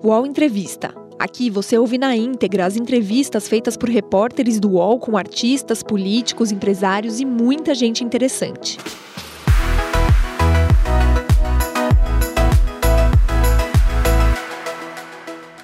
UOL 0.00 0.24
Entrevista. 0.24 0.94
Aqui 1.18 1.50
você 1.50 1.76
ouve 1.76 1.98
na 1.98 2.14
íntegra 2.14 2.64
as 2.64 2.76
entrevistas 2.76 3.48
feitas 3.48 3.76
por 3.76 3.88
repórteres 3.88 4.60
do 4.60 4.70
UOL 4.74 5.00
com 5.00 5.16
artistas, 5.16 5.82
políticos, 5.82 6.52
empresários 6.52 7.18
e 7.18 7.24
muita 7.24 7.74
gente 7.74 8.04
interessante. 8.04 8.78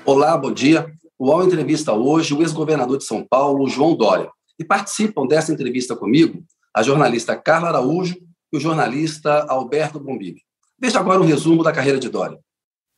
Olá, 0.05 0.37
bom 0.37 0.51
dia. 0.51 0.93
O 1.17 1.29
UOL 1.29 1.45
entrevista 1.45 1.93
hoje 1.93 2.35
o 2.35 2.43
ex-governador 2.43 2.99
de 2.99 3.05
São 3.05 3.25
Paulo, 3.25 3.69
João 3.69 3.95
Dória. 3.95 4.29
E 4.59 4.65
participam 4.65 5.29
dessa 5.29 5.53
entrevista 5.53 5.95
comigo 5.95 6.43
a 6.75 6.83
jornalista 6.83 7.37
Carla 7.37 7.69
Araújo 7.69 8.17
e 8.53 8.57
o 8.57 8.61
jornalista 8.61 9.47
Alberto 9.49 10.01
Bombig. 10.01 10.41
Veja 10.77 10.99
agora 10.99 11.21
um 11.21 11.25
resumo 11.25 11.63
da 11.63 11.71
carreira 11.71 12.01
de 12.01 12.09
Dória. 12.09 12.37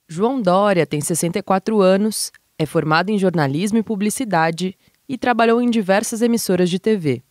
João 0.09 0.41
Dória 0.41 0.87
tem 0.87 1.01
64 1.01 1.81
anos, 1.81 2.31
é 2.57 2.65
formado 2.65 3.11
em 3.11 3.19
jornalismo 3.19 3.79
e 3.79 3.83
publicidade 3.83 4.77
e 5.09 5.19
trabalhou 5.19 5.61
em 5.61 5.69
diversas 5.69 6.23
emissoras 6.23 6.71
de 6.71 6.79
TV. 6.79 7.23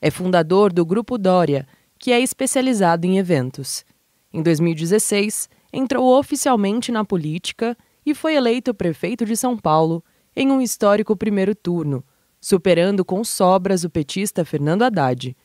É 0.00 0.10
fundador 0.10 0.72
do 0.72 0.84
Grupo 0.84 1.16
Dória, 1.16 1.66
que 1.98 2.10
é 2.10 2.20
especializado 2.20 3.06
em 3.06 3.18
eventos. 3.18 3.84
Em 4.32 4.42
2016, 4.42 5.48
entrou 5.72 6.18
oficialmente 6.18 6.90
na 6.90 7.04
política 7.04 7.76
e 8.04 8.12
foi 8.12 8.34
eleito 8.34 8.74
prefeito 8.74 9.24
de 9.24 9.36
São 9.36 9.56
Paulo 9.56 10.02
em 10.34 10.50
um 10.50 10.60
histórico 10.60 11.16
primeiro 11.16 11.54
turno, 11.54 12.04
superando 12.40 13.04
com 13.04 13.22
sobras 13.22 13.84
o 13.84 13.90
petista 13.90 14.44
Fernando 14.44 14.82
Haddad. 14.82 15.36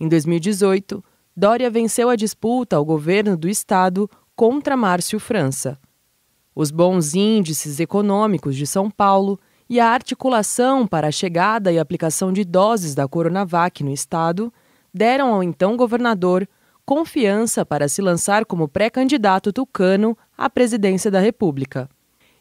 Em 0.00 0.08
2018, 0.08 1.02
Dória 1.36 1.70
venceu 1.70 2.10
a 2.10 2.16
disputa 2.16 2.74
ao 2.74 2.84
governo 2.84 3.36
do 3.36 3.48
estado 3.48 4.10
contra 4.34 4.76
Márcio 4.76 5.20
França. 5.20 5.78
Os 6.54 6.70
bons 6.70 7.14
índices 7.14 7.80
econômicos 7.80 8.54
de 8.54 8.66
São 8.66 8.90
Paulo 8.90 9.40
e 9.68 9.80
a 9.80 9.88
articulação 9.88 10.86
para 10.86 11.08
a 11.08 11.12
chegada 11.12 11.72
e 11.72 11.78
aplicação 11.78 12.32
de 12.32 12.44
doses 12.44 12.94
da 12.94 13.08
Coronavac 13.08 13.82
no 13.82 13.90
estado 13.90 14.52
deram 14.92 15.34
ao 15.34 15.42
então 15.42 15.76
governador 15.76 16.48
confiança 16.84 17.64
para 17.64 17.88
se 17.88 18.00
lançar 18.00 18.44
como 18.44 18.68
pré-candidato 18.68 19.52
tucano 19.52 20.16
à 20.36 20.48
presidência 20.48 21.10
da 21.10 21.18
República. 21.18 21.88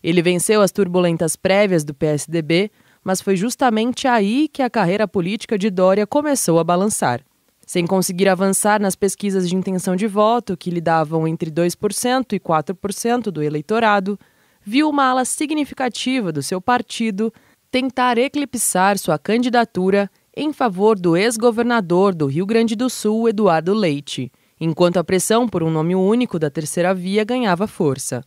Ele 0.04 0.22
venceu 0.22 0.62
as 0.62 0.72
turbulentas 0.72 1.36
prévias 1.36 1.84
do 1.84 1.94
PSDB, 1.94 2.70
mas 3.04 3.22
foi 3.22 3.36
justamente 3.36 4.08
aí 4.08 4.48
que 4.48 4.62
a 4.62 4.70
carreira 4.70 5.08
política 5.08 5.58
de 5.58 5.70
Dória 5.70 6.06
começou 6.06 6.60
a 6.60 6.64
balançar. 6.64 7.22
Sem 7.66 7.88
conseguir 7.88 8.28
avançar 8.28 8.82
nas 8.82 8.96
pesquisas 8.96 9.48
de 9.48 9.56
intenção 9.56 9.96
de 9.96 10.06
voto, 10.06 10.58
que 10.58 10.70
lhe 10.70 10.82
davam 10.82 11.28
entre 11.28 11.50
2% 11.50 12.34
e 12.34 12.40
4% 12.40 13.24
do 13.32 13.42
eleitorado, 13.42 14.20
viu 14.62 14.90
uma 14.90 15.06
ala 15.06 15.26
significativa 15.26 16.32
do 16.32 16.44
seu 16.44 16.62
partido 16.62 17.34
tentar 17.72 18.18
eclipsar 18.18 18.98
sua 18.98 19.18
candidatura 19.18 20.10
em 20.36 20.52
favor 20.52 21.00
do 21.00 21.16
ex-governador 21.16 22.14
do 22.14 22.26
Rio 22.26 22.46
Grande 22.46 22.76
do 22.76 22.90
Sul, 22.90 23.30
Eduardo 23.30 23.74
Leite, 23.74 24.32
enquanto 24.60 24.98
a 24.98 25.04
pressão 25.04 25.48
por 25.48 25.64
um 25.64 25.70
nome 25.70 25.96
único 25.96 26.38
da 26.38 26.50
terceira 26.50 26.94
via 26.94 27.24
ganhava 27.24 27.68
força. 27.68 28.24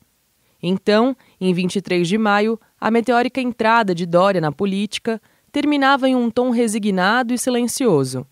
Então, 0.62 1.16
em 1.40 1.52
23 1.52 2.08
de 2.08 2.16
maio, 2.16 2.58
a 2.80 2.90
meteórica 2.90 3.40
entrada 3.40 3.94
de 3.94 4.06
Dória 4.06 4.40
na 4.40 4.50
política 4.50 5.20
terminava 5.52 6.08
em 6.08 6.16
um 6.16 6.30
tom 6.30 6.50
resignado 6.50 7.34
e 7.34 7.38
silencioso. 7.38 8.26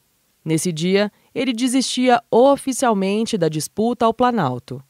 Nesse 0.45 0.71
dia, 0.71 1.11
ele 1.35 1.53
desistia 1.53 2.23
oficialmente 2.31 3.39
da 3.39 3.49
disputa 3.49 4.05
ao 4.05 4.13
Planalto. 4.13 4.83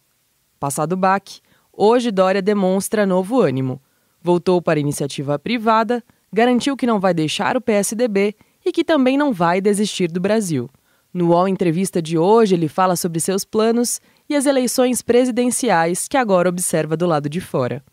Passado 0.59 0.95
o 0.95 0.97
baque, 0.97 1.41
hoje 1.73 2.11
Dória 2.11 2.43
demonstra 2.43 3.07
novo 3.07 3.41
ânimo. 3.41 3.81
Voltou 4.21 4.61
para 4.61 4.79
a 4.79 4.81
iniciativa 4.81 5.39
privada, 5.39 6.03
garantiu 6.33 6.77
que 6.77 6.87
não 6.87 6.99
vai 6.99 7.15
deixar 7.15 7.57
o 7.57 7.61
PSDB 7.61 8.35
e 8.65 8.73
que 8.73 8.83
também 8.83 9.17
não 9.17 9.33
vai 9.33 9.61
desistir 9.61 10.11
do 10.11 10.21
Brasil. 10.21 10.69
No 11.13 11.29
UOL 11.29 11.47
Entrevista 11.47 12.03
de 12.03 12.19
hoje, 12.19 12.57
ele 12.57 12.67
fala 12.67 12.97
sobre 12.97 13.21
seus 13.21 13.45
planos 13.45 14.01
e 14.29 14.35
as 14.35 14.47
eleições 14.47 15.03
presidenciais 15.03 16.09
que 16.09 16.17
agora 16.17 16.49
observa 16.49 16.97
do 16.97 17.07
lado 17.07 17.29
de 17.29 17.41
fora. 17.41 17.85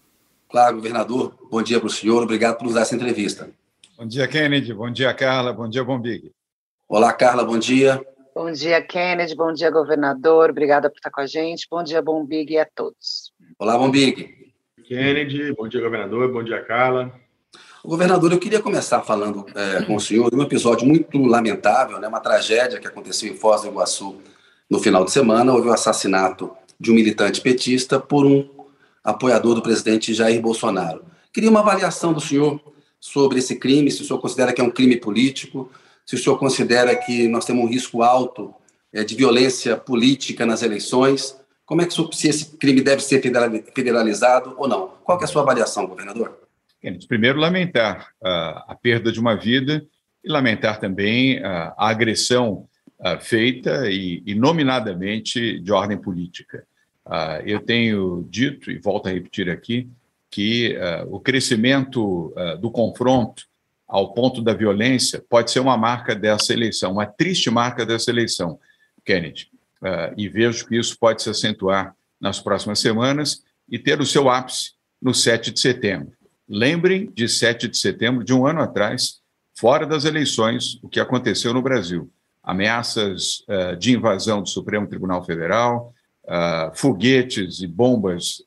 Claro, 0.49 0.77
governador, 0.77 1.35
bom 1.49 1.61
dia 1.61 1.79
para 1.79 1.87
o 1.87 1.91
senhor, 1.91 2.23
obrigado 2.23 2.57
por 2.57 2.63
nos 2.63 2.73
dar 2.73 2.81
essa 2.81 2.95
entrevista. 2.95 3.49
Bom 3.97 4.07
dia, 4.07 4.27
Kennedy, 4.27 4.73
bom 4.73 4.89
dia, 4.89 5.13
Carla, 5.13 5.53
bom 5.53 5.69
dia, 5.69 5.83
Bombig. 5.83 6.31
Olá, 6.93 7.13
Carla, 7.13 7.45
bom 7.45 7.57
dia. 7.57 8.05
Bom 8.35 8.51
dia, 8.51 8.81
Kennedy, 8.81 9.33
bom 9.33 9.53
dia, 9.53 9.71
governador, 9.71 10.49
obrigada 10.49 10.89
por 10.89 10.97
estar 10.97 11.09
com 11.09 11.21
a 11.21 11.25
gente. 11.25 11.65
Bom 11.71 11.81
dia, 11.81 12.01
Bombig 12.01 12.51
e 12.51 12.59
a 12.59 12.65
todos. 12.65 13.31
Olá, 13.57 13.77
Bombig. 13.77 14.51
Kennedy, 14.85 15.53
bom 15.53 15.69
dia, 15.69 15.79
governador, 15.79 16.29
bom 16.33 16.43
dia, 16.43 16.61
Carla. 16.61 17.09
Governador, 17.85 18.33
eu 18.33 18.39
queria 18.39 18.59
começar 18.59 19.01
falando 19.03 19.45
é, 19.55 19.83
com 19.83 19.95
o 19.95 20.01
senhor 20.01 20.29
de 20.29 20.35
um 20.35 20.41
episódio 20.41 20.85
muito 20.85 21.17
lamentável, 21.17 21.97
né, 21.97 22.09
uma 22.09 22.19
tragédia 22.19 22.77
que 22.77 22.87
aconteceu 22.87 23.31
em 23.31 23.37
Foz 23.37 23.61
do 23.61 23.69
Iguaçu 23.69 24.17
no 24.69 24.77
final 24.77 25.05
de 25.05 25.11
semana. 25.11 25.53
Houve 25.53 25.69
o 25.69 25.73
assassinato 25.73 26.51
de 26.77 26.91
um 26.91 26.95
militante 26.95 27.39
petista 27.39 28.01
por 28.01 28.25
um 28.25 28.49
apoiador 29.01 29.55
do 29.55 29.61
presidente 29.61 30.13
Jair 30.13 30.41
Bolsonaro. 30.41 31.05
Queria 31.31 31.49
uma 31.49 31.61
avaliação 31.61 32.11
do 32.11 32.19
senhor 32.19 32.59
sobre 32.99 33.39
esse 33.39 33.55
crime, 33.55 33.89
se 33.89 34.01
o 34.01 34.05
senhor 34.05 34.19
considera 34.19 34.51
que 34.51 34.59
é 34.59 34.63
um 34.63 34.69
crime 34.69 34.97
político, 34.97 35.71
se 36.11 36.15
o 36.15 36.17
senhor 36.17 36.37
considera 36.37 36.93
que 36.93 37.25
nós 37.29 37.45
temos 37.45 37.63
um 37.63 37.69
risco 37.69 38.03
alto 38.03 38.53
é, 38.91 39.01
de 39.01 39.15
violência 39.15 39.77
política 39.77 40.45
nas 40.45 40.61
eleições, 40.61 41.39
como 41.65 41.81
é 41.81 41.85
que 41.85 41.93
se 41.93 42.27
esse 42.27 42.57
crime 42.57 42.81
deve 42.81 43.01
ser 43.01 43.21
federalizado 43.73 44.53
ou 44.57 44.67
não? 44.67 44.89
Qual 45.05 45.17
é 45.21 45.23
a 45.23 45.27
sua 45.27 45.41
avaliação, 45.41 45.87
governador? 45.87 46.37
Primeiro, 47.07 47.39
lamentar 47.39 48.09
uh, 48.21 48.27
a 48.67 48.75
perda 48.75 49.09
de 49.09 49.21
uma 49.21 49.35
vida 49.35 49.85
e 50.21 50.29
lamentar 50.29 50.81
também 50.81 51.39
uh, 51.39 51.71
a 51.77 51.87
agressão 51.87 52.67
uh, 52.99 53.17
feita 53.21 53.89
e, 53.89 54.21
e, 54.25 54.35
nominadamente 54.35 55.61
de 55.61 55.71
ordem 55.71 55.97
política. 55.97 56.67
eu 57.45 57.61
tenho 57.61 58.27
dito, 58.29 58.69
e 58.69 58.79
volto 58.79 59.07
a 59.07 59.11
repetir 59.13 59.49
aqui, 59.49 59.87
que 60.29 60.77
o 61.09 61.19
crescimento 61.19 62.33
do 62.61 62.71
confronto 62.71 63.50
ao 63.91 64.13
ponto 64.13 64.41
da 64.41 64.53
violência 64.53 65.21
pode 65.29 65.51
ser 65.51 65.59
uma 65.59 65.75
marca 65.75 66.15
dessa 66.15 66.53
eleição, 66.53 66.93
uma 66.93 67.05
triste 67.05 67.51
marca 67.51 67.85
dessa 67.85 68.09
eleição, 68.09 68.57
Kennedy. 69.05 69.49
Uh, 69.81 70.15
e 70.15 70.29
vejo 70.29 70.65
que 70.65 70.77
isso 70.77 70.97
pode 70.97 71.21
se 71.21 71.29
acentuar 71.29 71.93
nas 72.19 72.39
próximas 72.39 72.79
semanas 72.79 73.43
e 73.69 73.77
ter 73.77 73.99
o 73.99 74.05
seu 74.05 74.29
ápice 74.29 74.71
no 75.01 75.13
7 75.13 75.51
de 75.51 75.59
setembro. 75.59 76.13
Lembrem 76.47 77.11
de 77.13 77.27
7 77.27 77.67
de 77.67 77.77
setembro 77.77 78.23
de 78.23 78.33
um 78.33 78.47
ano 78.47 78.61
atrás, 78.61 79.19
fora 79.59 79.85
das 79.85 80.05
eleições, 80.05 80.79
o 80.81 80.87
que 80.87 80.99
aconteceu 80.99 81.53
no 81.53 81.61
Brasil. 81.61 82.09
Ameaças 82.41 83.43
uh, 83.49 83.75
de 83.75 83.91
invasão 83.91 84.41
do 84.41 84.47
Supremo 84.47 84.87
Tribunal 84.87 85.21
Federal, 85.25 85.93
uh, 86.23 86.71
foguetes 86.75 87.59
e 87.61 87.67
bombas 87.67 88.41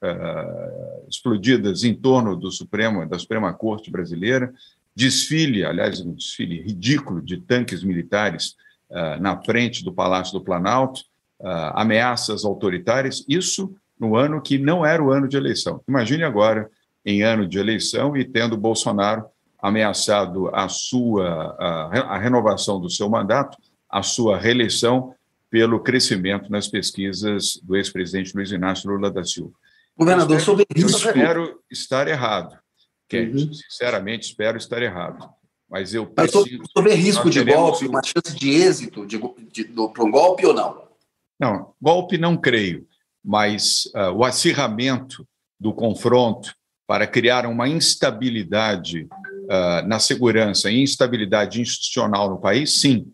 explodidas 1.06 1.84
em 1.84 1.94
torno 1.94 2.34
do 2.34 2.50
Supremo, 2.50 3.06
da 3.06 3.18
Suprema 3.18 3.52
Corte 3.52 3.90
Brasileira, 3.90 4.50
desfile, 4.94 5.64
aliás, 5.64 6.00
um 6.00 6.14
desfile 6.14 6.60
ridículo 6.60 7.20
de 7.20 7.38
tanques 7.38 7.82
militares 7.82 8.54
uh, 8.90 9.20
na 9.20 9.40
frente 9.42 9.84
do 9.84 9.92
Palácio 9.92 10.32
do 10.32 10.44
Planalto, 10.44 11.00
uh, 11.40 11.74
ameaças 11.74 12.44
autoritárias, 12.44 13.24
isso 13.28 13.74
no 13.98 14.16
ano 14.16 14.40
que 14.40 14.58
não 14.58 14.84
era 14.84 15.02
o 15.02 15.10
ano 15.10 15.28
de 15.28 15.36
eleição. 15.36 15.82
Imagine 15.88 16.24
agora, 16.24 16.70
em 17.04 17.22
ano 17.22 17.46
de 17.46 17.58
eleição, 17.58 18.16
e 18.16 18.24
tendo 18.24 18.56
Bolsonaro 18.56 19.26
ameaçado 19.58 20.54
a 20.54 20.68
sua 20.68 21.56
a, 21.58 22.16
a 22.16 22.18
renovação 22.18 22.80
do 22.80 22.90
seu 22.90 23.08
mandato, 23.08 23.56
a 23.88 24.02
sua 24.02 24.38
reeleição 24.38 25.14
pelo 25.48 25.80
crescimento 25.80 26.50
nas 26.50 26.66
pesquisas 26.66 27.60
do 27.62 27.76
ex-presidente 27.76 28.34
Luiz 28.34 28.50
Inácio 28.50 28.90
Lula 28.90 29.10
da 29.10 29.24
Silva. 29.24 29.52
Governador, 29.96 30.40
sobre 30.40 30.66
isso. 30.74 31.06
Eu 31.06 31.10
espero 31.10 31.60
estar 31.70 32.08
errado. 32.08 32.58
Kennedy. 33.14 33.44
Uhum. 33.44 33.54
Sinceramente, 33.54 34.28
espero 34.28 34.58
estar 34.58 34.82
errado. 34.82 35.28
Mas 35.68 35.94
eu 35.94 36.06
preciso. 36.06 36.58
Mas 36.58 36.70
sobre 36.70 36.94
risco 36.94 37.30
de 37.30 37.42
golpe, 37.42 37.86
uma 37.86 38.02
chance 38.02 38.36
de 38.38 38.50
êxito 38.50 39.06
de, 39.06 39.18
de, 39.52 39.64
de, 39.64 39.88
para 39.92 40.04
um 40.04 40.10
golpe 40.10 40.46
ou 40.46 40.54
não? 40.54 40.84
Não, 41.38 41.74
golpe 41.80 42.16
não 42.16 42.36
creio, 42.36 42.86
mas 43.24 43.86
uh, 43.86 44.12
o 44.14 44.24
acirramento 44.24 45.26
do 45.58 45.72
confronto 45.72 46.54
para 46.86 47.06
criar 47.06 47.46
uma 47.46 47.68
instabilidade 47.68 49.08
uh, 49.10 49.86
na 49.86 49.98
segurança 49.98 50.70
e 50.70 50.80
instabilidade 50.80 51.60
institucional 51.60 52.30
no 52.30 52.38
país, 52.38 52.80
sim. 52.80 53.12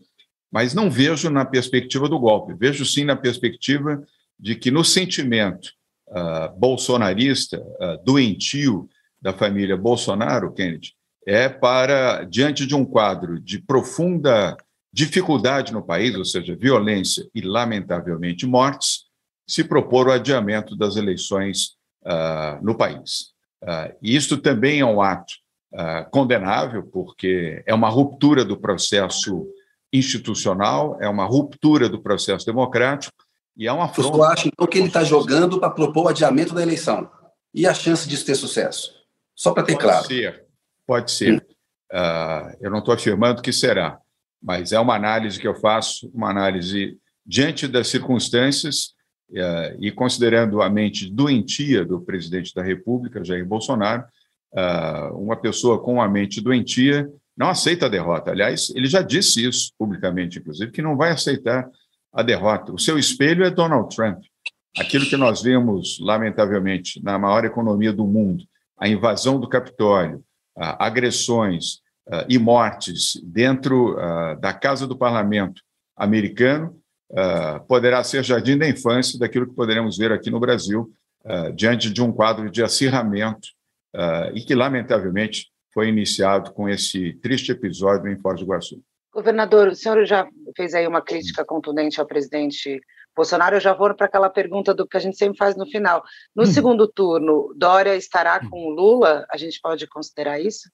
Mas 0.53 0.75
não 0.75 0.91
vejo 0.91 1.31
na 1.31 1.45
perspectiva 1.45 2.09
do 2.09 2.19
golpe, 2.19 2.53
vejo 2.55 2.85
sim 2.85 3.05
na 3.05 3.17
perspectiva 3.17 4.03
de 4.39 4.55
que 4.57 4.71
no 4.71 4.85
sentimento 4.85 5.73
uh, 6.09 6.59
bolsonarista, 6.59 7.63
doentio, 8.05 8.89
da 9.21 9.33
família 9.33 9.77
Bolsonaro, 9.77 10.53
Kennedy, 10.53 10.95
é 11.27 11.49
para, 11.49 12.25
diante 12.25 12.67
de 12.67 12.75
um 12.75 12.85
quadro 12.85 13.39
de 13.39 13.61
profunda 13.61 14.57
dificuldade 14.93 15.73
no 15.73 15.83
país, 15.83 16.17
ou 16.17 16.25
seja, 16.25 16.57
violência 16.57 17.29
e, 17.35 17.41
lamentavelmente, 17.41 18.47
mortes, 18.47 19.05
se 19.47 19.63
propor 19.63 20.09
o 20.09 20.13
adiamento 20.13 20.77
das 20.77 20.97
eleições 20.97 21.77
uh, 22.05 22.63
no 22.63 22.75
país. 22.75 23.33
Uh, 23.63 23.95
isto 24.03 24.39
também 24.39 24.81
é 24.81 24.85
um 24.85 25.01
ato 25.01 25.35
uh, 25.75 26.11
condenável, 26.11 26.83
porque 26.83 27.63
é 27.67 27.75
uma 27.75 27.89
ruptura 27.89 28.45
do 28.45 28.57
processo 28.57 29.47
institucional, 29.93 30.97
é 31.01 31.09
uma 31.09 31.25
ruptura 31.25 31.89
do 31.89 32.01
processo 32.01 32.47
democrático 32.47 33.15
e 33.57 33.67
é 33.67 33.73
uma 33.73 33.85
afronta. 33.87 34.17
Você 34.17 34.33
acha, 34.33 34.49
então, 34.49 34.67
que 34.67 34.79
ele 34.79 34.87
está 34.87 35.05
jogando 35.05 35.59
para 35.59 35.71
propor 35.71 36.07
o 36.07 36.09
adiamento 36.09 36.55
da 36.55 36.63
eleição? 36.63 37.11
E 37.53 37.67
a 37.67 37.75
chance 37.75 38.09
disso 38.09 38.25
ter 38.25 38.37
sucesso? 38.37 39.00
Só 39.41 39.55
para 39.55 39.63
ter 39.63 39.73
pode 39.73 39.85
claro. 39.85 40.03
Pode 40.03 40.15
ser, 40.15 40.45
pode 40.87 41.11
ser. 41.11 41.47
Uh, 41.91 42.57
eu 42.61 42.71
não 42.71 42.81
estou 42.81 42.93
afirmando 42.93 43.41
que 43.41 43.55
será, 43.55 43.99
mas 44.43 44.71
é 44.71 44.79
uma 44.79 44.95
análise 44.95 45.41
que 45.41 45.49
eu 45.49 45.55
faço, 45.55 46.11
uma 46.13 46.29
análise 46.29 46.99
diante 47.25 47.67
das 47.67 47.89
circunstâncias 47.89 48.89
uh, 49.31 49.79
e 49.79 49.91
considerando 49.91 50.61
a 50.61 50.69
mente 50.69 51.11
doentia 51.11 51.87
do 51.87 52.03
presidente 52.03 52.55
da 52.55 52.63
República, 52.63 53.25
Jair 53.25 53.47
Bolsonaro, 53.47 54.05
uh, 54.53 55.17
uma 55.17 55.37
pessoa 55.37 55.83
com 55.83 56.03
a 56.03 56.09
mente 56.09 56.39
doentia 56.43 57.11
não 57.35 57.49
aceita 57.49 57.87
a 57.87 57.89
derrota. 57.89 58.33
Aliás, 58.33 58.71
ele 58.77 58.89
já 58.89 59.01
disse 59.01 59.43
isso 59.43 59.73
publicamente, 59.79 60.39
inclusive, 60.39 60.71
que 60.71 60.83
não 60.83 60.99
vai 60.99 61.13
aceitar 61.13 61.67
a 62.13 62.23
derrota. 62.23 62.75
O 62.75 62.79
seu 62.79 62.99
espelho 62.99 63.43
é 63.43 63.51
Donald 63.51 63.97
Trump. 63.97 64.19
Aquilo 64.77 65.07
que 65.07 65.17
nós 65.17 65.41
vemos, 65.41 65.99
lamentavelmente, 65.99 67.03
na 67.03 67.19
maior 67.19 67.47
economia 67.47 67.91
do 67.91 68.07
mundo, 68.07 68.45
a 68.81 68.89
invasão 68.89 69.39
do 69.39 69.49
Capitólio, 69.49 70.25
agressões 70.57 71.81
e 72.29 72.39
mortes 72.39 73.21
dentro 73.23 73.95
da 74.41 74.53
Casa 74.53 74.87
do 74.87 74.97
Parlamento 74.97 75.63
americano, 75.97 76.81
poderá 77.69 78.03
ser 78.03 78.25
jardim 78.25 78.57
da 78.57 78.69
infância 78.69 79.19
daquilo 79.19 79.47
que 79.47 79.55
poderemos 79.55 79.99
ver 79.99 80.11
aqui 80.13 80.31
no 80.31 80.41
Brasil, 80.41 80.91
diante 81.55 81.91
de 81.91 82.03
um 82.03 82.11
quadro 82.11 82.51
de 82.51 82.63
acirramento 82.63 83.49
e 84.35 84.41
que, 84.41 84.55
lamentavelmente, 84.55 85.49
foi 85.73 85.89
iniciado 85.89 86.53
com 86.53 86.69
esse 86.69 87.13
triste 87.15 87.53
episódio 87.53 88.11
em 88.11 88.19
Foz 88.19 88.41
do 88.41 88.47
Iguaçu. 88.47 88.83
Governador, 89.13 89.69
o 89.69 89.75
senhor 89.75 90.05
já 90.05 90.27
fez 90.57 90.73
aí 90.73 90.87
uma 90.87 91.03
crítica 91.03 91.45
contundente 91.45 92.01
ao 92.01 92.07
presidente 92.07 92.81
Bolsonaro. 93.17 93.57
Eu 93.57 93.61
já 93.61 93.75
vou 93.75 93.95
para 93.95 94.07
aquela 94.07 94.31
pergunta 94.31 94.75
do 94.75 94.87
que 94.87 94.97
a 94.97 95.01
gente 95.01 95.17
sempre 95.17 95.39
faz 95.39 95.57
no 95.57 95.67
final. 95.67 96.03
No 96.35 96.45
hum. 96.45 96.47
segundo 96.47 96.89
turno, 96.89 97.53
Dória 97.57 97.97
estará 97.97 98.41
hum. 98.43 98.51
com 98.51 98.71
Lula? 98.71 99.27
A 99.31 99.37
gente 99.37 99.61
pode 99.61 99.87
considerar 99.87 100.41
isso? 100.41 100.71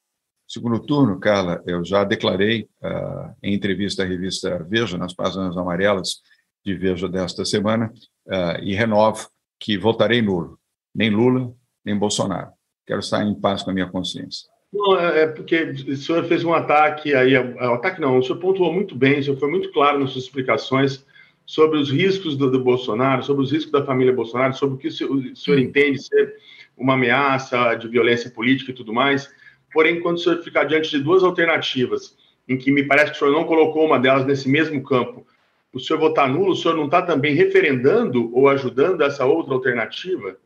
Segundo 0.49 0.79
turno, 0.79 1.19
Carla, 1.19 1.61
eu 1.67 1.85
já 1.85 2.05
declarei 2.05 2.69
uh, 2.81 3.35
em 3.43 3.53
entrevista 3.53 4.05
à 4.05 4.07
revista 4.07 4.65
Veja, 4.69 4.97
nas 4.97 5.13
páginas 5.13 5.57
amarelas 5.57 6.21
de 6.65 6.75
Veja 6.75 7.09
desta 7.09 7.45
semana, 7.45 7.93
uh, 8.29 8.63
e 8.63 8.75
renovo 8.75 9.29
que 9.59 9.77
votarei 9.77 10.23
nulo. 10.23 10.59
Nem 10.95 11.11
Lula, 11.11 11.53
nem 11.85 11.99
Bolsonaro. 11.99 12.53
Quero 12.87 13.01
estar 13.01 13.25
em 13.25 13.35
paz 13.35 13.63
com 13.63 13.71
a 13.71 13.75
minha 13.75 13.89
consciência. 13.89 14.49
Não, 14.73 14.99
é, 14.99 15.23
é 15.23 15.27
porque 15.27 15.63
o 15.63 15.97
senhor 15.97 16.25
fez 16.25 16.45
um 16.45 16.53
ataque 16.53 17.15
aí, 17.15 17.35
é, 17.35 17.39
é, 17.39 17.67
ataque 17.75 18.01
não, 18.01 18.19
o 18.19 18.23
senhor 18.23 18.39
pontuou 18.39 18.73
muito 18.73 18.95
bem, 18.95 19.19
o 19.19 19.23
senhor 19.23 19.39
foi 19.39 19.51
muito 19.51 19.73
claro 19.73 19.99
nas 19.99 20.11
suas 20.11 20.25
explicações 20.25 21.06
sobre 21.47 21.79
os 21.79 21.91
riscos 21.91 22.37
do, 22.37 22.51
do 22.51 22.61
Bolsonaro, 22.61 23.23
sobre 23.23 23.45
os 23.45 23.53
riscos 23.53 23.71
da 23.71 23.85
família 23.85 24.13
Bolsonaro, 24.13 24.53
sobre 24.53 24.75
o 24.75 24.79
que 24.79 24.89
o 24.89 24.93
senhor, 24.93 25.15
o 25.15 25.37
senhor 25.37 25.59
entende 25.59 26.03
ser 26.03 26.35
uma 26.77 26.95
ameaça 26.95 27.75
de 27.77 27.87
violência 27.89 28.29
política 28.29 28.73
e 28.73 28.75
tudo 28.75 28.93
mais. 28.93 29.33
Porém, 29.73 30.01
quando 30.01 30.17
o 30.17 30.21
senhor 30.21 30.43
ficar 30.43 30.65
diante 30.65 30.91
de 30.91 30.99
duas 30.99 31.23
alternativas, 31.23 32.17
em 32.49 32.59
que 32.59 32.71
me 32.71 32.83
parece 32.83 33.13
que 33.13 33.17
o 33.17 33.19
senhor 33.21 33.33
não 33.33 33.45
colocou 33.45 33.87
uma 33.87 33.99
delas 33.99 34.27
nesse 34.27 34.49
mesmo 34.49 34.83
campo, 34.83 35.27
o 35.73 35.79
senhor 35.79 35.99
votar 36.01 36.29
nulo, 36.29 36.53
o 36.53 36.57
senhor 36.57 36.77
não 36.77 36.87
está 36.87 37.03
também 37.03 37.35
referendando 37.35 38.35
ou 38.35 38.49
ajudando 38.49 39.03
essa 39.03 39.25
outra 39.25 39.55
alternativa, 39.55 40.37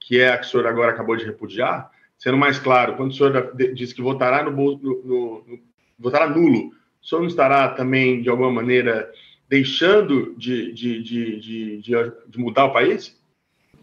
que 0.00 0.18
é 0.18 0.30
a 0.30 0.38
que 0.38 0.46
o 0.46 0.48
senhor 0.48 0.66
agora 0.66 0.92
acabou 0.92 1.16
de 1.16 1.24
repudiar? 1.24 1.90
Sendo 2.16 2.36
mais 2.36 2.58
claro, 2.58 2.96
quando 2.96 3.10
o 3.10 3.14
senhor 3.14 3.54
diz 3.74 3.92
que 3.92 4.02
votará, 4.02 4.42
no, 4.42 4.50
no, 4.50 5.02
no, 5.04 5.60
votará 5.98 6.28
nulo, 6.28 6.72
o 7.00 7.06
senhor 7.06 7.20
não 7.20 7.28
estará 7.28 7.68
também, 7.68 8.22
de 8.22 8.28
alguma 8.28 8.50
maneira, 8.50 9.10
deixando 9.48 10.34
de, 10.36 10.72
de, 10.72 11.02
de, 11.02 11.80
de, 11.80 12.38
mudar 12.38 12.66
o 12.66 12.72
país? 12.72 13.16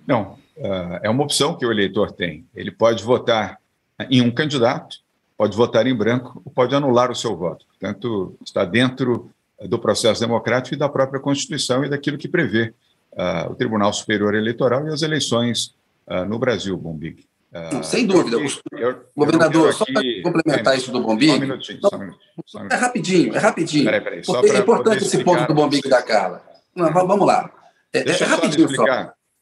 Não, 0.05 0.33
uh, 0.57 0.99
é 1.01 1.09
uma 1.09 1.23
opção 1.23 1.57
que 1.57 1.65
o 1.65 1.71
eleitor 1.71 2.11
tem. 2.11 2.45
Ele 2.55 2.71
pode 2.71 3.03
votar 3.03 3.59
em 4.09 4.21
um 4.21 4.29
candidato, 4.29 4.97
pode 5.37 5.55
votar 5.55 5.87
em 5.87 5.95
branco 5.95 6.41
ou 6.45 6.51
pode 6.51 6.75
anular 6.75 7.11
o 7.11 7.15
seu 7.15 7.35
voto. 7.35 7.65
Portanto, 7.65 8.37
está 8.45 8.63
dentro 8.63 9.31
do 9.67 9.79
processo 9.79 10.21
democrático 10.21 10.75
e 10.75 10.77
da 10.77 10.89
própria 10.89 11.19
Constituição 11.19 11.83
e 11.83 11.89
daquilo 11.89 12.17
que 12.17 12.27
prevê 12.27 12.73
uh, 13.13 13.51
o 13.51 13.55
Tribunal 13.55 13.91
Superior 13.93 14.35
Eleitoral 14.35 14.87
e 14.87 14.93
as 14.93 15.01
eleições 15.01 15.73
no 16.27 16.37
Brasil, 16.37 16.77
Bombig. 16.77 17.25
Uh, 17.53 17.83
Sem 17.83 18.05
dúvida. 18.05 18.37
Eu, 18.73 19.05
governador, 19.15 19.73
só 19.73 19.85
para 19.85 20.01
complementar 20.23 20.77
isso 20.77 20.91
do 20.91 21.01
Bombig. 21.01 21.31
Só 21.31 21.37
um 21.37 21.39
minutinho, 21.39 21.79
só 21.81 21.95
um 21.95 21.99
minutinho, 21.99 22.33
só 22.45 22.57
um 22.57 22.61
minutinho. 22.61 22.73
É 22.73 22.75
rapidinho, 22.75 23.35
é 23.35 23.39
rapidinho. 23.39 23.85
Peraí, 23.85 24.01
peraí, 24.01 24.21
é 24.53 24.57
importante 24.57 25.03
esse 25.03 25.23
ponto 25.23 25.47
do 25.47 25.53
Bombig 25.53 25.87
da 25.87 26.01
Carla. 26.01 26.43
Não, 26.75 26.91
vamos 26.91 27.25
lá. 27.25 27.49
É, 27.93 28.03
Deixa 28.03 28.25
é, 28.25 28.27
eu 28.27 28.31
rapidinho. 28.31 28.75
Só. 28.75 28.83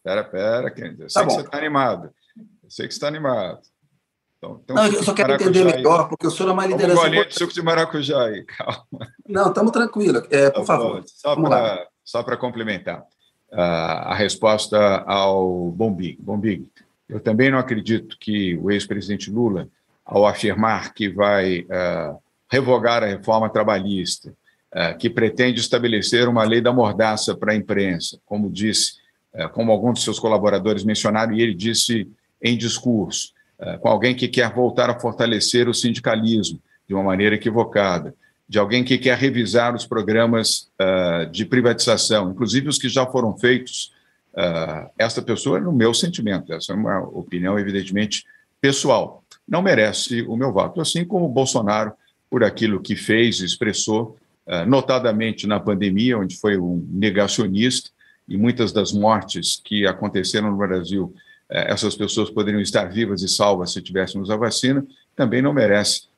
Pera, 0.04 0.24
pera, 0.24 0.70
Kennedy. 0.70 1.02
Eu 1.02 1.08
tá 1.08 1.10
sei 1.10 1.22
tá 1.22 1.28
que 1.28 1.34
você 1.34 1.42
está 1.42 1.58
animado. 1.58 2.14
Eu 2.64 2.70
sei 2.70 2.88
que 2.88 2.94
você 2.94 2.98
está 2.98 3.08
animado. 3.08 3.60
Então, 4.38 4.60
então, 4.62 4.76
não, 4.76 4.86
eu 4.88 5.02
só 5.04 5.14
quero 5.14 5.34
entender 5.34 5.64
melhor, 5.64 6.10
porque 6.10 6.28
o 6.28 6.32
senhor 6.32 6.50
é 6.50 6.54
uma 6.54 6.66
liderança. 6.66 7.00
Um 7.00 7.04
golinho 7.04 7.26
de 7.26 7.34
suco 7.34 7.54
de 7.54 7.62
maracujá 7.62 8.26
aí, 8.26 8.44
calma. 8.58 9.08
Não, 9.28 9.48
estamos 9.48 9.72
tranquilos. 9.72 10.24
É, 10.30 10.50
por 10.50 10.60
tá 10.60 10.66
favor. 10.66 11.04
Só 12.04 12.22
para 12.22 12.36
complementar 12.36 13.00
uh, 13.54 13.56
a 13.56 14.14
resposta 14.14 14.78
ao 15.08 15.72
Bombig. 15.72 16.22
Bombig, 16.22 16.70
eu 17.08 17.20
também 17.20 17.52
não 17.52 17.58
acredito 17.58 18.18
que 18.20 18.58
o 18.58 18.72
ex-presidente 18.72 19.30
Lula, 19.30 19.68
ao 20.06 20.26
afirmar 20.26 20.94
que 20.94 21.10
vai 21.10 21.62
uh, 21.62 22.18
revogar 22.50 23.04
a 23.04 23.08
reforma 23.08 23.50
trabalhista, 23.50 24.34
uh, 24.74 24.98
que 24.98 25.10
pretende 25.10 25.60
estabelecer 25.60 26.28
uma 26.28 26.44
lei 26.44 26.62
da 26.62 26.74
mordaça 26.74 27.36
para 27.36 27.54
a 27.54 27.56
imprensa, 27.56 28.20
como 28.26 28.50
disse, 28.50 28.96
uh, 29.34 29.50
como 29.50 29.72
alguns 29.72 30.00
de 30.00 30.06
seus 30.06 30.20
colaboradores 30.20 30.84
mencionaram, 30.84 31.34
e 31.34 31.42
ele 31.42 31.54
disse 31.54 32.10
em 32.42 32.58
discurso, 32.58 33.32
com 33.80 33.88
alguém 33.88 34.14
que 34.14 34.28
quer 34.28 34.54
voltar 34.54 34.90
a 34.90 35.00
fortalecer 35.00 35.70
o 35.70 35.74
sindicalismo 35.74 36.60
de 36.86 36.94
uma 36.94 37.04
maneira 37.04 37.36
equivocada, 37.36 38.14
de 38.50 38.60
alguém 38.60 38.84
que 38.84 38.98
quer 38.98 39.18
revisar 39.18 39.74
os 39.74 39.86
programas 39.86 40.70
de 41.32 41.46
privatização, 41.46 42.32
inclusive 42.32 42.68
os 42.68 42.78
que 42.78 42.90
já 42.90 43.06
foram 43.06 43.38
feitos 43.38 43.94
uh, 44.34 44.90
esta 44.98 45.22
pessoa, 45.22 45.60
no 45.60 45.72
meu 45.72 45.94
sentimento, 45.94 46.54
essa 46.54 46.74
é 46.74 46.76
uma 46.76 47.00
opinião 47.00 47.58
evidentemente 47.58 48.26
pessoal, 48.60 49.24
não 49.48 49.62
merece 49.62 50.22
o 50.24 50.36
meu 50.36 50.52
voto, 50.52 50.82
assim 50.82 51.06
como 51.06 51.26
o 51.26 51.30
Bolsonaro, 51.30 51.94
por 52.30 52.44
aquilo 52.44 52.82
que 52.82 52.96
fez 52.96 53.42
expressou, 53.42 54.18
uh, 54.48 54.66
notadamente 54.68 55.46
na 55.46 55.60
pandemia, 55.60 56.18
onde 56.18 56.38
foi 56.38 56.58
um 56.58 56.88
negacionista, 56.90 57.90
e 58.28 58.38
muitas 58.38 58.72
das 58.72 58.94
mortes 58.94 59.62
que 59.64 59.86
aconteceram 59.86 60.50
no 60.52 60.58
Brasil, 60.58 61.06
uh, 61.06 61.14
essas 61.50 61.96
pessoas 61.96 62.30
poderiam 62.30 62.62
estar 62.62 62.86
vivas 62.86 63.22
e 63.22 63.28
salvas 63.28 63.74
se 63.74 63.82
tivéssemos 63.82 64.30
a 64.30 64.36
vacina, 64.36 64.86
também 65.16 65.42
não 65.42 65.54
merece 65.54 66.12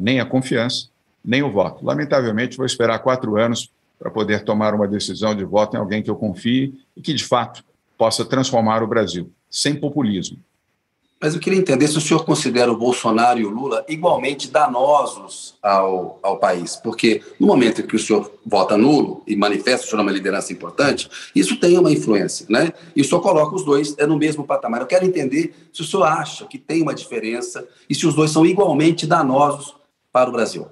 nem 0.00 0.20
a 0.20 0.26
confiança, 0.26 0.88
nem 1.24 1.42
o 1.42 1.50
voto. 1.50 1.82
Lamentavelmente, 1.82 2.58
vou 2.58 2.66
esperar 2.66 2.98
quatro 2.98 3.38
anos 3.40 3.70
para 4.02 4.10
poder 4.10 4.42
tomar 4.42 4.74
uma 4.74 4.88
decisão 4.88 5.32
de 5.32 5.44
voto 5.44 5.76
em 5.76 5.78
alguém 5.78 6.02
que 6.02 6.10
eu 6.10 6.16
confie 6.16 6.74
e 6.96 7.00
que, 7.00 7.14
de 7.14 7.22
fato, 7.22 7.64
possa 7.96 8.24
transformar 8.24 8.82
o 8.82 8.86
Brasil, 8.88 9.30
sem 9.48 9.76
populismo. 9.76 10.38
Mas 11.20 11.34
eu 11.34 11.40
queria 11.40 11.60
entender 11.60 11.86
se 11.86 11.96
o 11.96 12.00
senhor 12.00 12.24
considera 12.24 12.72
o 12.72 12.76
Bolsonaro 12.76 13.38
e 13.38 13.46
o 13.46 13.48
Lula 13.48 13.84
igualmente 13.88 14.50
danosos 14.50 15.54
ao, 15.62 16.18
ao 16.20 16.36
país, 16.36 16.74
porque 16.74 17.22
no 17.38 17.46
momento 17.46 17.80
em 17.80 17.86
que 17.86 17.94
o 17.94 17.98
senhor 17.98 18.28
vota 18.44 18.76
nulo 18.76 19.22
e 19.24 19.36
manifesta 19.36 19.86
o 19.86 19.88
senhor 19.88 20.02
uma 20.02 20.10
liderança 20.10 20.52
importante, 20.52 21.08
isso 21.32 21.56
tem 21.60 21.78
uma 21.78 21.92
influência, 21.92 22.44
né? 22.48 22.72
E 22.96 23.02
o 23.02 23.04
senhor 23.04 23.20
coloca 23.20 23.54
os 23.54 23.64
dois 23.64 23.96
no 23.98 24.18
mesmo 24.18 24.44
patamar. 24.44 24.80
Eu 24.80 24.86
quero 24.88 25.06
entender 25.06 25.54
se 25.72 25.82
o 25.82 25.84
senhor 25.84 26.02
acha 26.02 26.44
que 26.46 26.58
tem 26.58 26.82
uma 26.82 26.92
diferença 26.92 27.64
e 27.88 27.94
se 27.94 28.04
os 28.04 28.16
dois 28.16 28.32
são 28.32 28.44
igualmente 28.44 29.06
danosos 29.06 29.76
para 30.10 30.28
o 30.28 30.32
Brasil. 30.32 30.66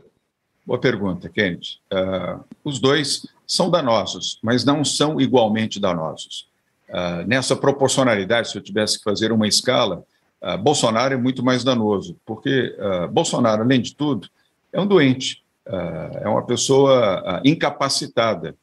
Boa 0.66 0.78
pergunta, 0.78 1.28
Kennedy. 1.28 1.80
Uh, 1.92 2.44
os 2.62 2.78
dois 2.78 3.26
são 3.46 3.70
danosos, 3.70 4.38
mas 4.42 4.64
não 4.64 4.84
são 4.84 5.20
igualmente 5.20 5.80
danosos. 5.80 6.46
Uh, 6.88 7.26
nessa 7.26 7.56
proporcionalidade, 7.56 8.50
se 8.50 8.56
eu 8.56 8.62
tivesse 8.62 8.98
que 8.98 9.04
fazer 9.04 9.32
uma 9.32 9.48
escala, 9.48 10.04
uh, 10.42 10.58
Bolsonaro 10.58 11.14
é 11.14 11.16
muito 11.16 11.42
mais 11.44 11.64
danoso, 11.64 12.16
porque 12.24 12.76
Bolsonaro, 13.10 13.62
além 13.62 13.80
de 13.80 13.94
tudo, 13.94 14.28
é 14.72 14.80
um 14.80 14.86
doente, 14.86 15.42
é 15.66 16.28
uma 16.28 16.44
pessoa 16.44 17.40
incapacitada. 17.44 18.54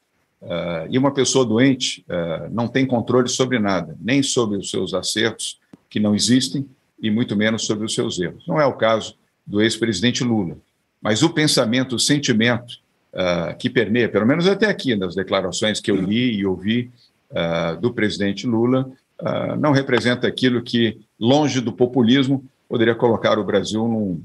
e 0.89 0.97
uma 0.97 1.13
pessoa 1.13 1.45
doente 1.45 2.05
não 2.51 2.67
tem 2.67 2.85
controle 2.85 3.27
sobre 3.27 3.59
nada, 3.59 3.95
nem 3.99 4.21
sobre 4.23 4.57
os 4.57 4.69
seus 4.69 4.93
acertos, 4.93 5.59
que 5.89 5.99
não 5.99 6.15
existem, 6.15 6.65
e 7.01 7.09
muito 7.11 7.35
menos 7.35 7.65
sobre 7.65 7.85
os 7.85 7.93
seus 7.93 8.19
erros. 8.19 8.45
Não 8.47 8.59
é 8.59 8.65
o 8.65 8.73
caso 8.73 9.15
do 9.45 9.61
ex-presidente 9.61 10.23
Lula. 10.23 10.57
Mas 11.01 11.23
o 11.23 11.29
pensamento, 11.29 11.95
o 11.95 11.99
sentimento 11.99 12.79
uh, 13.13 13.55
que 13.57 13.69
permeia, 13.69 14.09
pelo 14.09 14.25
menos 14.25 14.47
até 14.47 14.67
aqui 14.67 14.95
nas 14.95 15.15
declarações 15.15 15.79
que 15.79 15.91
eu 15.91 15.95
li 15.95 16.35
e 16.35 16.45
ouvi 16.45 16.91
uh, 17.31 17.79
do 17.79 17.93
presidente 17.93 18.47
Lula, 18.47 18.89
uh, 19.21 19.55
não 19.59 19.71
representa 19.71 20.27
aquilo 20.27 20.61
que, 20.61 20.99
longe 21.19 21.61
do 21.61 21.71
populismo, 21.71 22.43
poderia 22.67 22.95
colocar 22.95 23.39
o 23.39 23.43
Brasil 23.43 23.87
num, 23.87 24.21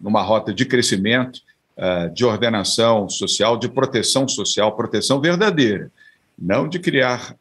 numa 0.00 0.22
rota 0.22 0.52
de 0.52 0.64
crescimento, 0.66 1.40
de 2.12 2.24
ordenação 2.24 3.08
social, 3.08 3.56
de 3.56 3.68
proteção 3.68 4.26
social, 4.26 4.74
proteção 4.74 5.20
verdadeira, 5.20 5.88
não 6.36 6.68
de 6.68 6.80
criar 6.80 7.36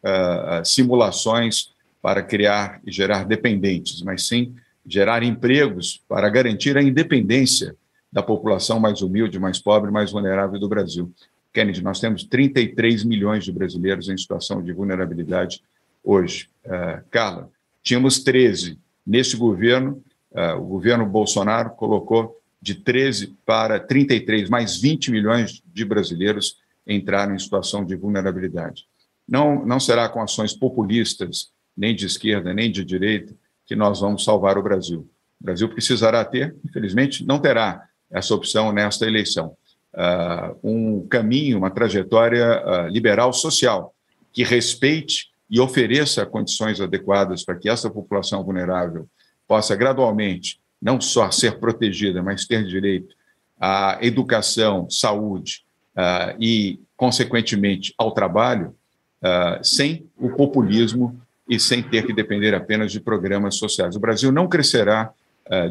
simulações 0.64 1.72
para 2.00 2.22
criar 2.22 2.80
e 2.86 2.92
gerar 2.92 3.26
dependentes, 3.26 4.04
mas 4.04 4.28
sim 4.28 4.54
gerar 4.86 5.24
empregos 5.24 6.00
para 6.08 6.30
garantir 6.30 6.78
a 6.78 6.84
independência 6.84 7.76
da 8.14 8.22
população 8.22 8.80
mais 8.80 9.02
humilde, 9.02 9.40
mais 9.40 9.58
pobre, 9.58 9.90
mais 9.90 10.12
vulnerável 10.12 10.60
do 10.60 10.70
Brasil. 10.70 11.12
Kennedy, 11.52 11.84
nós 11.84 12.00
temos 12.00 12.24
33 12.24 13.04
milhões 13.04 13.44
de 13.44 13.52
brasileiros 13.52 14.08
em 14.08 14.16
situação 14.16 14.62
de 14.62 14.72
vulnerabilidade 14.72 15.64
hoje. 16.04 16.48
Uh, 16.64 17.04
Carla, 17.10 17.50
tínhamos 17.82 18.24
13. 18.24 18.78
Nesse 19.06 19.36
governo, 19.36 20.04
uh, 20.32 20.62
o 20.62 20.66
governo 20.66 21.08
Bolsonaro 21.08 21.72
colocou 21.72 22.40
de 22.62 22.76
13 22.76 23.36
para 23.44 23.80
33, 23.80 24.48
mais 24.48 24.80
20 24.80 25.10
milhões 25.10 25.64
de 25.74 25.84
brasileiros 25.84 26.58
entraram 26.86 27.34
em 27.34 27.40
situação 27.40 27.84
de 27.84 27.96
vulnerabilidade. 27.96 28.86
Não, 29.28 29.66
não 29.66 29.80
será 29.80 30.08
com 30.08 30.22
ações 30.22 30.54
populistas, 30.54 31.52
nem 31.76 31.96
de 31.96 32.06
esquerda, 32.06 32.54
nem 32.54 32.72
de 32.72 32.86
direita, 32.86 33.34
que 33.66 33.76
nós 33.76 34.02
vamos 34.02 34.24
salvar 34.24 34.56
o 34.56 34.64
Brasil. 34.64 35.10
O 35.42 35.44
Brasil 35.44 35.68
precisará 35.68 36.24
ter, 36.24 36.56
infelizmente, 36.64 37.26
não 37.26 37.40
terá 37.40 37.88
essa 38.14 38.36
opção 38.36 38.72
nesta 38.72 39.06
eleição. 39.06 39.58
Uh, 39.94 40.58
um 40.64 41.08
caminho, 41.08 41.58
uma 41.58 41.72
trajetória 41.72 42.64
uh, 42.66 42.88
liberal 42.88 43.34
social 43.34 43.94
que 44.32 44.44
respeite 44.44 45.30
e 45.50 45.60
ofereça 45.60 46.26
condições 46.26 46.80
adequadas 46.80 47.44
para 47.44 47.56
que 47.56 47.70
essa 47.70 47.90
população 47.90 48.44
vulnerável 48.44 49.08
possa 49.48 49.76
gradualmente 49.76 50.60
não 50.82 51.00
só 51.00 51.30
ser 51.32 51.60
protegida, 51.60 52.24
mas 52.24 52.46
ter 52.46 52.66
direito 52.66 53.16
à 53.60 54.00
educação, 54.02 54.90
saúde 54.90 55.64
uh, 55.96 56.36
e, 56.40 56.80
consequentemente, 56.96 57.94
ao 57.98 58.12
trabalho, 58.12 58.76
sem 59.62 60.06
o 60.18 60.32
populismo 60.32 61.18
e 61.48 61.58
sem 61.58 61.82
ter 61.82 62.06
que 62.06 62.12
depender 62.12 62.54
apenas 62.54 62.92
de 62.92 63.00
programas 63.00 63.56
sociais. 63.56 63.96
O 63.96 64.00
Brasil 64.00 64.34
não 64.34 64.50
crescerá 64.50 65.14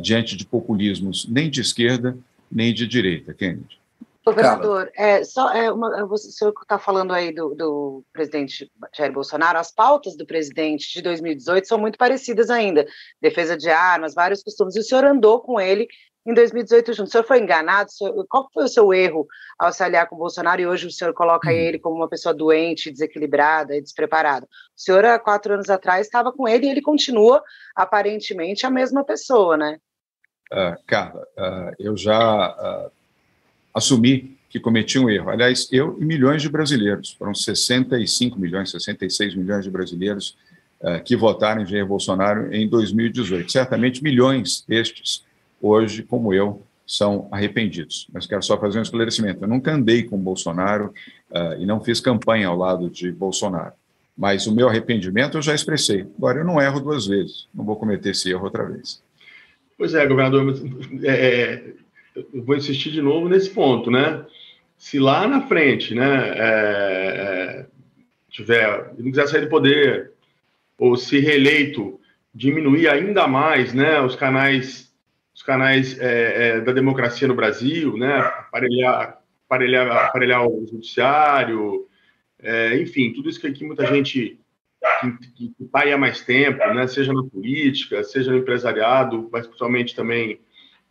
diante 0.01 0.39
de 0.39 0.47
populismos 0.47 1.27
nem 1.29 1.51
de 1.51 1.61
esquerda 1.61 2.17
nem 2.53 2.75
de 2.75 2.87
direita, 2.87 3.33
Kennedy. 3.33 3.81
Governador, 4.25 4.89
é, 4.95 5.25
só, 5.25 5.53
é 5.53 5.73
uma, 5.73 6.05
o 6.05 6.17
senhor 6.17 6.55
está 6.63 6.79
falando 6.79 7.13
aí 7.13 7.35
do, 7.35 7.57
do, 7.57 8.05
presidente 8.13 8.71
Jair 8.97 9.13
Bolsonaro, 9.13 9.59
as 9.59 9.73
pautas 9.73 10.17
do 10.17 10.25
presidente 10.25 10.93
de 10.93 11.03
2018 11.03 11.67
são 11.67 11.77
muito 11.77 11.99
parecidas 11.99 12.49
ainda, 12.49 12.87
defesa 13.21 13.57
de 13.57 13.69
armas, 13.69 14.15
vários 14.15 14.41
costumes, 14.41 14.77
e 14.77 14.79
o 14.79 14.85
senhor 14.85 15.05
andou 15.05 15.41
com 15.41 15.61
ele 15.61 15.89
em 16.25 16.33
2018 16.33 16.93
junto. 16.93 17.09
O 17.09 17.11
senhor 17.11 17.25
foi 17.25 17.41
enganado? 17.41 17.91
Senhor, 17.91 18.25
qual 18.29 18.49
foi 18.55 18.65
o 18.65 18.69
seu 18.69 18.93
erro 18.95 19.27
ao 19.59 19.73
se 19.73 19.83
aliar 19.83 20.09
com 20.09 20.15
o 20.15 20.19
Bolsonaro 20.19 20.61
e 20.61 20.67
hoje 20.69 20.87
o 20.87 20.91
senhor 20.91 21.13
coloca 21.13 21.51
uhum. 21.51 21.57
ele 21.57 21.81
como 21.81 21.97
uma 21.97 22.09
pessoa 22.09 22.33
doente, 22.33 22.93
desequilibrada 22.93 23.77
e 23.77 23.83
despreparada? 23.83 24.47
O 24.47 24.81
senhor, 24.81 25.05
há 25.05 25.19
quatro 25.19 25.55
anos 25.55 25.69
atrás, 25.69 26.07
estava 26.07 26.33
com 26.33 26.47
ele 26.47 26.67
e 26.67 26.71
ele 26.71 26.81
continua, 26.81 27.43
aparentemente, 27.75 28.65
a 28.65 28.71
mesma 28.71 29.05
pessoa, 29.05 29.57
né? 29.57 29.79
Uh, 30.53 30.77
Carla, 30.87 31.23
uh, 31.23 31.75
eu 31.79 31.97
já 31.97 32.51
uh, 32.51 32.93
assumi 33.75 34.37
que 34.51 34.61
cometi 34.61 34.99
um 34.99 35.09
erro. 35.09 35.31
Aliás, 35.31 35.67
eu 35.73 35.97
e 35.99 36.05
milhões 36.05 36.43
de 36.43 36.51
brasileiros, 36.51 37.13
foram 37.19 37.35
65 37.35 38.39
milhões, 38.39 38.71
66 38.71 39.35
milhões 39.35 39.65
de 39.65 39.71
brasileiros 39.71 40.37
que 41.05 41.17
votaram 41.17 41.63
em 41.63 41.67
Jair 41.67 41.87
Bolsonaro 41.87 42.53
em 42.53 42.69
2018. 42.69 43.51
Certamente 43.51 44.03
milhões 44.03 44.65
destes 44.67 45.25
hoje, 45.61 46.03
como 46.03 46.35
eu, 46.35 46.61
são 46.85 47.29
arrependidos. 47.31 48.09
Mas 48.13 48.27
quero 48.27 48.43
só 48.43 48.59
fazer 48.59 48.81
um 48.81 48.83
esclarecimento. 48.83 49.45
Eu 49.45 49.49
nunca 49.49 49.73
andei 49.73 50.03
com 50.03 50.19
Bolsonaro 50.19 50.93
e 51.59 51.65
não 51.65 51.81
fiz 51.81 52.01
campanha 52.01 52.49
ao 52.49 52.57
lado 52.57 52.91
de 52.91 53.13
Bolsonaro. 53.13 53.73
Mas 54.19 54.49
o 54.49 54.53
meu 54.53 54.69
arrependimento 54.69 55.39
eu 55.39 55.43
já 55.43 55.55
expressei. 55.55 56.05
Agora, 56.19 56.41
eu 56.41 56.45
não 56.45 56.61
erro 56.61 56.81
duas 56.81 57.07
vezes. 57.07 57.47
Não 57.55 57.65
vou 57.65 57.77
cometer 57.77 58.11
esse 58.11 58.31
erro 58.31 58.45
outra 58.45 58.65
vez. 58.65 59.01
Pois 59.83 59.95
é, 59.95 60.07
governador. 60.07 60.55
É, 61.03 61.11
é, 61.11 61.75
eu 62.15 62.45
vou 62.45 62.55
insistir 62.55 62.93
de 62.93 63.03
novo 63.03 63.29
nesse 63.29 63.51
ponto, 63.51 63.91
né? 63.91 64.25
Se 64.79 65.01
lá 65.01 65.27
na 65.27 65.41
frente, 65.49 65.93
né, 65.93 66.29
é, 66.37 66.39
é 66.39 67.67
tiver, 68.31 68.95
não 68.97 69.11
quiser 69.11 69.27
sair 69.27 69.41
do 69.41 69.49
poder, 69.49 70.13
ou 70.79 70.97
se 70.97 71.19
reeleito, 71.19 71.99
diminuir 72.33 72.89
ainda 72.89 73.27
mais, 73.27 73.75
né, 73.75 74.01
os 74.01 74.15
canais 74.15 74.95
os 75.35 75.43
canais 75.43 75.99
é, 75.99 76.59
é, 76.59 76.61
da 76.61 76.71
democracia 76.71 77.27
no 77.27 77.35
Brasil, 77.35 77.97
né? 77.97 78.19
aparelhar, 78.19 79.21
aparelhar, 79.47 79.91
aparelhar 79.91 80.47
o 80.47 80.65
judiciário, 80.65 81.89
enfim, 82.81 83.13
tudo 83.13 83.29
isso 83.29 83.41
que 83.41 83.49
aqui 83.49 83.65
muita 83.65 83.85
gente 83.87 84.39
que 85.35 85.53
está 85.61 85.81
aí 85.81 85.93
há 85.93 85.99
mais 85.99 86.21
tempo, 86.23 86.59
né? 86.75 86.87
seja 86.87 87.13
na 87.13 87.23
política, 87.23 88.03
seja 88.03 88.31
no 88.31 88.39
empresariado, 88.39 89.29
mas 89.33 89.47
principalmente 89.47 89.95
também 89.95 90.41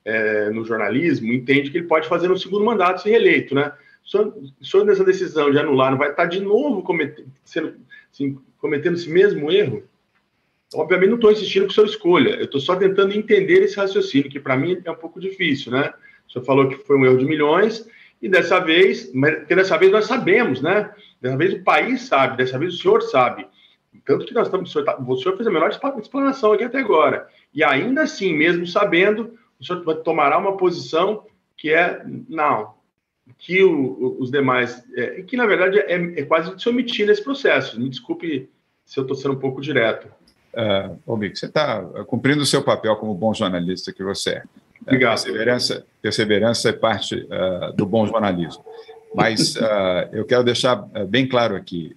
é, 0.06 0.50
no 0.50 0.66
jornalismo, 0.66 1.32
entende 1.32 1.70
que 1.70 1.78
ele 1.78 1.88
pode 1.88 2.08
fazer 2.08 2.32
um 2.32 2.38
segundo 2.38 2.66
mandato 2.66 3.02
se 3.02 3.10
reeleito. 3.10 3.54
Né? 3.54 3.72
Senhor, 4.04 4.86
nessa 4.86 5.04
decisão 5.04 5.52
de 5.52 5.60
anular, 5.60 5.92
não 5.92 5.98
vai 5.98 6.12
estar 6.12 6.26
de 6.26 6.40
novo 6.40 6.82
cometendo, 6.82 7.32
sendo, 7.44 7.76
assim, 8.12 8.38
cometendo 8.58 8.96
esse 8.96 9.10
mesmo 9.10 9.52
erro? 9.52 9.84
Obviamente 10.74 11.10
não 11.10 11.16
estou 11.16 11.32
insistindo 11.32 11.66
com 11.66 11.72
sua 11.72 11.86
escolha, 11.86 12.36
eu 12.36 12.46
estou 12.46 12.62
só 12.62 12.76
tentando 12.78 13.14
entender 13.14 13.62
esse 13.62 13.76
raciocínio, 13.76 14.30
que 14.30 14.40
para 14.40 14.56
mim 14.56 14.82
é 14.86 14.92
um 14.92 14.96
pouco 14.96 15.20
difícil, 15.20 15.72
né? 15.72 15.94
O 16.28 16.32
senhor 16.32 16.46
falou 16.46 16.70
que 16.70 16.78
foi 16.78 16.98
um 16.98 17.06
erro 17.06 17.18
de 17.18 17.26
milhões, 17.26 17.86
e 18.22 18.30
dessa 18.30 18.60
vez, 18.60 19.12
porque 19.12 19.56
dessa 19.56 19.78
vez 19.78 19.92
nós 19.92 20.06
sabemos, 20.06 20.62
né? 20.62 20.90
Dessa 21.20 21.36
vez 21.36 21.54
o 21.54 21.64
país 21.64 22.04
sabe, 22.04 22.38
dessa 22.38 22.58
vez 22.58 22.76
o 22.76 22.78
senhor 22.78 23.02
sabe. 23.02 23.46
Tanto 24.06 24.26
que 24.26 24.34
nós 24.34 24.48
estamos, 24.48 24.70
o 24.70 24.74
senhor, 24.74 24.86
tá, 24.86 25.36
fez 25.36 25.48
a 25.48 25.52
melhor 25.52 25.70
explanação 25.70 26.54
aqui 26.54 26.64
até 26.64 26.80
agora. 26.80 27.28
E 27.54 27.64
ainda 27.64 28.04
assim, 28.04 28.34
mesmo 28.34 28.66
sabendo, 28.66 29.38
o 29.60 29.66
senhor 29.66 29.82
tomará 29.98 30.38
uma 30.38 30.58
posição 30.58 31.26
que 31.58 31.72
é, 31.72 32.02
não, 32.28 32.74
que 33.38 33.64
o, 33.64 34.18
os 34.20 34.32
demais, 34.32 34.84
é, 34.96 35.22
que 35.22 35.38
na 35.38 35.46
verdade 35.46 35.80
é, 35.80 36.20
é 36.20 36.24
quase 36.24 36.58
se 36.60 36.70
omitir 36.70 37.06
nesse 37.06 37.24
processo. 37.24 37.80
Me 37.80 37.90
desculpe 37.90 38.50
se 38.86 39.00
eu 39.00 39.04
estou 39.04 39.16
sendo 39.16 39.36
um 39.36 39.40
pouco 39.40 39.62
direto. 39.62 40.08
Uh, 40.54 41.00
ô, 41.06 41.16
Mico, 41.16 41.38
você 41.38 41.46
está 41.46 41.82
cumprindo 42.08 42.42
o 42.42 42.46
seu 42.46 42.64
papel 42.64 42.96
como 42.96 43.14
bom 43.14 43.34
jornalista 43.34 43.94
que 43.94 44.04
você 44.04 44.32
é. 44.32 44.44
Obrigado. 44.82 45.24
Perseverança, 45.24 45.86
perseverança 46.02 46.70
é 46.70 46.74
parte 46.74 47.16
uh, 47.16 47.74
do 47.74 47.86
bom 47.86 48.06
jornalismo. 48.08 48.66
Mas 49.14 49.56
uh, 49.56 50.10
eu 50.12 50.26
quero 50.26 50.44
deixar 50.44 50.76
bem 51.08 51.28
claro 51.28 51.56
aqui: 51.56 51.94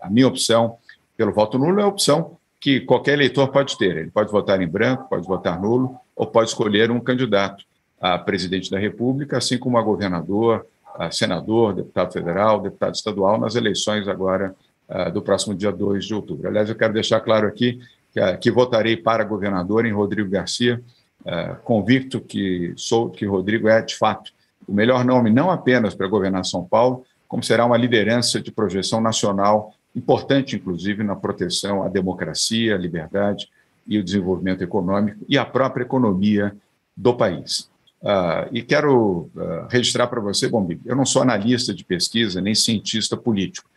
a 0.00 0.08
minha 0.08 0.26
opção 0.26 0.78
pelo 1.16 1.32
voto 1.32 1.58
nulo 1.58 1.80
é 1.80 1.82
a 1.82 1.88
opção 1.88 2.36
que 2.60 2.80
qualquer 2.80 3.12
eleitor 3.14 3.48
pode 3.48 3.76
ter. 3.76 3.96
Ele 3.96 4.10
pode 4.10 4.30
votar 4.30 4.60
em 4.60 4.66
branco, 4.66 5.08
pode 5.08 5.26
votar 5.26 5.60
nulo, 5.60 5.96
ou 6.16 6.26
pode 6.26 6.48
escolher 6.48 6.90
um 6.90 7.00
candidato 7.00 7.64
a 8.00 8.18
presidente 8.18 8.70
da 8.70 8.78
República, 8.78 9.38
assim 9.38 9.58
como 9.58 9.78
a 9.78 9.82
governador, 9.82 10.66
a 10.94 11.10
senador, 11.10 11.74
deputado 11.74 12.12
federal, 12.12 12.60
deputado 12.60 12.94
estadual, 12.94 13.38
nas 13.38 13.54
eleições 13.54 14.06
agora 14.06 14.54
uh, 14.88 15.10
do 15.10 15.22
próximo 15.22 15.54
dia 15.54 15.72
2 15.72 16.04
de 16.04 16.14
outubro. 16.14 16.48
Aliás, 16.48 16.68
eu 16.68 16.74
quero 16.74 16.92
deixar 16.92 17.20
claro 17.20 17.46
aqui 17.46 17.80
que, 18.12 18.20
uh, 18.20 18.38
que 18.38 18.50
votarei 18.50 18.96
para 18.96 19.24
governador 19.24 19.86
em 19.86 19.92
Rodrigo 19.92 20.30
Garcia, 20.30 20.82
uh, 21.20 21.56
convicto 21.64 22.20
que 22.20 22.72
sou 22.76 23.10
que 23.10 23.26
Rodrigo 23.26 23.68
é, 23.68 23.80
de 23.80 23.96
fato, 23.96 24.32
o 24.68 24.72
melhor 24.72 25.04
nome 25.04 25.30
não 25.30 25.50
apenas 25.50 25.94
para 25.94 26.06
governar 26.06 26.44
São 26.44 26.64
Paulo, 26.64 27.04
como 27.26 27.42
será 27.42 27.64
uma 27.64 27.76
liderança 27.76 28.40
de 28.40 28.52
projeção 28.52 29.00
nacional 29.00 29.74
importante, 29.94 30.56
inclusive, 30.56 31.02
na 31.02 31.14
proteção 31.14 31.82
à 31.82 31.88
democracia, 31.88 32.74
à 32.74 32.78
liberdade 32.78 33.48
e 33.86 33.98
o 33.98 34.04
desenvolvimento 34.04 34.62
econômico 34.62 35.24
e 35.28 35.38
à 35.38 35.44
própria 35.44 35.84
economia 35.84 36.56
do 36.96 37.14
país. 37.14 37.70
Uh, 38.02 38.48
e 38.52 38.62
quero 38.62 39.30
uh, 39.34 39.66
registrar 39.70 40.06
para 40.08 40.20
você, 40.20 40.48
bom, 40.48 40.68
eu 40.84 40.94
não 40.94 41.06
sou 41.06 41.22
analista 41.22 41.72
de 41.72 41.84
pesquisa 41.84 42.40
nem 42.40 42.54
cientista 42.54 43.16
político, 43.16 43.68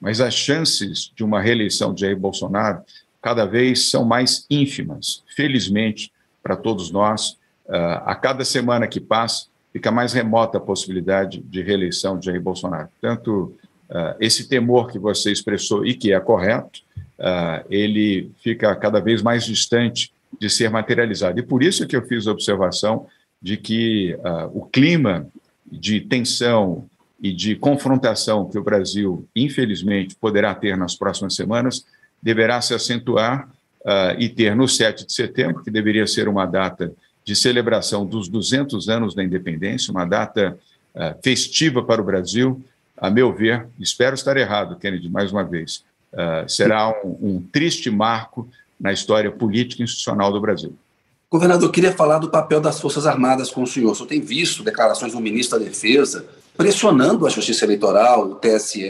mas 0.00 0.20
as 0.20 0.34
chances 0.34 1.12
de 1.14 1.22
uma 1.22 1.40
reeleição 1.40 1.92
de 1.92 2.02
Jair 2.02 2.16
Bolsonaro 2.16 2.82
cada 3.20 3.44
vez 3.44 3.90
são 3.90 4.04
mais 4.04 4.46
ínfimas, 4.50 5.22
felizmente, 5.34 6.12
para 6.42 6.56
todos 6.56 6.90
nós. 6.90 7.32
Uh, 7.66 8.00
a 8.04 8.14
cada 8.14 8.44
semana 8.44 8.86
que 8.86 9.00
passa, 9.00 9.46
fica 9.72 9.90
mais 9.90 10.12
remota 10.12 10.58
a 10.58 10.60
possibilidade 10.60 11.40
de 11.40 11.62
reeleição 11.62 12.18
de 12.18 12.26
Jair 12.26 12.40
Bolsonaro. 12.40 12.88
Tanto 13.00 13.54
uh, 13.90 14.16
esse 14.20 14.48
temor 14.48 14.90
que 14.90 14.98
você 14.98 15.30
expressou 15.30 15.84
e 15.84 15.94
que 15.94 16.12
é 16.12 16.20
correto, 16.20 16.80
uh, 17.18 17.64
ele 17.70 18.30
fica 18.42 18.74
cada 18.76 19.00
vez 19.00 19.22
mais 19.22 19.44
distante 19.44 20.12
de 20.40 20.50
ser 20.50 20.70
materializado. 20.70 21.38
E 21.38 21.42
por 21.42 21.62
isso 21.62 21.86
que 21.86 21.96
eu 21.96 22.06
fiz 22.06 22.26
a 22.26 22.32
observação 22.32 23.06
de 23.40 23.56
que 23.56 24.16
o 24.54 24.64
clima 24.64 25.28
de 25.70 26.00
tensão, 26.00 26.88
e 27.24 27.32
de 27.32 27.56
confrontação 27.56 28.48
que 28.50 28.58
o 28.58 28.62
Brasil, 28.62 29.26
infelizmente, 29.34 30.14
poderá 30.14 30.54
ter 30.54 30.76
nas 30.76 30.94
próximas 30.94 31.34
semanas, 31.34 31.86
deverá 32.22 32.60
se 32.60 32.74
acentuar 32.74 33.48
uh, 33.80 34.18
e 34.18 34.28
ter 34.28 34.54
no 34.54 34.68
7 34.68 35.06
de 35.06 35.12
setembro, 35.14 35.62
que 35.62 35.70
deveria 35.70 36.06
ser 36.06 36.28
uma 36.28 36.44
data 36.44 36.92
de 37.24 37.34
celebração 37.34 38.04
dos 38.04 38.28
200 38.28 38.90
anos 38.90 39.14
da 39.14 39.24
independência, 39.24 39.90
uma 39.90 40.04
data 40.04 40.58
uh, 40.94 41.22
festiva 41.22 41.82
para 41.82 42.02
o 42.02 42.04
Brasil, 42.04 42.62
a 42.96 43.10
meu 43.10 43.32
ver, 43.32 43.66
espero 43.78 44.14
estar 44.14 44.36
errado, 44.36 44.76
Kennedy, 44.76 45.08
mais 45.08 45.32
uma 45.32 45.44
vez, 45.44 45.84
uh, 46.12 46.48
será 46.48 46.90
um, 47.04 47.18
um 47.20 47.42
triste 47.52 47.90
marco 47.90 48.48
na 48.80 48.92
história 48.92 49.30
política 49.30 49.82
e 49.82 49.84
institucional 49.84 50.32
do 50.32 50.40
Brasil. 50.40 50.76
Governador, 51.30 51.70
queria 51.72 51.92
falar 51.92 52.18
do 52.18 52.30
papel 52.30 52.60
das 52.60 52.80
Forças 52.80 53.06
Armadas 53.06 53.50
com 53.50 53.62
o 53.62 53.66
senhor. 53.66 53.90
O 53.90 53.94
senhor 53.94 54.06
tem 54.06 54.20
visto 54.20 54.62
declarações 54.62 55.12
do 55.12 55.20
ministro 55.20 55.58
da 55.58 55.64
Defesa 55.64 56.24
pressionando 56.56 57.26
a 57.26 57.30
Justiça 57.30 57.64
Eleitoral, 57.64 58.28
o 58.28 58.34
TSE, 58.36 58.88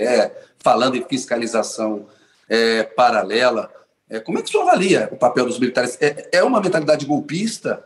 falando 0.58 0.96
em 0.96 1.04
fiscalização 1.08 2.06
é, 2.46 2.82
paralela. 2.82 3.70
É, 4.10 4.20
como 4.20 4.38
é 4.38 4.42
que 4.42 4.48
o 4.48 4.52
senhor 4.52 4.68
avalia 4.68 5.08
o 5.10 5.16
papel 5.16 5.46
dos 5.46 5.58
militares? 5.58 5.96
É, 6.00 6.28
é 6.32 6.44
uma 6.44 6.60
mentalidade 6.60 7.06
golpista 7.06 7.82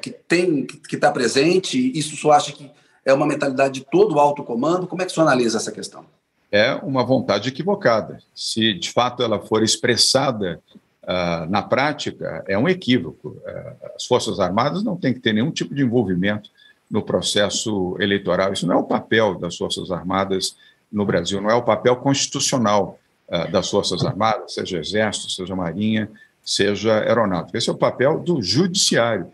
que 0.00 0.10
tem 0.10 0.64
que 0.66 0.94
está 0.94 1.10
presente? 1.10 1.92
Isso 1.98 2.14
o 2.14 2.16
senhor 2.16 2.32
acha 2.32 2.52
que 2.52 2.70
é 3.04 3.12
uma 3.12 3.26
mentalidade 3.26 3.80
de 3.80 3.86
todo 3.86 4.14
o 4.14 4.20
alto 4.20 4.42
comando? 4.44 4.86
Como 4.86 5.02
é 5.02 5.04
que 5.04 5.10
o 5.10 5.14
senhor 5.14 5.26
analisa 5.26 5.58
essa 5.58 5.72
questão? 5.72 6.04
É 6.50 6.74
uma 6.74 7.04
vontade 7.04 7.48
equivocada. 7.48 8.18
Se 8.34 8.74
de 8.74 8.90
fato 8.90 9.22
ela 9.22 9.40
for 9.40 9.62
expressada 9.62 10.60
uh, 11.02 11.50
na 11.50 11.62
prática, 11.62 12.44
é 12.46 12.56
um 12.58 12.68
equívoco. 12.68 13.28
Uh, 13.28 13.86
as 13.96 14.04
Forças 14.04 14.38
Armadas 14.38 14.82
não 14.82 14.96
têm 14.96 15.14
que 15.14 15.20
ter 15.20 15.32
nenhum 15.32 15.50
tipo 15.50 15.74
de 15.74 15.82
envolvimento 15.82 16.50
no 16.90 17.02
processo 17.02 17.96
eleitoral. 17.98 18.52
Isso 18.52 18.66
não 18.66 18.74
é 18.74 18.78
o 18.78 18.84
papel 18.84 19.38
das 19.38 19.56
Forças 19.56 19.90
Armadas 19.90 20.54
no 20.92 21.06
Brasil, 21.06 21.40
não 21.40 21.50
é 21.50 21.54
o 21.54 21.62
papel 21.62 21.96
constitucional 21.96 22.98
uh, 23.28 23.50
das 23.50 23.70
Forças 23.70 24.04
Armadas, 24.04 24.52
seja 24.52 24.78
Exército, 24.78 25.30
seja 25.30 25.56
Marinha, 25.56 26.10
seja 26.44 27.00
Aeronáutica. 27.00 27.56
Esse 27.56 27.70
é 27.70 27.72
o 27.72 27.76
papel 27.78 28.20
do 28.20 28.42
Judiciário 28.42 29.28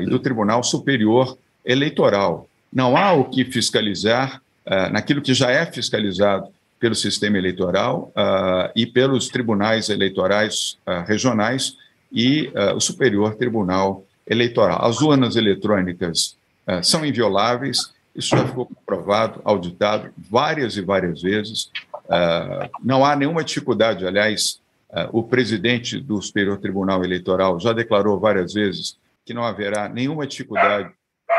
e 0.00 0.06
do 0.06 0.18
Tribunal 0.20 0.62
Superior 0.62 1.36
Eleitoral. 1.62 2.48
Não 2.74 2.96
há 2.96 3.12
o 3.12 3.26
que 3.26 3.44
fiscalizar 3.44 4.42
uh, 4.66 4.92
naquilo 4.92 5.22
que 5.22 5.32
já 5.32 5.48
é 5.48 5.64
fiscalizado 5.64 6.48
pelo 6.80 6.96
sistema 6.96 7.38
eleitoral 7.38 8.12
uh, 8.16 8.72
e 8.74 8.84
pelos 8.84 9.28
tribunais 9.28 9.88
eleitorais 9.88 10.76
uh, 10.84 11.06
regionais 11.06 11.76
e 12.12 12.52
o 12.76 12.78
Superior 12.78 13.34
Tribunal 13.34 14.04
Eleitoral. 14.24 14.84
As 14.84 15.00
urnas 15.00 15.34
eletrônicas 15.34 16.36
são 16.80 17.04
invioláveis, 17.04 17.92
isso 18.14 18.36
já 18.36 18.46
ficou 18.46 18.66
comprovado, 18.66 19.40
auditado 19.44 20.10
várias 20.16 20.76
e 20.76 20.80
várias 20.80 21.20
vezes. 21.20 21.72
não 22.84 23.04
há 23.04 23.16
nenhuma 23.16 23.42
dificuldade, 23.42 24.06
aliás, 24.06 24.60
o 25.10 25.24
presidente 25.24 25.98
do 25.98 26.22
Superior 26.22 26.56
Tribunal 26.58 27.04
Eleitoral 27.04 27.58
já 27.58 27.72
declarou 27.72 28.20
várias 28.20 28.54
vezes 28.54 28.96
que 29.26 29.34
não 29.34 29.42
haverá 29.42 29.88
nenhuma 29.88 30.24
dificuldade, 30.24 30.92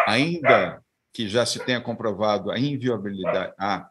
ainda 0.05 0.81
que 1.15 1.29
já 1.29 1.45
se 1.45 1.59
tenha 1.59 1.79
comprovado 1.79 2.51
a 2.51 2.59
inviolabilidade, 2.59 3.53
a 3.57 3.87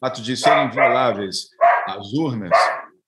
fato 0.00 0.22
de 0.22 0.36
serem 0.36 0.66
invioláveis 0.66 1.48
as 1.88 2.12
urnas, 2.12 2.56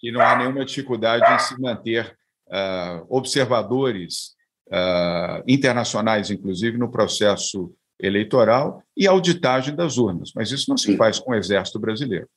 que 0.00 0.10
não 0.10 0.20
há 0.20 0.36
nenhuma 0.36 0.64
dificuldade 0.64 1.24
em 1.32 1.38
se 1.38 1.60
manter 1.60 2.16
uh, 2.48 3.06
observadores 3.08 4.34
uh, 4.68 5.42
internacionais, 5.46 6.32
inclusive, 6.32 6.76
no 6.76 6.90
processo 6.90 7.72
eleitoral 8.00 8.82
e 8.96 9.06
auditagem 9.06 9.74
das 9.74 9.98
urnas. 9.98 10.32
Mas 10.34 10.50
isso 10.50 10.68
não 10.68 10.76
se 10.76 10.96
faz 10.96 11.20
com 11.20 11.30
o 11.30 11.34
Exército 11.36 11.78
Brasileiro. 11.78 12.28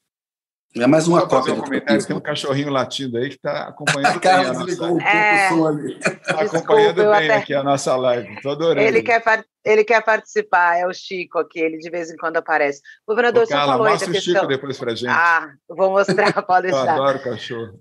É 0.75 0.87
mais 0.87 1.05
uma 1.05 1.27
cópia 1.27 1.53
do 1.53 1.63
comentário. 1.63 2.05
Tem 2.05 2.15
um 2.15 2.21
cachorrinho 2.21 2.69
latindo 2.69 3.17
aí 3.17 3.27
que 3.27 3.35
está 3.35 3.67
acompanhando 3.67 4.19
bem 4.21 4.31
a 4.31 4.53
nossa... 4.53 4.85
Um 4.85 5.01
é... 5.01 5.49
Tá 6.23 6.41
acompanhando 6.41 6.95
Desculpa, 6.95 7.17
bem 7.19 7.29
até... 7.29 7.35
aqui 7.35 7.53
a 7.53 7.63
nossa 7.63 7.95
live. 7.97 8.33
Estou 8.35 8.51
adorando. 8.53 8.87
Ele 8.87 9.03
quer, 9.03 9.21
ele 9.63 9.83
quer 9.83 10.03
participar, 10.03 10.77
é 10.77 10.87
o 10.87 10.93
Chico 10.93 11.39
aqui, 11.39 11.59
ele 11.59 11.77
de 11.77 11.89
vez 11.89 12.09
em 12.09 12.17
quando 12.17 12.37
aparece. 12.37 12.81
Governador, 13.07 13.45
você 13.45 13.53
falou 13.53 13.85
aí 13.85 13.93
da 13.93 14.05
questão... 14.05 14.15
o 14.15 14.21
Chico 14.21 14.47
depois 14.47 14.77
para 14.77 14.95
gente. 14.95 15.09
Ah, 15.09 15.51
vou 15.67 15.91
mostrar, 15.91 16.41
pode 16.43 16.67
deixar. 16.71 16.97
Eu 16.97 17.03
adoro 17.03 17.23
cachorro. 17.23 17.79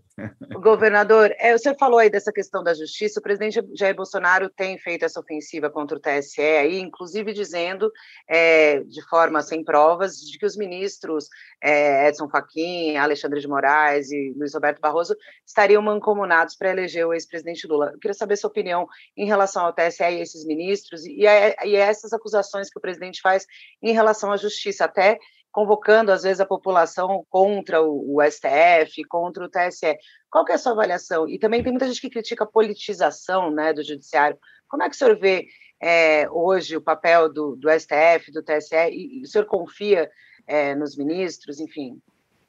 Governador, 0.61 1.35
é, 1.39 1.57
você 1.57 1.75
falou 1.75 1.99
aí 1.99 2.11
dessa 2.11 2.33
questão 2.33 2.63
da 2.63 2.75
justiça, 2.75 3.21
o 3.21 3.23
presidente 3.23 3.63
Jair 3.75 3.95
Bolsonaro 3.95 4.51
tem 4.51 4.77
feito 4.79 5.05
essa 5.05 5.21
ofensiva 5.21 5.71
contra 5.71 5.97
o 5.97 6.01
TSE, 6.01 6.41
aí, 6.41 6.79
inclusive 6.79 7.33
dizendo, 7.33 7.91
é, 8.29 8.81
de 8.81 9.03
forma 9.09 9.41
sem 9.43 9.65
provas, 9.65 10.17
de 10.17 10.39
que 10.39 10.45
os 10.45 10.57
ministros 10.57 11.27
é, 11.63 12.09
Edson 12.09 12.29
Fachin, 12.29 12.97
Alexandre 12.97 13.41
de 13.41 13.49
Moraes 13.49 14.11
e 14.11 14.35
Luiz 14.37 14.55
Roberto 14.55 14.81
Barroso 14.81 15.17
estariam 15.47 15.83
mancomunados 15.83 16.57
para 16.57 16.71
eleger 16.71 17.07
o 17.07 17.15
ex-presidente 17.15 17.67
Lula. 17.67 17.91
Eu 17.93 17.99
queria 17.99 18.15
saber 18.15 18.37
sua 18.37 18.51
opinião 18.51 18.87
em 19.17 19.27
relação 19.27 19.65
ao 19.65 19.73
TSE 19.73 20.03
e 20.03 20.21
esses 20.21 20.45
ministros, 20.45 21.07
e, 21.07 21.27
a, 21.27 21.67
e 21.71 21.77
a 21.77 21.87
essas 21.87 22.13
acusações 22.13 22.71
que 22.71 22.79
o 22.79 22.83
presidente 22.83 23.21
faz 23.21 23.47
em 23.83 23.93
relação 23.93 24.33
à 24.33 24.37
justiça, 24.37 24.85
até 24.85 25.19
convocando, 25.53 26.13
às 26.13 26.23
vezes, 26.23 26.41
a 26.41 26.47
população 26.47 27.25
contra 27.29 27.83
o, 27.83 28.19
STF, 28.23 29.03
contra 29.09 29.45
o 29.45 29.49
TSE. 29.49 29.97
Qual 30.31 30.45
que 30.45 30.53
é 30.53 30.55
a 30.55 30.59
sua 30.59 30.73
avaliação? 30.73 31.29
E 31.29 31.39
também 31.39 31.63
tem 31.63 31.73
muita 31.73 31.89
gente 31.89 32.01
que 32.01 32.11
critica 32.11 32.45
a 32.45 32.47
politização 32.47 33.51
né, 33.51 33.73
do 33.73 33.83
judiciário. 33.83 34.39
Como 34.69 34.83
é 34.83 34.89
que 34.89 34.95
o 34.95 34.99
senhor 34.99 35.19
vê 35.19 35.47
é, 35.83 36.29
hoje 36.31 36.77
o 36.77 36.81
papel 36.81 37.33
do, 37.33 37.57
do, 37.57 37.69
STF, 37.69 38.31
do 38.33 38.43
TSE? 38.43 38.77
E, 38.91 39.23
o 39.23 39.27
senhor 39.27 39.45
confia 39.47 40.09
é, 40.47 40.75
nos 40.75 40.97
ministros, 40.97 41.59
enfim? 41.59 42.01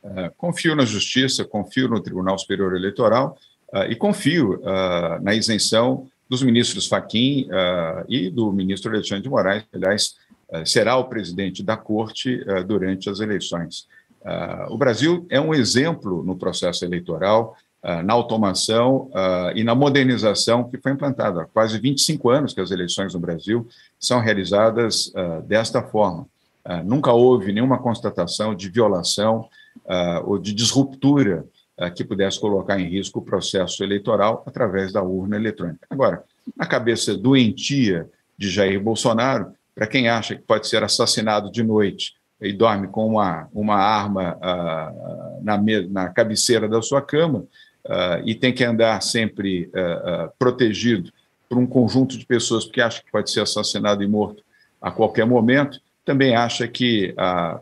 É, 0.03 0.29
confio 0.38 0.75
na 0.75 0.86
Justiça, 0.86 1.45
confio 1.45 1.88
no 1.88 2.01
Tribunal 2.01 2.38
Superior 2.38 2.75
Eleitoral 2.75 3.38
uh, 3.73 3.84
e 3.84 3.95
confio 3.95 4.60
uh, 4.60 5.21
na 5.21 5.34
isenção 5.34 6.07
dos 6.32 6.41
ministros 6.41 6.88
Faquim 6.88 7.50
uh, 7.50 8.06
e 8.08 8.30
do 8.30 8.54
ministro 8.54 8.89
Alexandre 8.89 9.24
de 9.24 9.30
Moraes, 9.30 9.65
aliás, 9.74 10.15
eh, 10.52 10.65
será 10.65 10.98
o 10.98 11.06
presidente 11.06 11.63
da 11.63 11.78
corte 11.78 12.44
eh, 12.46 12.63
durante 12.63 13.10
as 13.10 13.22
eleições. 13.22 13.88
Eh, 14.24 14.65
o 14.70 14.78
Brasil 14.78 15.26
é 15.30 15.39
um 15.39 15.54
exemplo 15.54 16.24
no 16.24 16.36
processo 16.36 16.84
eleitoral, 16.84 17.56
na 18.06 18.13
automação 18.13 19.10
e 19.56 19.63
na 19.63 19.74
modernização 19.74 20.70
que 20.70 20.78
foi 20.78 20.91
implantada. 20.91 21.41
Há 21.41 21.46
quase 21.46 21.80
25 21.80 22.30
anos 22.30 22.54
que 22.54 22.62
as 22.62 22.70
eleições 22.70 23.15
no 23.15 23.20
Brasil 23.20 23.67
são 24.00 24.20
realizadas 24.20 25.12
desta 25.48 25.82
forma. 25.82 26.28
Nunca 26.86 27.12
houve 27.12 27.52
nenhuma 27.52 27.80
constatação 27.80 28.54
de 28.54 28.70
violação 28.70 29.50
ou 30.26 30.38
de 30.38 30.54
disruptura 30.54 31.44
que 31.89 32.04
pudesse 32.04 32.39
colocar 32.39 32.80
em 32.80 32.88
risco 32.88 33.20
o 33.20 33.24
processo 33.24 33.84
eleitoral 33.84 34.44
através 34.46 34.91
da 34.91 35.02
urna 35.02 35.36
eletrônica. 35.36 35.88
Agora, 35.89 36.24
na 36.56 36.65
cabeça 36.65 37.17
doentia 37.17 38.08
de 38.38 38.50
Jair 38.50 38.80
Bolsonaro, 38.80 39.54
para 39.74 39.88
quem 39.88 40.10
acha 40.10 40.36
que 40.36 40.41
pode 40.41 40.67
ser 40.67 40.84
assassinado 40.84 41.52
de 41.52 41.63
noite 41.63 42.13
e 42.41 42.52
dorme 42.52 42.88
com 42.88 43.08
uma, 43.08 43.48
uma 43.54 43.76
arma 43.76 44.36
uh, 44.38 45.44
na, 45.44 45.62
na 45.89 46.10
cabeceira 46.10 46.67
da 46.67 46.82
sua 46.82 47.02
cama 47.02 47.39
uh, 47.86 48.22
e 48.26 48.34
tem 48.36 48.52
que 48.52 48.63
andar 48.63 49.02
sempre 49.02 49.65
uh, 49.67 50.32
protegido 50.38 51.12
por 51.48 51.58
um 51.58 51.67
conjunto 51.67 52.17
de 52.17 52.26
pessoas 52.26 52.65
que 52.65 52.82
acha 52.82 53.04
que 53.04 53.12
pode 53.12 53.30
ser 53.30 53.41
assassinado 53.41 54.04
e 54.04 54.08
morto 54.08 54.44
a 54.82 54.89
qualquer 54.89 55.26
momento, 55.26 55.80
também 56.04 56.36
acha 56.36 56.67
que 56.67 57.13
a, 57.15 57.60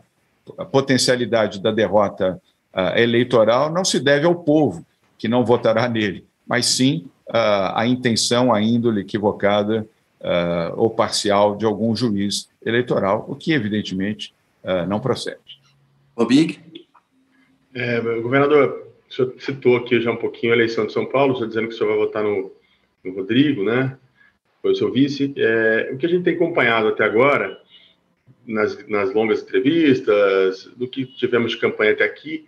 a 0.56 0.64
potencialidade 0.64 1.60
da 1.60 1.70
derrota 1.70 2.40
eleitoral 2.96 3.72
não 3.72 3.84
se 3.84 3.98
deve 3.98 4.26
ao 4.26 4.34
povo 4.34 4.86
que 5.18 5.28
não 5.28 5.44
votará 5.44 5.88
nele, 5.88 6.24
mas 6.46 6.66
sim 6.66 7.06
à 7.32 7.86
intenção, 7.86 8.52
à 8.52 8.60
índole 8.60 9.02
equivocada 9.02 9.86
uh, 10.20 10.74
ou 10.76 10.90
parcial 10.90 11.56
de 11.56 11.64
algum 11.64 11.94
juiz 11.94 12.48
eleitoral, 12.64 13.24
o 13.28 13.34
que, 13.34 13.52
evidentemente, 13.52 14.34
uh, 14.64 14.86
não 14.86 15.00
procede. 15.00 15.60
O 16.16 16.24
Big? 16.24 16.58
É, 17.74 18.00
governador, 18.20 18.88
o 19.08 19.14
senhor 19.14 19.34
citou 19.38 19.76
aqui 19.76 20.00
já 20.00 20.10
um 20.10 20.16
pouquinho 20.16 20.52
a 20.52 20.56
eleição 20.56 20.86
de 20.86 20.92
São 20.92 21.06
Paulo, 21.06 21.32
o 21.32 21.36
senhor 21.36 21.48
dizendo 21.48 21.68
que 21.68 21.74
o 21.74 21.78
senhor 21.78 21.90
vai 21.90 21.98
votar 21.98 22.22
no, 22.22 22.52
no 23.04 23.14
Rodrigo, 23.14 23.62
né? 23.62 23.96
Foi 24.60 24.72
o 24.72 24.76
seu 24.76 24.92
vice. 24.92 25.32
É, 25.36 25.90
o 25.92 25.96
que 25.96 26.06
a 26.06 26.08
gente 26.08 26.24
tem 26.24 26.34
acompanhado 26.34 26.88
até 26.88 27.04
agora, 27.04 27.58
nas, 28.46 28.86
nas 28.88 29.14
longas 29.14 29.42
entrevistas, 29.42 30.68
do 30.76 30.86
que 30.86 31.06
tivemos 31.06 31.52
de 31.52 31.58
campanha 31.58 31.92
até 31.92 32.04
aqui, 32.04 32.46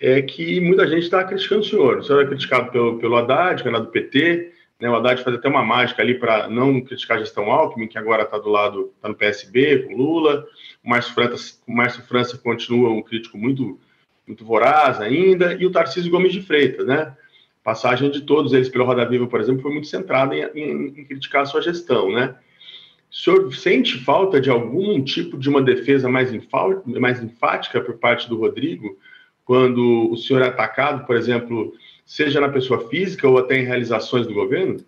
é 0.00 0.20
que 0.22 0.60
muita 0.60 0.86
gente 0.86 1.04
está 1.04 1.24
criticando 1.24 1.62
o 1.62 1.64
senhor. 1.64 1.98
O 1.98 2.02
senhor 2.02 2.22
é 2.22 2.26
criticado 2.26 2.70
pelo, 2.70 2.98
pelo 2.98 3.16
Haddad, 3.16 3.62
que 3.62 3.68
é 3.68 3.72
do 3.72 3.86
PT, 3.86 4.52
né, 4.80 4.90
o 4.90 4.96
Haddad 4.96 5.22
faz 5.22 5.36
até 5.36 5.48
uma 5.48 5.64
mágica 5.64 6.02
ali 6.02 6.14
para 6.14 6.48
não 6.48 6.80
criticar 6.80 7.16
a 7.16 7.20
gestão 7.20 7.50
Alckmin, 7.50 7.86
que 7.86 7.96
agora 7.96 8.24
está 8.24 8.38
do 8.38 8.48
lado, 8.48 8.92
está 8.96 9.08
no 9.08 9.14
PSB, 9.14 9.84
com 9.84 9.96
Lula. 9.96 10.46
O 10.84 10.90
Márcio 10.90 11.14
França, 11.14 11.58
o 11.66 11.72
Márcio 11.72 12.02
França 12.02 12.36
continua 12.36 12.90
um 12.90 13.02
crítico 13.02 13.38
muito, 13.38 13.78
muito 14.26 14.44
voraz 14.44 15.00
ainda. 15.00 15.54
E 15.54 15.64
o 15.64 15.70
Tarcísio 15.70 16.10
Gomes 16.10 16.32
de 16.32 16.42
Freitas, 16.42 16.86
né? 16.86 17.16
Passagem 17.62 18.10
de 18.10 18.22
todos 18.22 18.52
eles 18.52 18.68
pelo 18.68 18.84
Roda 18.84 19.08
Viva, 19.08 19.26
por 19.26 19.40
exemplo, 19.40 19.62
foi 19.62 19.72
muito 19.72 19.86
centrada 19.86 20.36
em, 20.36 20.42
em, 20.54 20.86
em 21.00 21.04
criticar 21.04 21.42
a 21.42 21.46
sua 21.46 21.62
gestão, 21.62 22.12
né? 22.12 22.34
O 23.10 23.16
senhor 23.16 23.54
sente 23.54 23.96
falta 24.04 24.40
de 24.40 24.50
algum 24.50 25.02
tipo 25.02 25.38
de 25.38 25.48
uma 25.48 25.62
defesa 25.62 26.08
mais, 26.08 26.30
mais 26.84 27.22
enfática 27.22 27.80
por 27.80 27.94
parte 27.94 28.28
do 28.28 28.36
Rodrigo, 28.36 28.98
quando 29.44 30.10
o 30.10 30.16
senhor 30.16 30.42
é 30.42 30.48
atacado, 30.48 31.06
por 31.06 31.16
exemplo, 31.16 31.74
seja 32.04 32.40
na 32.40 32.48
pessoa 32.48 32.88
física 32.88 33.28
ou 33.28 33.38
até 33.38 33.58
em 33.58 33.64
realizações 33.64 34.26
do 34.26 34.34
governo? 34.34 34.80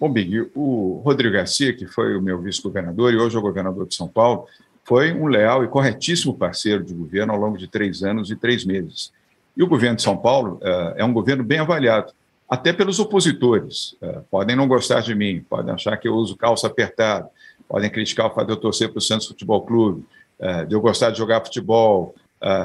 Bom, 0.00 0.08
Big, 0.08 0.50
o 0.54 1.02
Rodrigo 1.04 1.34
Garcia, 1.34 1.74
que 1.74 1.86
foi 1.86 2.16
o 2.16 2.22
meu 2.22 2.40
vice-governador 2.40 3.12
e 3.12 3.16
hoje 3.16 3.34
é 3.34 3.38
o 3.38 3.42
governador 3.42 3.86
de 3.86 3.94
São 3.94 4.06
Paulo, 4.06 4.46
foi 4.84 5.12
um 5.12 5.26
leal 5.26 5.64
e 5.64 5.68
corretíssimo 5.68 6.32
parceiro 6.32 6.84
de 6.84 6.94
governo 6.94 7.32
ao 7.32 7.38
longo 7.38 7.58
de 7.58 7.66
três 7.66 8.02
anos 8.02 8.30
e 8.30 8.36
três 8.36 8.64
meses. 8.64 9.12
E 9.56 9.62
o 9.62 9.66
governo 9.66 9.96
de 9.96 10.02
São 10.02 10.16
Paulo 10.16 10.60
uh, 10.62 10.94
é 10.96 11.04
um 11.04 11.12
governo 11.12 11.42
bem 11.42 11.58
avaliado, 11.58 12.12
até 12.48 12.72
pelos 12.72 13.00
opositores. 13.00 13.96
Uh, 14.00 14.22
podem 14.30 14.54
não 14.54 14.68
gostar 14.68 15.00
de 15.00 15.14
mim, 15.14 15.44
podem 15.50 15.74
achar 15.74 15.96
que 15.96 16.06
eu 16.06 16.14
uso 16.14 16.36
calça 16.36 16.68
apertada, 16.68 17.28
podem 17.68 17.90
criticar 17.90 18.26
o 18.26 18.30
fato 18.30 18.46
de 18.46 18.52
eu 18.52 18.56
torcer 18.56 18.88
para 18.88 18.98
o 18.98 19.02
Santos 19.02 19.26
Futebol 19.26 19.60
Clube, 19.62 20.04
uh, 20.38 20.64
de 20.64 20.74
eu 20.74 20.80
gostar 20.80 21.10
de 21.10 21.18
jogar 21.18 21.44
futebol, 21.44 22.14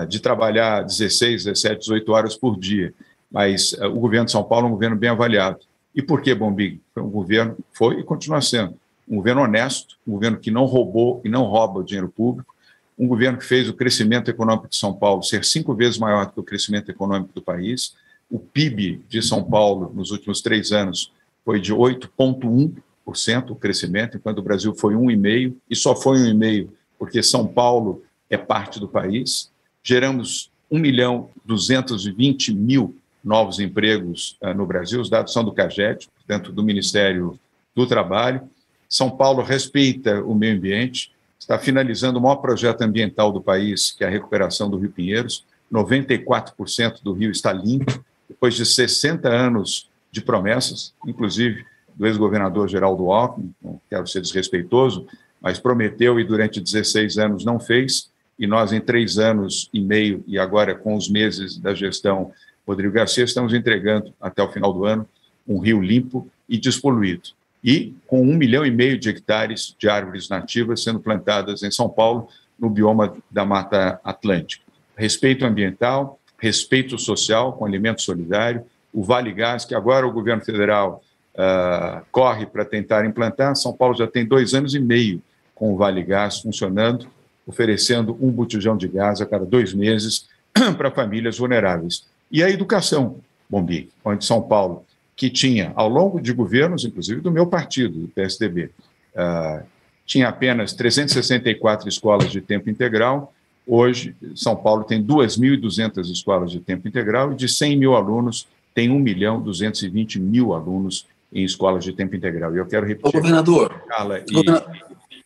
de 0.07 0.19
trabalhar 0.19 0.83
16, 0.83 1.45
17, 1.45 1.79
18 1.79 2.11
horas 2.11 2.35
por 2.35 2.57
dia. 2.59 2.93
Mas 3.31 3.73
o 3.73 3.99
governo 3.99 4.25
de 4.25 4.31
São 4.31 4.43
Paulo 4.43 4.67
é 4.67 4.69
um 4.69 4.73
governo 4.73 4.95
bem 4.95 5.09
avaliado. 5.09 5.59
E 5.95 6.01
por 6.01 6.21
que, 6.21 6.33
Bombig? 6.33 6.79
Um 6.97 7.09
governo, 7.09 7.57
foi 7.71 7.99
e 7.99 8.03
continua 8.03 8.41
sendo, 8.41 8.75
um 9.07 9.17
governo 9.17 9.41
honesto, 9.41 9.97
um 10.07 10.13
governo 10.13 10.37
que 10.37 10.51
não 10.51 10.65
roubou 10.65 11.21
e 11.23 11.29
não 11.29 11.43
rouba 11.43 11.79
o 11.79 11.83
dinheiro 11.83 12.09
público, 12.09 12.53
um 12.97 13.07
governo 13.07 13.37
que 13.37 13.45
fez 13.45 13.67
o 13.67 13.73
crescimento 13.73 14.29
econômico 14.29 14.69
de 14.69 14.75
São 14.75 14.93
Paulo 14.93 15.23
ser 15.23 15.43
cinco 15.43 15.73
vezes 15.73 15.97
maior 15.97 16.25
do 16.25 16.31
que 16.31 16.39
o 16.39 16.43
crescimento 16.43 16.89
econômico 16.89 17.33
do 17.33 17.41
país. 17.41 17.95
O 18.29 18.39
PIB 18.39 19.03
de 19.09 19.21
São 19.21 19.43
Paulo, 19.43 19.91
nos 19.93 20.11
últimos 20.11 20.41
três 20.41 20.71
anos, 20.71 21.11
foi 21.43 21.59
de 21.59 21.73
8,1% 21.73 23.49
o 23.49 23.55
crescimento, 23.55 24.17
enquanto 24.17 24.39
o 24.39 24.43
Brasil 24.43 24.73
foi 24.75 24.93
1,5%, 24.93 25.55
e 25.69 25.75
só 25.75 25.95
foi 25.95 26.17
1,5% 26.19 26.69
porque 26.97 27.21
São 27.21 27.45
Paulo 27.45 28.03
é 28.29 28.37
parte 28.37 28.79
do 28.79 28.87
país. 28.87 29.51
Geramos 29.83 30.49
1 30.71 30.79
milhão 30.79 31.29
220 31.45 32.53
mil 32.53 32.95
novos 33.23 33.59
empregos 33.59 34.37
uh, 34.41 34.53
no 34.53 34.65
Brasil, 34.65 35.01
os 35.01 35.09
dados 35.09 35.33
são 35.33 35.43
do 35.43 35.51
CAGED, 35.51 36.09
portanto, 36.15 36.51
do 36.51 36.63
Ministério 36.63 37.39
do 37.75 37.85
Trabalho. 37.85 38.49
São 38.87 39.09
Paulo 39.09 39.43
respeita 39.43 40.23
o 40.23 40.33
meio 40.33 40.55
ambiente, 40.55 41.11
está 41.39 41.59
finalizando 41.59 42.19
o 42.19 42.21
maior 42.21 42.37
projeto 42.37 42.81
ambiental 42.81 43.31
do 43.31 43.41
país, 43.41 43.91
que 43.91 44.03
é 44.03 44.07
a 44.07 44.09
recuperação 44.09 44.69
do 44.69 44.77
Rio 44.77 44.91
Pinheiros. 44.91 45.45
94% 45.71 47.01
do 47.01 47.13
rio 47.13 47.31
está 47.31 47.51
limpo, 47.51 48.03
depois 48.29 48.53
de 48.53 48.65
60 48.65 49.27
anos 49.27 49.89
de 50.11 50.21
promessas, 50.21 50.93
inclusive 51.05 51.65
do 51.95 52.05
ex-governador 52.05 52.69
Geraldo 52.69 53.11
Alckmin, 53.11 53.53
não 53.61 53.81
quero 53.89 54.07
ser 54.07 54.21
desrespeitoso, 54.21 55.07
mas 55.41 55.59
prometeu 55.59 56.19
e 56.19 56.23
durante 56.23 56.61
16 56.61 57.17
anos 57.17 57.43
não 57.43 57.59
fez, 57.59 58.09
e 58.43 58.47
nós 58.47 58.73
em 58.73 58.81
três 58.81 59.17
anos 59.17 59.69
e 59.73 59.79
meio, 59.79 60.21
e 60.27 60.37
agora 60.37 60.75
com 60.75 60.95
os 60.95 61.09
meses 61.09 61.57
da 61.57 61.73
gestão 61.73 62.33
Rodrigo 62.67 62.93
Garcia, 62.93 63.23
estamos 63.23 63.53
entregando 63.53 64.13
até 64.19 64.43
o 64.43 64.51
final 64.51 64.73
do 64.73 64.83
ano 64.83 65.07
um 65.47 65.59
rio 65.59 65.81
limpo 65.81 66.27
e 66.49 66.57
despoluído. 66.57 67.29
E 67.63 67.93
com 68.05 68.21
um 68.21 68.35
milhão 68.35 68.65
e 68.65 68.69
meio 68.69 68.99
de 68.99 69.07
hectares 69.07 69.73
de 69.79 69.87
árvores 69.87 70.27
nativas 70.27 70.83
sendo 70.83 70.99
plantadas 70.99 71.63
em 71.63 71.71
São 71.71 71.87
Paulo, 71.87 72.27
no 72.59 72.69
bioma 72.69 73.15
da 73.31 73.45
Mata 73.45 73.97
Atlântica. 74.03 74.65
Respeito 74.97 75.45
ambiental, 75.45 76.19
respeito 76.37 76.97
social 76.97 77.53
com 77.53 77.65
alimento 77.65 78.01
solidário, 78.01 78.65
o 78.93 79.03
Vale 79.03 79.31
Gás, 79.31 79.63
que 79.63 79.73
agora 79.73 80.05
o 80.05 80.11
governo 80.11 80.43
federal 80.43 81.01
uh, 81.33 82.05
corre 82.11 82.45
para 82.45 82.65
tentar 82.65 83.05
implantar. 83.05 83.55
São 83.55 83.71
Paulo 83.71 83.95
já 83.95 84.05
tem 84.05 84.25
dois 84.25 84.53
anos 84.53 84.75
e 84.75 84.79
meio 84.79 85.21
com 85.55 85.73
o 85.73 85.77
Vale 85.77 86.03
Gás 86.03 86.39
funcionando, 86.39 87.07
oferecendo 87.45 88.17
um 88.21 88.31
botijão 88.31 88.77
de 88.77 88.87
gás 88.87 89.21
a 89.21 89.25
cada 89.25 89.45
dois 89.45 89.73
meses 89.73 90.27
para 90.77 90.91
famílias 90.91 91.37
vulneráveis. 91.37 92.05
E 92.31 92.43
a 92.43 92.49
educação, 92.49 93.17
Bombi, 93.49 93.89
onde 94.03 94.25
São 94.25 94.41
Paulo, 94.41 94.85
que 95.15 95.29
tinha, 95.29 95.71
ao 95.75 95.87
longo 95.87 96.19
de 96.19 96.33
governos, 96.33 96.85
inclusive 96.85 97.21
do 97.21 97.31
meu 97.31 97.45
partido, 97.45 97.99
do 97.99 98.07
PSDB, 98.07 98.65
uh, 98.65 98.71
ah, 99.15 99.63
tinha 100.05 100.27
apenas 100.27 100.73
364 100.73 101.87
escolas 101.87 102.31
de 102.31 102.41
tempo 102.41 102.69
integral. 102.69 103.33
Hoje, 103.65 104.15
São 104.35 104.55
Paulo 104.55 104.83
tem 104.83 105.03
2.200 105.03 106.11
escolas 106.11 106.51
de 106.51 106.59
tempo 106.59 106.87
integral 106.87 107.31
e 107.31 107.35
de 107.35 107.47
100 107.47 107.77
mil 107.77 107.95
alunos, 107.95 108.47
tem 108.73 108.89
1 108.89 108.99
milhão 108.99 109.39
220 109.39 110.19
mil 110.19 110.53
alunos 110.53 111.05
em 111.31 111.43
escolas 111.43 111.83
de 111.83 111.93
tempo 111.93 112.15
integral. 112.15 112.53
E 112.55 112.57
eu 112.57 112.65
quero 112.65 112.85
repetir. 112.85 113.09
Ô, 113.09 113.11
governador. 113.11 113.83
Carla 113.87 114.19
e, 114.19 114.33
governador. 114.33 114.77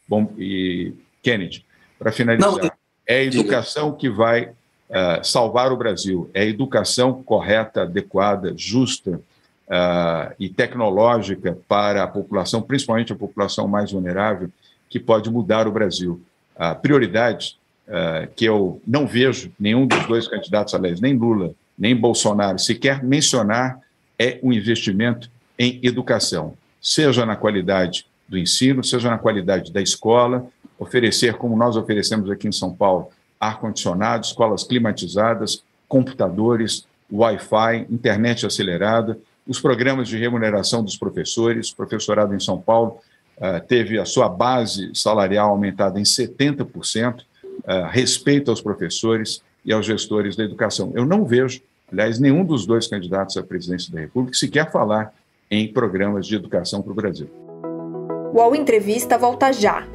Bom, 0.08 0.34
e 0.38 0.94
Kennedy, 1.24 1.66
para 1.98 2.12
finalizar, 2.12 2.52
Não, 2.52 2.72
é 3.08 3.20
a 3.20 3.24
educação 3.24 3.94
que 3.94 4.10
vai 4.10 4.46
uh, 4.46 5.24
salvar 5.24 5.72
o 5.72 5.78
Brasil. 5.78 6.30
É 6.34 6.42
a 6.42 6.46
educação 6.46 7.24
correta, 7.24 7.84
adequada, 7.84 8.54
justa 8.56 9.22
uh, 9.68 10.34
e 10.40 10.50
tecnológica 10.50 11.58
para 11.68 12.04
a 12.04 12.08
população, 12.08 12.62
principalmente 12.62 13.14
a 13.14 13.16
população 13.16 13.68
mais 13.68 13.92
vulnerável, 13.92 14.50
que 14.90 15.00
pode 15.00 15.30
mudar 15.30 15.68
o 15.68 15.72
Brasil. 15.72 16.22
A 16.56 16.76
prioridade 16.76 17.58
uh, 17.88 18.28
que 18.36 18.46
eu 18.46 18.82
não 18.86 19.08
vejo 19.08 19.52
nenhum 19.60 19.88
dos 19.88 20.06
dois 20.06 20.28
candidatos, 20.28 20.74
aliás, 20.74 21.00
nem 21.00 21.16
Lula, 21.16 21.54
nem 21.78 21.96
Bolsonaro, 21.96 22.60
sequer 22.60 23.04
mencionar 23.04 23.80
é 24.20 24.40
o 24.42 24.52
investimento 24.52 25.30
em 25.60 25.80
educação, 25.84 26.56
seja 26.82 27.26
na 27.26 27.36
qualidade 27.36 28.06
do 28.28 28.38
ensino, 28.38 28.84
seja 28.84 29.10
na 29.10 29.18
qualidade 29.18 29.72
da 29.72 29.82
escola, 29.82 30.48
oferecer, 30.80 31.36
como 31.36 31.56
nós 31.56 31.76
oferecemos 31.76 32.30
aqui 32.30 32.48
em 32.48 32.52
São 32.52 32.74
Paulo, 32.74 33.10
ar-condicionado, 33.40 34.26
escolas 34.26 34.64
climatizadas, 34.64 35.64
computadores, 35.88 36.86
Wi-Fi, 37.12 37.88
internet 37.90 38.46
acelerada, 38.46 39.18
os 39.48 39.60
programas 39.60 40.08
de 40.08 40.18
remuneração 40.18 40.84
dos 40.84 40.98
professores. 40.98 41.72
O 41.72 41.76
professorado 41.76 42.36
em 42.36 42.40
São 42.40 42.60
Paulo 42.60 42.98
uh, 43.38 43.66
teve 43.66 43.98
a 43.98 44.06
sua 44.06 44.28
base 44.28 44.92
salarial 44.94 45.50
aumentada 45.50 46.00
em 46.00 46.04
70%, 46.04 47.20
uh, 47.20 47.24
eh, 47.66 47.88
respeito 47.92 48.52
aos 48.52 48.62
professores 48.62 49.42
e 49.66 49.72
aos 49.72 49.86
gestores 49.86 50.36
da 50.36 50.44
educação. 50.44 50.92
Eu 50.96 51.06
não 51.06 51.26
vejo, 51.26 51.62
aliás, 51.92 52.20
nenhum 52.20 52.44
dos 52.44 52.66
dois 52.66 52.88
candidatos 52.88 53.38
à 53.38 53.44
presidência 53.44 53.92
da 53.94 54.00
República 54.00 54.38
sequer 54.38 54.72
falar 54.72 55.14
em 55.50 55.72
programas 55.72 56.28
de 56.28 56.36
educação 56.36 56.82
para 56.82 56.92
o 56.92 56.96
Brasil. 56.96 57.30
O 58.34 58.38
UOL 58.38 58.56
Entrevista 58.56 59.18
volta 59.18 59.52
já. 59.54 59.88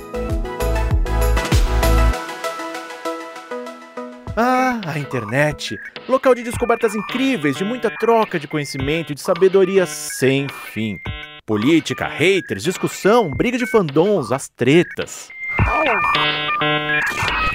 A 4.86 4.98
internet! 4.98 5.78
Local 6.08 6.34
de 6.34 6.42
descobertas 6.42 6.94
incríveis, 6.94 7.56
de 7.56 7.64
muita 7.64 7.90
troca 7.90 8.38
de 8.38 8.48
conhecimento 8.48 9.12
e 9.12 9.14
de 9.14 9.20
sabedoria 9.20 9.86
sem 9.86 10.46
fim. 10.48 10.98
Política, 11.46 12.06
haters, 12.06 12.62
discussão, 12.62 13.30
briga 13.30 13.58
de 13.58 13.66
fandons, 13.66 14.32
as 14.32 14.48
tretas. 14.48 15.28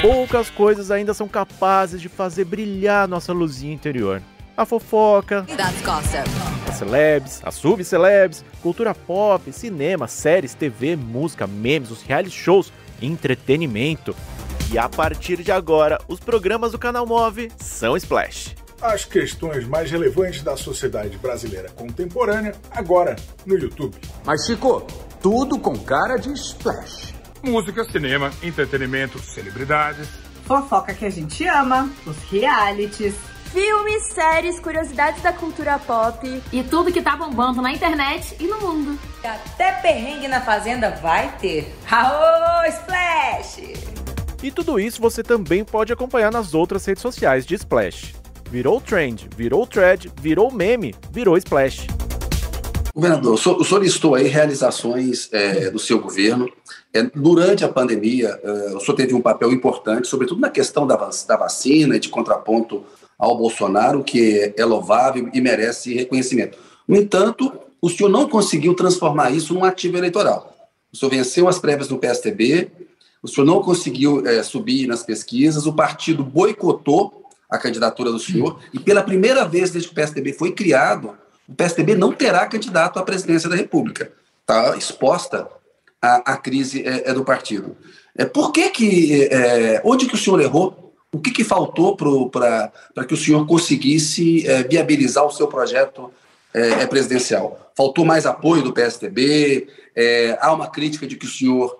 Poucas 0.01 0.49
coisas 0.49 0.91
ainda 0.91 1.13
são 1.13 1.27
capazes 1.27 2.01
de 2.01 2.09
fazer 2.09 2.45
brilhar 2.45 3.07
nossa 3.07 3.33
luzinha 3.33 3.73
interior. 3.73 4.21
A 4.55 4.65
fofoca, 4.65 5.45
as 6.67 6.75
celebs, 6.75 7.41
as 7.43 7.55
subcelebs, 7.55 8.43
cultura 8.61 8.93
pop, 8.93 9.51
cinema, 9.51 10.07
séries, 10.07 10.53
TV, 10.53 10.95
música, 10.95 11.45
memes, 11.45 11.91
os 11.91 12.01
reality 12.01 12.35
shows, 12.35 12.73
entretenimento. 13.01 14.15
E 14.69 14.77
a 14.77 14.89
partir 14.89 15.41
de 15.41 15.51
agora, 15.51 15.97
os 16.09 16.19
programas 16.19 16.73
do 16.73 16.79
canal 16.79 17.05
Move 17.05 17.49
são 17.57 17.95
Splash. 17.95 18.53
As 18.81 19.05
questões 19.05 19.65
mais 19.65 19.89
relevantes 19.89 20.43
da 20.43 20.57
sociedade 20.57 21.17
brasileira 21.17 21.69
contemporânea, 21.69 22.53
agora 22.71 23.15
no 23.45 23.57
YouTube. 23.57 23.95
Mas, 24.25 24.45
Chico, 24.45 24.85
tudo 25.21 25.57
com 25.57 25.77
cara 25.77 26.17
de 26.17 26.33
Splash. 26.33 27.13
Música, 27.41 27.85
cinema, 27.85 28.29
entretenimento, 28.43 29.19
celebridades. 29.19 30.07
Fofoca 30.43 30.93
que 30.93 31.05
a 31.05 31.09
gente 31.09 31.47
ama, 31.47 31.89
os 32.05 32.17
realities. 32.29 33.15
Filmes, 33.45 34.03
séries, 34.13 34.59
curiosidades 34.59 35.23
da 35.23 35.31
cultura 35.31 35.79
pop. 35.79 36.43
E 36.51 36.63
tudo 36.63 36.91
que 36.91 37.01
tá 37.01 37.15
bombando 37.15 37.61
na 37.61 37.71
internet 37.71 38.35
e 38.37 38.45
no 38.45 38.59
mundo. 38.59 38.99
Até 39.23 39.71
perrengue 39.81 40.27
na 40.27 40.41
fazenda 40.41 40.91
vai 40.91 41.33
ter. 41.37 41.73
Aô, 41.89 42.65
Splash! 42.65 43.96
E 44.41 44.51
tudo 44.51 44.79
isso 44.79 45.01
você 45.01 45.23
também 45.23 45.63
pode 45.63 45.91
acompanhar 45.91 46.31
nas 46.31 46.53
outras 46.53 46.85
redes 46.85 47.01
sociais 47.01 47.45
de 47.45 47.55
Splash. 47.55 48.13
Virou 48.51 48.79
trend, 48.79 49.27
virou 49.35 49.65
thread, 49.65 50.11
virou 50.21 50.51
meme, 50.51 50.93
virou 51.11 51.37
Splash. 51.37 51.87
Governador, 52.93 53.33
o 53.33 53.37
senhor, 53.37 53.61
o 53.61 53.63
senhor 53.63 53.81
listou 53.81 54.15
aí 54.15 54.27
realizações 54.27 55.29
é, 55.31 55.69
do 55.69 55.77
seu 55.77 55.99
governo. 55.99 56.49
É, 56.93 57.03
durante 57.03 57.63
a 57.63 57.69
pandemia, 57.69 58.39
é, 58.41 58.49
o 58.75 58.79
senhor 58.79 58.95
teve 58.95 59.13
um 59.13 59.21
papel 59.21 59.51
importante, 59.51 60.07
sobretudo 60.07 60.41
na 60.41 60.49
questão 60.49 60.87
da, 60.87 60.95
da 60.95 61.37
vacina 61.37 61.95
e 61.95 61.99
de 61.99 62.09
contraponto 62.09 62.83
ao 63.17 63.37
Bolsonaro, 63.37 64.03
que 64.03 64.53
é 64.55 64.65
louvável 64.65 65.29
e 65.33 65.41
merece 65.41 65.93
reconhecimento. 65.93 66.57
No 66.87 66.95
entanto, 66.95 67.51
o 67.81 67.89
senhor 67.89 68.09
não 68.09 68.27
conseguiu 68.29 68.73
transformar 68.73 69.31
isso 69.31 69.53
num 69.53 69.63
ativo 69.63 69.97
eleitoral. 69.97 70.55
O 70.91 70.97
senhor 70.97 71.11
venceu 71.11 71.47
as 71.47 71.59
prévias 71.59 71.87
do 71.87 71.97
PSTB, 71.97 72.71
o 73.21 73.27
senhor 73.27 73.45
não 73.45 73.61
conseguiu 73.61 74.25
é, 74.25 74.41
subir 74.43 74.87
nas 74.87 75.03
pesquisas, 75.03 75.65
o 75.65 75.73
partido 75.73 76.23
boicotou 76.23 77.25
a 77.49 77.57
candidatura 77.57 78.11
do 78.11 78.19
senhor, 78.19 78.59
e 78.73 78.79
pela 78.79 79.01
primeira 79.01 79.45
vez 79.45 79.71
desde 79.71 79.89
que 79.89 79.93
o 79.93 79.95
PSDB 79.95 80.33
foi 80.33 80.51
criado, 80.51 81.17
o 81.47 81.55
PSDB 81.55 81.95
não 81.95 82.11
terá 82.11 82.45
candidato 82.45 82.99
à 82.99 83.03
presidência 83.03 83.49
da 83.49 83.55
República. 83.55 84.11
Está 84.41 84.75
exposta 84.77 85.47
a, 86.01 86.33
a 86.33 86.37
crise 86.37 86.83
é, 86.85 87.09
é, 87.09 87.13
do 87.13 87.23
partido. 87.23 87.75
É, 88.15 88.25
por 88.25 88.51
que 88.51 88.69
que, 88.69 89.23
é, 89.31 89.81
onde 89.83 90.05
que 90.05 90.15
o 90.15 90.17
senhor 90.17 90.41
errou? 90.41 90.93
O 91.11 91.19
que, 91.19 91.31
que 91.31 91.43
faltou 91.43 91.95
para 91.95 92.71
que 93.07 93.13
o 93.13 93.17
senhor 93.17 93.45
conseguisse 93.47 94.45
é, 94.45 94.63
viabilizar 94.63 95.25
o 95.25 95.31
seu 95.31 95.47
projeto 95.47 96.11
é, 96.53 96.83
é 96.83 96.87
presidencial? 96.87 97.71
Faltou 97.75 98.03
mais 98.03 98.25
apoio 98.25 98.61
do 98.61 98.73
PSDB? 98.73 99.67
Há 100.39 100.53
uma 100.53 100.67
crítica 100.67 101.07
de 101.07 101.15
que 101.15 101.25
o 101.25 101.29
senhor 101.29 101.79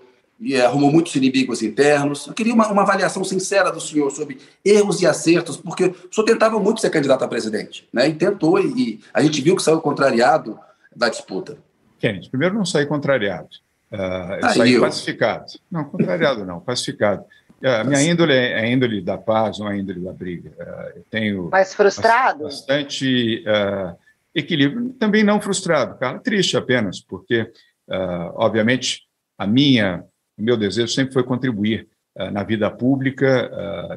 arrumou 0.63 0.91
muitos 0.91 1.15
inimigos 1.15 1.61
internos. 1.63 2.27
Eu 2.27 2.33
queria 2.33 2.53
uma, 2.53 2.67
uma, 2.71 2.83
avaliação 2.83 3.23
sincera 3.23 3.71
do 3.71 3.81
senhor 3.81 4.11
sobre 4.11 4.39
erros 4.63 5.01
e 5.01 5.07
acertos, 5.07 5.57
porque 5.57 5.85
o 5.85 6.13
senhor 6.13 6.25
tentava 6.25 6.59
muito 6.59 6.79
ser 6.81 6.89
candidato 6.89 7.23
a 7.23 7.27
presidente, 7.27 7.87
né? 7.91 8.07
E 8.07 8.13
tentou, 8.13 8.59
e, 8.59 8.65
e 8.65 8.99
a 9.13 9.21
gente 9.21 9.41
viu 9.41 9.55
que 9.55 9.63
saiu 9.63 9.81
contrariado 9.81 10.59
da 10.95 11.09
disputa. 11.09 11.57
Kennedy, 11.99 12.29
primeiro 12.29 12.55
não 12.55 12.65
saí 12.65 12.85
contrariado. 12.85 13.49
Uh, 13.91 14.33
eu 14.41 14.49
saí 14.49 14.79
pacificado. 14.79 15.45
Não, 15.71 15.85
contrariado 15.85 16.45
não, 16.45 16.59
pacificado. 16.59 17.23
A 17.63 17.83
minha 17.83 18.03
índole 18.03 18.33
é 18.33 18.59
a 18.59 18.67
índole 18.67 19.01
da 19.01 19.17
paz, 19.17 19.57
não 19.57 19.67
a 19.67 19.75
índole 19.75 20.01
da 20.01 20.13
briga. 20.13 20.51
Eu 20.95 21.03
tenho. 21.09 21.49
Mais 21.49 21.73
frustrado? 21.73 22.43
Bastante 22.43 23.43
uh, 23.47 23.97
equilíbrio. 24.35 24.89
Também 24.99 25.23
não 25.23 25.41
frustrado, 25.41 25.97
cara. 25.97 26.19
Triste 26.19 26.55
apenas, 26.55 27.01
porque, 27.01 27.41
uh, 27.89 28.31
obviamente, 28.35 29.07
a 29.37 29.47
minha, 29.47 30.03
meu 30.37 30.57
desejo 30.57 30.87
sempre 30.87 31.13
foi 31.13 31.23
contribuir 31.23 31.87
uh, 32.17 32.31
na 32.31 32.43
vida 32.43 32.69
pública. 32.69 33.49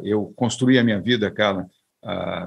eu 0.03 0.33
construí 0.37 0.79
a 0.79 0.85
minha 0.85 1.00
vida, 1.00 1.31
cara, 1.31 1.66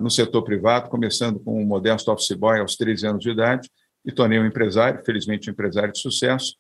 no 0.01 0.10
setor 0.10 0.41
privado, 0.43 0.89
começando 0.89 1.39
com 1.39 1.62
um 1.62 1.65
modesto 1.65 2.12
office 2.12 2.36
boy 2.36 2.60
aos 2.60 2.75
13 2.75 3.08
anos 3.08 3.23
de 3.23 3.29
idade, 3.29 3.69
e 4.03 4.12
tornei 4.12 4.39
um 4.39 4.45
empresário, 4.45 5.03
felizmente 5.06 5.49
um 5.49 5.53
empresário 5.53 5.93
de 5.93 5.99
sucesso, 5.99 6.56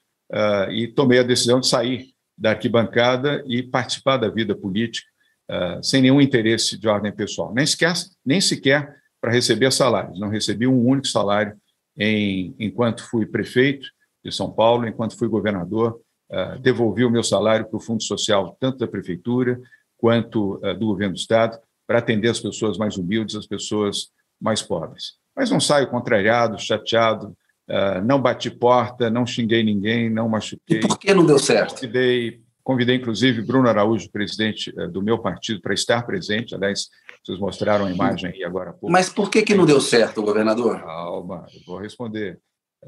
e 0.71 0.87
tomei 0.87 1.19
a 1.19 1.23
decisão 1.23 1.59
de 1.59 1.67
sair 1.67 2.13
da 2.37 2.51
arquibancada 2.51 3.43
e 3.47 3.63
participar 3.63 4.17
da 4.17 4.29
vida 4.29 4.55
política 4.55 5.07
uh, 5.49 5.83
sem 5.83 6.01
nenhum 6.01 6.21
interesse 6.21 6.77
de 6.77 6.87
ordem 6.87 7.11
pessoal, 7.11 7.53
nem 7.53 7.65
sequer, 7.65 7.93
nem 8.25 8.41
sequer 8.41 8.95
para 9.21 9.31
receber 9.31 9.71
salários. 9.71 10.19
Não 10.19 10.29
recebi 10.29 10.67
um 10.67 10.85
único 10.85 11.07
salário 11.07 11.55
em, 11.97 12.55
enquanto 12.59 13.07
fui 13.07 13.25
prefeito 13.25 13.87
de 14.23 14.31
São 14.31 14.51
Paulo, 14.51 14.87
enquanto 14.87 15.17
fui 15.17 15.27
governador. 15.27 15.99
Uh, 16.33 16.59
devolvi 16.59 17.05
o 17.05 17.11
meu 17.11 17.23
salário 17.23 17.67
para 17.67 17.77
o 17.77 17.79
Fundo 17.79 18.01
Social, 18.01 18.57
tanto 18.59 18.79
da 18.79 18.87
prefeitura 18.87 19.61
quanto 19.95 20.55
uh, 20.55 20.73
do 20.73 20.87
governo 20.87 21.13
do 21.13 21.19
Estado, 21.19 21.59
para 21.85 21.99
atender 21.99 22.29
as 22.29 22.39
pessoas 22.39 22.75
mais 22.75 22.97
humildes, 22.97 23.35
as 23.35 23.45
pessoas 23.45 24.07
mais 24.41 24.59
pobres. 24.63 25.13
Mas 25.35 25.51
não 25.51 25.59
saio 25.59 25.87
contrariado, 25.87 26.59
chateado, 26.59 27.35
Uh, 27.65 28.03
não 28.03 28.21
bati 28.21 28.51
porta, 28.51 29.09
não 29.09 29.25
xinguei 29.25 29.63
ninguém, 29.63 30.09
não 30.09 30.27
machuquei. 30.27 30.79
E 30.79 30.81
por 30.81 30.99
que 30.99 31.13
não 31.13 31.25
deu 31.25 31.39
certo? 31.39 31.75
Convidei, 31.75 32.41
convidei 32.61 32.95
inclusive 32.97 33.41
Bruno 33.41 33.69
Araújo, 33.69 34.11
presidente 34.11 34.69
do 34.91 35.01
meu 35.01 35.17
partido, 35.19 35.61
para 35.61 35.73
estar 35.73 36.05
presente. 36.05 36.53
Aliás, 36.53 36.89
vocês 37.23 37.39
mostraram 37.39 37.85
a 37.85 37.91
imagem 37.91 38.31
aí 38.31 38.43
agora 38.43 38.71
há 38.71 38.73
pouco. 38.73 38.91
Mas 38.91 39.07
por 39.07 39.29
que, 39.29 39.43
que 39.43 39.55
não 39.55 39.65
deu 39.65 39.79
certo, 39.79 40.21
governador? 40.21 40.81
Calma, 40.81 41.45
eu 41.53 41.61
vou 41.65 41.77
responder. 41.77 42.37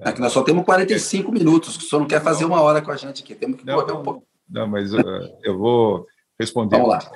É 0.02 0.12
que 0.12 0.20
nós 0.20 0.34
só 0.34 0.44
temos 0.44 0.66
45 0.66 1.32
minutos, 1.32 1.76
o 1.78 1.82
senhor 1.82 2.02
não 2.02 2.08
quer 2.08 2.22
fazer 2.22 2.46
uma 2.46 2.62
hora 2.62 2.82
com 2.82 2.92
a 2.92 2.96
gente 2.96 3.24
aqui, 3.24 3.36
temos 3.36 3.60
que 3.60 3.66
correr 3.66 3.94
um 3.94 4.04
pouco. 4.04 4.28
Não, 4.50 4.68
mas 4.68 4.94
uh, 4.94 5.00
eu 5.44 5.58
vou 5.58 6.06
responder. 6.40 6.78
Vamos 6.78 6.90
lá. 6.90 7.12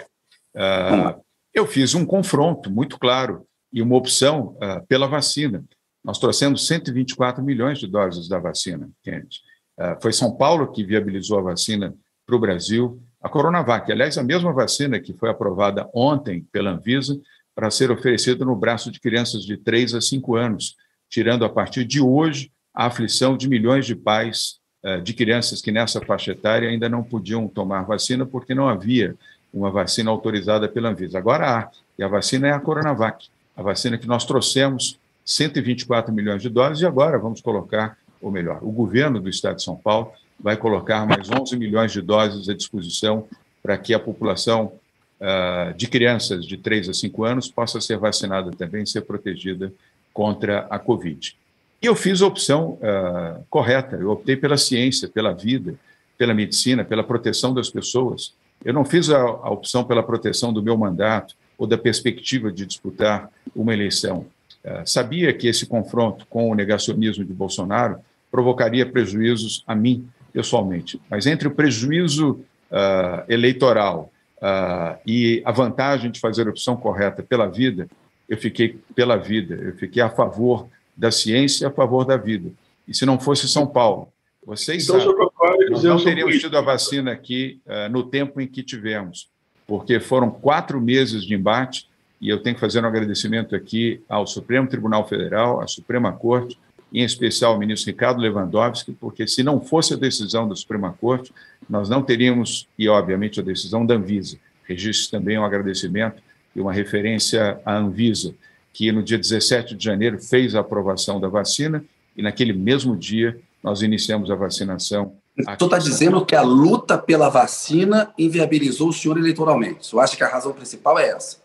Vamos 0.89 1.05
lá. 1.05 1.19
Eu 1.53 1.67
fiz 1.67 1.93
um 1.93 2.05
confronto 2.05 2.71
muito 2.71 2.97
claro 2.97 3.45
e 3.71 3.81
uma 3.81 3.95
opção 3.95 4.55
pela 4.87 5.07
vacina. 5.07 5.63
Nós 6.03 6.17
trouxemos 6.17 6.65
124 6.65 7.43
milhões 7.43 7.79
de 7.79 7.87
doses 7.87 8.27
da 8.27 8.39
vacina, 8.39 8.89
Kennedy. 9.03 9.41
Ah, 9.79 9.97
foi 10.01 10.11
São 10.11 10.35
Paulo 10.35 10.71
que 10.71 10.83
viabilizou 10.83 11.39
a 11.39 11.41
vacina 11.41 11.95
para 12.25 12.35
o 12.35 12.39
Brasil. 12.39 13.01
A 13.21 13.29
Coronavac, 13.29 13.89
aliás, 13.91 14.17
a 14.17 14.23
mesma 14.23 14.51
vacina 14.51 14.99
que 14.99 15.13
foi 15.13 15.29
aprovada 15.29 15.89
ontem 15.93 16.45
pela 16.51 16.71
Anvisa 16.71 17.19
para 17.55 17.71
ser 17.71 17.89
oferecida 17.89 18.43
no 18.43 18.55
braço 18.55 18.91
de 18.91 18.99
crianças 18.99 19.43
de 19.43 19.57
3 19.57 19.95
a 19.95 20.01
5 20.01 20.35
anos, 20.35 20.75
tirando 21.09 21.43
a 21.45 21.49
partir 21.49 21.85
de 21.85 22.01
hoje 22.01 22.51
a 22.79 22.85
aflição 22.85 23.35
de 23.35 23.49
milhões 23.49 23.85
de 23.85 23.93
pais 23.93 24.57
ah, 24.81 24.95
de 24.99 25.13
crianças 25.13 25.61
que 25.61 25.69
nessa 25.69 25.99
faixa 25.99 26.31
etária 26.31 26.69
ainda 26.69 26.87
não 26.87 27.03
podiam 27.03 27.45
tomar 27.45 27.81
vacina 27.81 28.25
porque 28.25 28.55
não 28.55 28.69
havia 28.69 29.17
uma 29.53 29.69
vacina 29.69 30.09
autorizada 30.09 30.65
pela 30.69 30.87
Anvisa. 30.87 31.17
Agora 31.17 31.45
há, 31.45 31.69
e 31.97 32.03
a 32.03 32.07
vacina 32.07 32.47
é 32.47 32.53
a 32.53 32.59
Coronavac, 32.59 33.27
a 33.57 33.61
vacina 33.61 33.97
que 33.97 34.07
nós 34.07 34.23
trouxemos 34.23 34.97
124 35.25 36.13
milhões 36.13 36.41
de 36.41 36.47
dólares, 36.47 36.79
e 36.79 36.85
agora 36.85 37.19
vamos 37.19 37.41
colocar, 37.41 37.97
ou 38.21 38.31
melhor, 38.31 38.59
o 38.61 38.71
governo 38.71 39.19
do 39.19 39.27
Estado 39.27 39.57
de 39.57 39.63
São 39.63 39.75
Paulo 39.75 40.13
vai 40.39 40.55
colocar 40.55 41.05
mais 41.05 41.29
11 41.29 41.57
milhões 41.57 41.91
de 41.91 42.01
doses 42.01 42.47
à 42.47 42.55
disposição 42.55 43.27
para 43.61 43.77
que 43.77 43.93
a 43.93 43.99
população 43.99 44.71
uh, 45.19 45.73
de 45.73 45.85
crianças 45.85 46.45
de 46.45 46.55
3 46.55 46.87
a 46.87 46.93
5 46.93 47.25
anos 47.25 47.51
possa 47.51 47.81
ser 47.81 47.97
vacinada 47.97 48.51
também, 48.51 48.85
ser 48.85 49.01
protegida 49.01 49.69
contra 50.13 50.65
a 50.69 50.79
Covid. 50.79 51.35
E 51.81 51.85
eu 51.85 51.95
fiz 51.95 52.21
a 52.21 52.27
opção 52.27 52.77
uh, 52.81 53.43
correta, 53.49 53.95
eu 53.95 54.09
optei 54.09 54.35
pela 54.35 54.57
ciência, 54.57 55.07
pela 55.07 55.33
vida, 55.33 55.75
pela 56.17 56.33
medicina, 56.33 56.83
pela 56.83 57.03
proteção 57.03 57.53
das 57.53 57.69
pessoas. 57.69 58.33
Eu 58.63 58.73
não 58.73 58.83
fiz 58.83 59.09
a, 59.09 59.19
a 59.19 59.49
opção 59.49 59.83
pela 59.83 60.03
proteção 60.03 60.51
do 60.51 60.61
meu 60.61 60.77
mandato 60.77 61.35
ou 61.57 61.65
da 61.65 61.77
perspectiva 61.77 62.51
de 62.51 62.65
disputar 62.65 63.29
uma 63.55 63.73
eleição. 63.73 64.25
Eh, 64.63 64.83
sabia 64.85 65.33
que 65.33 65.47
esse 65.47 65.65
confronto 65.65 66.25
com 66.29 66.49
o 66.49 66.55
negacionismo 66.55 67.23
de 67.23 67.33
Bolsonaro 67.33 67.99
provocaria 68.31 68.85
prejuízos 68.85 69.63
a 69.65 69.73
mim 69.73 70.07
pessoalmente. 70.31 71.01
Mas 71.09 71.25
entre 71.25 71.47
o 71.47 71.51
prejuízo 71.51 72.39
uh, 72.71 73.23
eleitoral 73.27 74.11
uh, 74.37 74.99
e 75.05 75.41
a 75.43 75.51
vantagem 75.51 76.11
de 76.11 76.19
fazer 76.19 76.47
a 76.47 76.51
opção 76.51 76.77
correta 76.77 77.23
pela 77.23 77.47
vida, 77.47 77.87
eu 78.27 78.37
fiquei 78.37 78.79
pela 78.93 79.17
vida, 79.17 79.55
eu 79.55 79.73
fiquei 79.75 80.03
a 80.03 80.09
favor 80.09 80.67
da 80.99 81.11
ciência 81.11 81.69
a 81.69 81.71
favor 81.71 82.03
da 82.03 82.17
vida. 82.17 82.51
E 82.85 82.93
se 82.93 83.05
não 83.05 83.17
fosse 83.17 83.47
São 83.47 83.65
Paulo, 83.65 84.09
vocês 84.45 84.83
então, 84.83 84.99
sabem, 84.99 85.69
nós 85.69 85.83
não 85.83 86.03
teríamos 86.03 86.37
tido 86.39 86.57
a 86.57 86.61
vacina 86.61 87.11
aqui 87.11 87.61
uh, 87.65 87.89
no 87.89 88.03
tempo 88.03 88.41
em 88.41 88.47
que 88.47 88.61
tivemos, 88.61 89.29
porque 89.65 89.99
foram 89.99 90.29
quatro 90.29 90.81
meses 90.81 91.23
de 91.23 91.33
embate 91.33 91.87
e 92.19 92.27
eu 92.27 92.39
tenho 92.39 92.55
que 92.55 92.59
fazer 92.59 92.83
um 92.83 92.87
agradecimento 92.87 93.55
aqui 93.55 94.01
ao 94.09 94.27
Supremo 94.27 94.67
Tribunal 94.67 95.07
Federal, 95.07 95.61
à 95.61 95.67
Suprema 95.67 96.11
Corte, 96.11 96.59
em 96.91 97.03
especial 97.03 97.53
ao 97.53 97.59
ministro 97.59 97.91
Ricardo 97.91 98.19
Lewandowski, 98.19 98.91
porque 98.91 99.25
se 99.25 99.41
não 99.41 99.61
fosse 99.61 99.93
a 99.93 99.97
decisão 99.97 100.49
da 100.49 100.55
Suprema 100.55 100.91
Corte, 100.99 101.31
nós 101.69 101.87
não 101.87 102.01
teríamos, 102.01 102.67
e 102.77 102.89
obviamente 102.89 103.39
a 103.39 103.43
decisão 103.43 103.85
da 103.85 103.93
Anvisa. 103.93 104.37
Registro 104.63 105.17
também 105.17 105.37
um 105.37 105.45
agradecimento 105.45 106.21
e 106.53 106.59
uma 106.59 106.73
referência 106.73 107.61
à 107.63 107.77
Anvisa, 107.77 108.33
que 108.73 108.91
no 108.91 109.03
dia 109.03 109.17
17 109.17 109.75
de 109.75 109.83
janeiro 109.83 110.19
fez 110.19 110.55
a 110.55 110.59
aprovação 110.59 111.19
da 111.19 111.27
vacina 111.27 111.83
e 112.15 112.21
naquele 112.21 112.53
mesmo 112.53 112.95
dia 112.95 113.39
nós 113.63 113.81
iniciamos 113.81 114.31
a 114.31 114.35
vacinação. 114.35 115.13
Senhor 115.43 115.55
está 115.61 115.77
dizendo 115.77 116.25
que 116.25 116.35
a 116.35 116.41
luta 116.41 116.97
pela 116.97 117.29
vacina 117.29 118.13
inviabilizou 118.17 118.89
o 118.89 118.93
senhor 118.93 119.17
eleitoralmente. 119.17 119.91
Eu 119.93 119.99
acho 119.99 120.17
que 120.17 120.23
a 120.23 120.27
razão 120.27 120.51
principal 120.51 120.99
é 120.99 121.09
essa. 121.09 121.37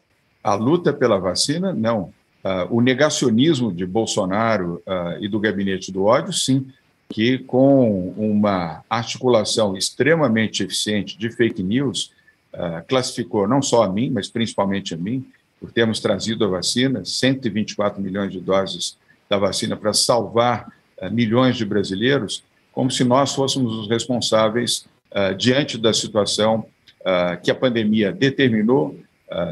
A 0.43 0.55
luta 0.55 0.93
pela 0.93 1.19
vacina, 1.19 1.73
não. 1.73 2.13
Uh, 2.45 2.77
o 2.77 2.81
negacionismo 2.81 3.73
de 3.73 3.87
Bolsonaro 3.87 4.83
uh, 4.87 5.23
e 5.23 5.29
do 5.29 5.41
gabinete 5.41 5.91
do 5.91 6.05
ódio, 6.05 6.33
sim, 6.33 6.67
que 7.09 7.39
com 7.39 8.11
uma 8.17 8.85
articulação 8.91 9.77
extremamente 9.77 10.63
eficiente 10.63 11.17
de 11.17 11.31
fake 11.31 11.63
news, 11.63 12.13
uh, 12.53 12.85
classificou 12.87 13.49
não 13.49 13.63
só 13.63 13.85
a 13.85 13.89
mim, 13.89 14.11
mas 14.11 14.29
principalmente 14.29 14.93
a 14.93 14.97
mim, 14.97 15.27
por 15.65 15.73
termos 15.73 15.99
trazido 15.99 16.45
a 16.45 16.49
vacina, 16.49 17.07
124 17.07 17.99
milhões 17.99 18.31
de 18.31 18.39
doses 18.39 18.99
da 19.31 19.39
vacina 19.39 19.75
para 19.75 19.95
salvar 19.95 20.71
milhões 21.11 21.57
de 21.57 21.65
brasileiros, 21.65 22.45
como 22.71 22.91
se 22.91 23.03
nós 23.03 23.35
fôssemos 23.35 23.75
os 23.75 23.89
responsáveis 23.89 24.85
diante 25.39 25.79
da 25.79 25.95
situação 25.95 26.67
que 27.43 27.51
a 27.51 27.55
pandemia 27.55 28.13
determinou 28.13 28.95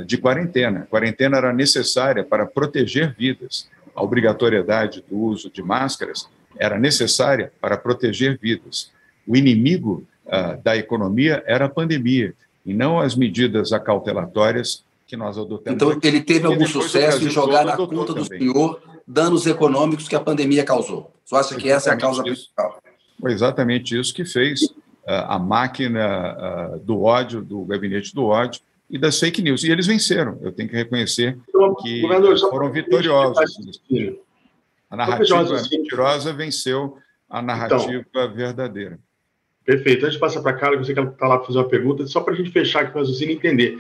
de 0.06 0.18
quarentena. 0.18 0.86
Quarentena 0.90 1.38
era 1.38 1.50
necessária 1.50 2.22
para 2.22 2.44
proteger 2.44 3.14
vidas. 3.16 3.66
A 3.96 4.02
obrigatoriedade 4.02 5.02
do 5.08 5.16
uso 5.18 5.50
de 5.50 5.62
máscaras 5.62 6.28
era 6.58 6.78
necessária 6.78 7.50
para 7.58 7.78
proteger 7.78 8.38
vidas. 8.38 8.92
O 9.26 9.34
inimigo 9.34 10.06
uh, 10.26 10.62
da 10.62 10.76
economia 10.76 11.42
era 11.46 11.64
a 11.64 11.70
pandemia, 11.70 12.34
e 12.66 12.74
não 12.74 13.00
as 13.00 13.16
medidas 13.16 13.72
acautelatórias 13.72 14.84
que 15.12 15.16
nós 15.18 15.36
adotamos. 15.36 15.76
Então, 15.76 15.98
ele 16.02 16.22
teve 16.22 16.46
algum 16.46 16.66
sucesso 16.66 17.22
em 17.22 17.28
jogar 17.28 17.66
na 17.66 17.76
conta 17.76 18.14
do 18.14 18.24
senhor 18.24 18.80
danos 19.06 19.46
econômicos 19.46 20.08
que 20.08 20.16
a 20.16 20.20
pandemia 20.20 20.64
causou. 20.64 21.12
Você 21.22 21.36
acha 21.36 21.54
que 21.54 21.68
essa 21.68 21.90
é 21.90 21.92
a 21.92 21.96
causa 21.98 22.22
isso. 22.22 22.50
principal? 22.54 22.82
Foi 23.20 23.30
exatamente 23.30 23.98
isso 23.98 24.14
que 24.14 24.24
fez 24.24 24.62
uh, 24.62 25.28
a 25.28 25.38
máquina 25.38 26.72
uh, 26.72 26.80
do 26.80 27.02
ódio, 27.02 27.42
do 27.42 27.62
gabinete 27.66 28.14
do 28.14 28.24
ódio, 28.24 28.62
e 28.88 28.96
das 28.96 29.20
fake 29.20 29.42
news. 29.42 29.64
E 29.64 29.70
eles 29.70 29.86
venceram. 29.86 30.38
Eu 30.40 30.50
tenho 30.50 30.70
que 30.70 30.76
reconhecer 30.76 31.38
então, 31.46 31.74
que 31.74 32.00
foram 32.50 32.72
vitoriosos. 32.72 33.82
A 34.88 34.96
narrativa 34.96 35.44
mentirosa 35.70 36.32
venceu 36.32 36.96
a 37.28 37.42
narrativa 37.42 38.02
então, 38.08 38.34
verdadeira. 38.34 38.98
Perfeito. 39.62 40.06
Antes 40.06 40.14
de 40.14 40.20
passar 40.20 40.40
para 40.40 40.52
a 40.52 40.54
Carla, 40.54 40.76
eu 40.76 40.84
sei 40.84 40.94
que 40.94 41.00
ela 41.00 41.10
está 41.10 41.28
lá 41.28 41.36
para 41.36 41.46
fazer 41.46 41.58
uma 41.58 41.68
pergunta, 41.68 42.06
só 42.06 42.20
para 42.20 42.32
a 42.32 42.36
gente 42.36 42.50
fechar 42.50 42.82
aqui 42.82 42.96
o 42.96 43.00
raciocínio 43.00 43.34
e 43.34 43.36
entender. 43.36 43.78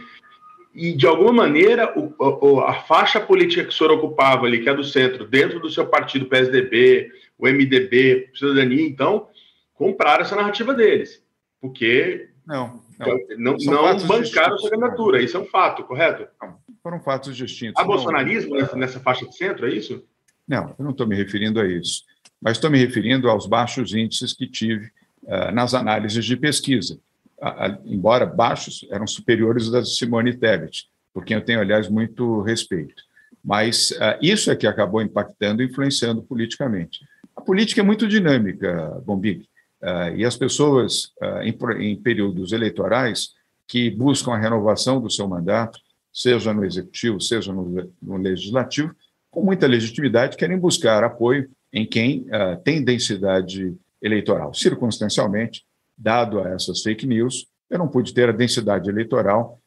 E, 0.74 0.94
de 0.94 1.06
alguma 1.06 1.32
maneira, 1.32 1.92
o, 1.98 2.14
o, 2.18 2.60
a 2.60 2.74
faixa 2.74 3.20
política 3.20 3.62
que 3.62 3.68
o 3.68 3.72
senhor 3.72 3.92
ocupava 3.92 4.46
ali, 4.46 4.62
que 4.62 4.68
é 4.68 4.74
do 4.74 4.84
centro, 4.84 5.26
dentro 5.26 5.60
do 5.60 5.70
seu 5.70 5.86
partido, 5.86 6.26
PSDB, 6.26 7.10
o 7.38 7.46
MDB, 7.46 8.30
Cidadania, 8.34 8.86
então, 8.86 9.28
compraram 9.74 10.22
essa 10.22 10.36
narrativa 10.36 10.72
deles. 10.72 11.22
Porque 11.60 12.30
não, 12.46 12.82
não, 12.98 13.56
não, 13.56 13.56
não 13.56 14.06
bancaram 14.06 14.58
sua 14.58 14.70
candidatura. 14.70 15.22
Isso 15.22 15.36
é 15.36 15.40
um 15.40 15.46
fato, 15.46 15.84
correto? 15.84 16.26
Não, 16.40 16.56
foram 16.82 17.00
fatos 17.00 17.36
distintos. 17.36 17.74
Há 17.76 17.84
bolsonarismo 17.84 18.54
nessa, 18.56 18.76
nessa 18.76 19.00
faixa 19.00 19.26
de 19.26 19.36
centro, 19.36 19.66
é 19.66 19.70
isso? 19.70 20.04
Não, 20.48 20.74
eu 20.78 20.84
não 20.84 20.90
estou 20.90 21.06
me 21.06 21.14
referindo 21.14 21.60
a 21.60 21.66
isso. 21.66 22.04
Mas 22.40 22.56
estou 22.56 22.70
me 22.70 22.78
referindo 22.78 23.28
aos 23.28 23.46
baixos 23.46 23.94
índices 23.94 24.32
que 24.32 24.46
tive 24.46 24.90
uh, 25.22 25.52
nas 25.52 25.74
análises 25.74 26.24
de 26.24 26.36
pesquisa. 26.36 26.98
Uh, 27.42 27.76
embora 27.84 28.24
baixos, 28.24 28.86
eram 28.90 29.06
superiores 29.06 29.68
da 29.68 29.84
Simone 29.84 30.36
Tebet, 30.36 30.86
por 31.12 31.24
quem 31.24 31.36
eu 31.36 31.44
tenho, 31.44 31.60
aliás, 31.60 31.88
muito 31.88 32.40
respeito. 32.42 33.02
Mas 33.44 33.90
uh, 33.92 34.16
isso 34.20 34.50
é 34.50 34.56
que 34.56 34.66
acabou 34.66 35.02
impactando 35.02 35.62
e 35.62 35.66
influenciando 35.66 36.22
politicamente. 36.22 37.00
A 37.34 37.40
política 37.40 37.80
é 37.80 37.84
muito 37.84 38.06
dinâmica, 38.06 39.00
Bombig. 39.04 39.48
Uh, 39.82 40.14
e 40.16 40.24
as 40.24 40.36
pessoas, 40.36 41.06
uh, 41.20 41.42
em, 41.42 41.56
em, 41.80 41.96
períodos 41.96 42.52
eleitorais, 42.52 43.30
que 43.66 43.90
buscam 43.90 44.32
a 44.32 44.38
renovação 44.38 45.00
do 45.00 45.10
seu 45.10 45.26
mandato, 45.26 45.80
seja 46.12 46.54
no 46.54 46.64
executivo, 46.64 47.20
seja 47.20 47.52
no, 47.52 47.90
no 48.00 48.16
legislativo, 48.16 48.94
com 49.30 49.42
muita 49.42 49.66
legitimidade, 49.66 50.36
querem 50.36 50.58
buscar 50.58 51.02
apoio 51.02 51.50
em 51.72 51.86
quem 51.86 52.26
tem 52.64 52.84
densidade 52.84 53.74
eleitoral. 54.02 54.52
Circunstancialmente, 54.52 55.64
dado 56.02 56.40
a 56.40 56.48
essas 56.50 56.82
fake 56.82 57.06
news, 57.06 57.46
eu 57.70 57.78
não 57.78 57.88
pude 57.88 58.12
ter 58.12 58.28
a 58.28 58.32
densidade 58.32 58.90
eleitoral 58.90 59.60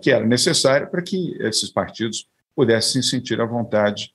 que 0.00 0.10
era 0.10 0.24
necessária 0.26 0.86
para 0.86 1.02
que 1.02 1.36
esses 1.40 1.70
partidos 1.70 2.26
pudessem 2.54 3.02
se 3.02 3.08
sentir 3.08 3.40
à 3.40 3.46
vontade 3.46 4.12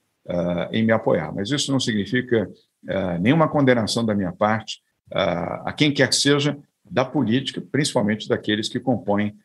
em 0.72 0.84
me 0.84 0.92
apoiar. 0.92 1.34
Mas 1.34 1.50
isso 1.52 1.72
não 1.72 1.80
significa 1.80 2.50
nenhuma 3.20 3.48
condenação 3.48 4.06
da 4.06 4.16
minha 4.16 4.32
parte 4.32 4.82
a 5.12 5.74
quem 5.74 5.92
quer 5.92 6.08
que 6.10 6.16
seja 6.16 6.58
da 6.90 7.04
política, 7.04 7.62
principalmente 7.72 8.30
daqueles 8.30 8.70
que 8.70 8.80
compõem 8.80 9.36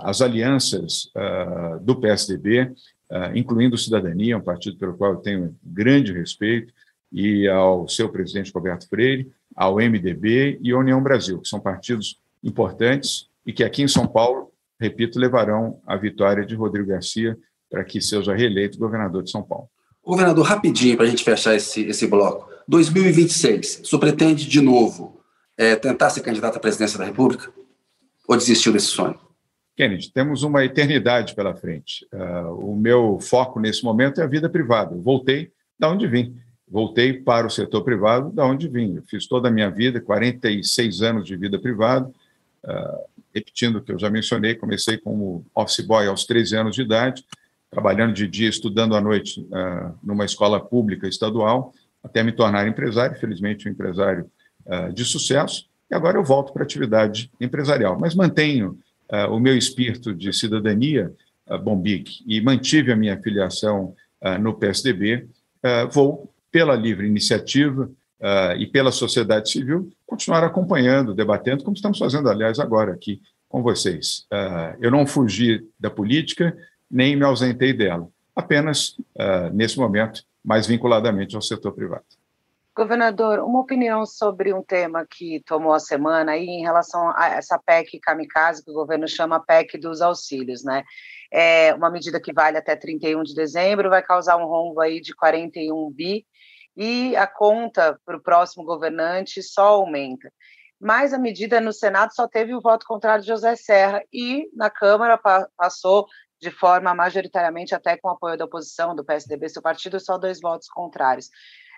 as 0.00 0.20
alianças 0.20 1.10
do 1.82 1.96
PSDB, 1.96 2.72
incluindo 3.34 3.76
Cidadania, 3.76 4.38
um 4.38 4.42
partido 4.42 4.76
pelo 4.78 4.96
qual 4.96 5.12
eu 5.12 5.18
tenho 5.18 5.56
grande 5.62 6.12
respeito, 6.12 6.72
e 7.12 7.46
ao 7.46 7.86
seu 7.88 8.08
presidente 8.08 8.50
Roberto 8.52 8.88
Freire, 8.88 9.30
ao 9.56 9.76
MDB 9.76 10.58
e 10.62 10.72
à 10.72 10.78
União 10.78 11.02
Brasil, 11.02 11.40
que 11.40 11.48
são 11.48 11.60
partidos 11.60 12.18
importantes 12.42 13.28
e 13.46 13.52
que 13.52 13.64
aqui 13.64 13.82
em 13.82 13.88
São 13.88 14.06
Paulo, 14.06 14.50
repito, 14.80 15.18
levarão 15.18 15.80
a 15.86 15.96
vitória 15.96 16.44
de 16.44 16.54
Rodrigo 16.54 16.88
Garcia 16.88 17.36
para 17.70 17.84
que 17.84 18.00
seja 18.00 18.34
reeleito 18.34 18.78
governador 18.78 19.22
de 19.22 19.30
São 19.30 19.42
Paulo. 19.42 19.68
Governador, 20.04 20.44
rapidinho 20.44 20.96
para 20.96 21.06
a 21.06 21.08
gente 21.08 21.24
fechar 21.24 21.54
esse, 21.54 21.82
esse 21.86 22.06
bloco. 22.06 22.50
2026, 22.68 23.80
o 23.82 23.86
senhor 23.86 24.00
pretende 24.00 24.46
de 24.46 24.60
novo 24.60 25.20
é, 25.56 25.76
tentar 25.76 26.10
ser 26.10 26.20
candidato 26.20 26.56
à 26.56 26.60
presidência 26.60 26.98
da 26.98 27.04
República? 27.04 27.50
Ou 28.28 28.36
desistiu 28.36 28.72
desse 28.72 28.86
sonho? 28.86 29.18
Kennedy, 29.76 30.12
temos 30.12 30.42
uma 30.42 30.64
eternidade 30.64 31.34
pela 31.34 31.54
frente. 31.54 32.06
Uh, 32.12 32.72
o 32.72 32.76
meu 32.76 33.18
foco 33.20 33.58
nesse 33.58 33.82
momento 33.84 34.20
é 34.20 34.24
a 34.24 34.28
vida 34.28 34.48
privada. 34.48 34.94
Eu 34.94 35.02
voltei 35.02 35.50
da 35.78 35.90
onde 35.90 36.06
vim. 36.06 36.36
Voltei 36.72 37.12
para 37.12 37.46
o 37.46 37.50
setor 37.50 37.84
privado 37.84 38.30
da 38.30 38.46
onde 38.46 38.66
vim. 38.66 38.96
Eu 38.96 39.02
fiz 39.02 39.26
toda 39.26 39.48
a 39.48 39.50
minha 39.50 39.70
vida, 39.70 40.00
46 40.00 41.02
anos 41.02 41.26
de 41.26 41.36
vida 41.36 41.58
privada. 41.58 42.10
Uh, 42.64 43.12
repetindo 43.34 43.76
o 43.76 43.82
que 43.82 43.92
eu 43.92 43.98
já 43.98 44.08
mencionei, 44.08 44.54
comecei 44.54 44.96
como 44.96 45.44
office 45.54 45.84
boy 45.84 46.06
aos 46.06 46.24
13 46.24 46.56
anos 46.56 46.74
de 46.74 46.80
idade, 46.80 47.24
trabalhando 47.70 48.14
de 48.14 48.26
dia, 48.26 48.48
estudando 48.48 48.96
à 48.96 49.02
noite 49.02 49.40
uh, 49.40 49.94
numa 50.02 50.24
escola 50.24 50.58
pública 50.58 51.06
estadual 51.06 51.74
até 52.02 52.22
me 52.22 52.32
tornar 52.32 52.66
empresário, 52.66 53.18
felizmente 53.18 53.68
um 53.68 53.72
empresário 53.72 54.30
uh, 54.64 54.92
de 54.94 55.04
sucesso, 55.04 55.66
e 55.90 55.94
agora 55.94 56.16
eu 56.16 56.24
volto 56.24 56.54
para 56.54 56.62
a 56.62 56.64
atividade 56.64 57.30
empresarial. 57.38 57.98
Mas 57.98 58.14
mantenho 58.14 58.78
o 59.30 59.38
meu 59.38 59.54
espírito 59.54 60.14
de 60.14 60.32
cidadania, 60.32 61.12
uh, 61.46 61.92
e 62.26 62.40
mantive 62.40 62.92
a 62.92 62.96
minha 62.96 63.20
filiação 63.20 63.94
no 64.40 64.54
PSDB. 64.54 65.28
vou, 65.90 66.31
pela 66.52 66.76
livre 66.76 67.06
iniciativa 67.06 67.90
e 68.56 68.66
pela 68.66 68.92
sociedade 68.92 69.50
civil, 69.50 69.90
continuar 70.06 70.44
acompanhando, 70.44 71.12
debatendo, 71.14 71.64
como 71.64 71.74
estamos 71.74 71.98
fazendo, 71.98 72.28
aliás, 72.28 72.60
agora 72.60 72.92
aqui 72.92 73.20
com 73.48 73.62
vocês. 73.62 74.26
eu 74.80 74.90
não 74.90 75.06
fugi 75.06 75.66
da 75.80 75.90
política, 75.90 76.56
nem 76.88 77.16
me 77.16 77.24
ausentei 77.24 77.72
dela. 77.72 78.08
Apenas, 78.36 78.96
nesse 79.52 79.78
momento, 79.78 80.22
mais 80.44 80.66
vinculadamente 80.66 81.34
ao 81.34 81.42
setor 81.42 81.72
privado. 81.72 82.04
Governador, 82.74 83.40
uma 83.40 83.60
opinião 83.60 84.06
sobre 84.06 84.54
um 84.54 84.62
tema 84.62 85.04
que 85.04 85.42
tomou 85.44 85.74
a 85.74 85.78
semana 85.78 86.32
aí 86.32 86.46
em 86.46 86.62
relação 86.62 87.12
a 87.14 87.28
essa 87.28 87.58
PEC 87.58 87.98
kamikaze, 88.00 88.64
que 88.64 88.70
o 88.70 88.74
governo 88.74 89.06
chama 89.06 89.44
PEC 89.44 89.76
dos 89.76 90.00
auxílios, 90.00 90.64
né? 90.64 90.82
É 91.30 91.74
uma 91.74 91.90
medida 91.90 92.18
que 92.18 92.32
vale 92.32 92.56
até 92.56 92.74
31 92.74 93.24
de 93.24 93.34
dezembro, 93.34 93.90
vai 93.90 94.02
causar 94.02 94.38
um 94.38 94.46
rombo 94.46 94.80
aí 94.80 95.02
de 95.02 95.14
41 95.14 95.90
bi, 95.90 96.24
e 96.76 97.16
a 97.16 97.26
conta 97.26 97.98
para 98.04 98.16
o 98.16 98.22
próximo 98.22 98.64
governante 98.64 99.42
só 99.42 99.68
aumenta. 99.68 100.32
Mas 100.80 101.12
a 101.12 101.18
medida 101.18 101.60
no 101.60 101.72
Senado 101.72 102.12
só 102.14 102.26
teve 102.26 102.54
o 102.54 102.60
voto 102.60 102.84
contrário 102.86 103.22
de 103.22 103.28
José 103.28 103.54
Serra, 103.54 104.02
e 104.12 104.48
na 104.54 104.68
Câmara 104.68 105.18
passou 105.56 106.06
de 106.40 106.50
forma 106.50 106.92
majoritariamente 106.92 107.72
até 107.72 107.96
com 107.96 108.08
apoio 108.08 108.36
da 108.36 108.46
oposição, 108.46 108.94
do 108.94 109.04
PSDB, 109.04 109.48
seu 109.48 109.62
partido, 109.62 110.00
só 110.00 110.18
dois 110.18 110.40
votos 110.40 110.66
contrários. 110.66 111.28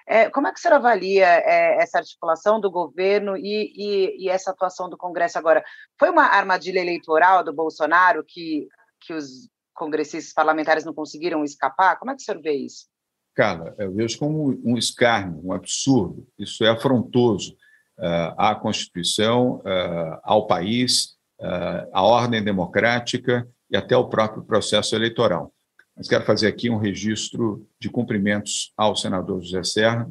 É, 0.06 0.28
como 0.30 0.46
é 0.46 0.52
que 0.52 0.58
o 0.58 0.62
senhor 0.62 0.76
avalia 0.76 1.26
é, 1.26 1.82
essa 1.82 1.98
articulação 1.98 2.60
do 2.60 2.70
governo 2.70 3.36
e, 3.36 3.72
e, 3.76 4.24
e, 4.24 4.28
essa 4.28 4.50
atuação 4.50 4.88
do 4.88 4.96
Congresso 4.96 5.38
agora? 5.38 5.64
Foi 5.98 6.10
uma 6.10 6.24
armadilha 6.24 6.80
eleitoral 6.80 7.42
do 7.42 7.52
Bolsonaro 7.54 8.24
que, 8.26 8.68
que 9.00 9.14
os 9.14 9.48
congressistas 9.74 10.32
parlamentares 10.32 10.84
não 10.84 10.94
conseguiram 10.94 11.42
escapar? 11.42 11.98
Como 11.98 12.10
é 12.10 12.14
que 12.14 12.22
o 12.22 12.24
senhor 12.24 12.40
vê 12.40 12.52
isso? 12.52 12.86
Carla, 13.34 13.74
eu 13.78 13.92
vejo 13.92 14.18
como 14.18 14.60
um 14.64 14.78
escárnio, 14.78 15.40
um 15.44 15.52
absurdo. 15.52 16.26
Isso 16.38 16.64
é 16.64 16.68
afrontoso 16.68 17.52
uh, 17.98 18.34
à 18.38 18.54
Constituição, 18.54 19.56
uh, 19.56 20.20
ao 20.22 20.46
país, 20.46 21.16
uh, 21.40 21.90
à 21.92 22.02
ordem 22.02 22.42
democrática 22.42 23.46
e 23.68 23.76
até 23.76 23.96
o 23.96 24.08
próprio 24.08 24.44
processo 24.44 24.94
eleitoral. 24.94 25.52
Mas 25.96 26.08
quero 26.08 26.24
fazer 26.24 26.46
aqui 26.46 26.70
um 26.70 26.78
registro 26.78 27.66
de 27.80 27.88
cumprimentos 27.88 28.72
ao 28.76 28.94
senador 28.96 29.40
José 29.42 29.62
Serra 29.62 30.08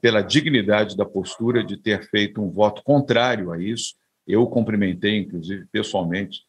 pela 0.00 0.22
dignidade 0.22 0.96
da 0.96 1.04
postura 1.04 1.64
de 1.64 1.76
ter 1.76 2.08
feito 2.08 2.40
um 2.40 2.50
voto 2.50 2.84
contrário 2.84 3.50
a 3.50 3.58
isso. 3.58 3.94
Eu 4.26 4.42
o 4.42 4.46
cumprimentei, 4.46 5.16
inclusive, 5.16 5.66
pessoalmente, 5.72 6.42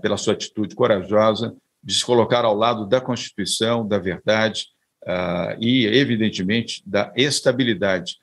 pela 0.00 0.16
sua 0.16 0.32
atitude 0.32 0.74
corajosa 0.74 1.54
de 1.84 1.94
se 1.94 2.04
colocar 2.04 2.44
ao 2.44 2.56
lado 2.56 2.86
da 2.86 3.00
Constituição, 3.00 3.86
da 3.86 3.98
verdade 3.98 4.66
uh, 5.06 5.56
e, 5.60 5.86
evidentemente, 5.86 6.82
da 6.86 7.12
estabilidade. 7.16 8.18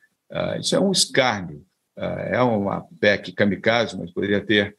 isso 0.59 0.75
é 0.75 0.79
um 0.79 0.91
escárnio. 0.91 1.63
é 2.31 2.41
uma 2.41 2.85
PEC 2.99 3.31
kamikaze, 3.31 3.97
mas 3.97 4.11
poderia 4.11 4.41
ter 4.41 4.75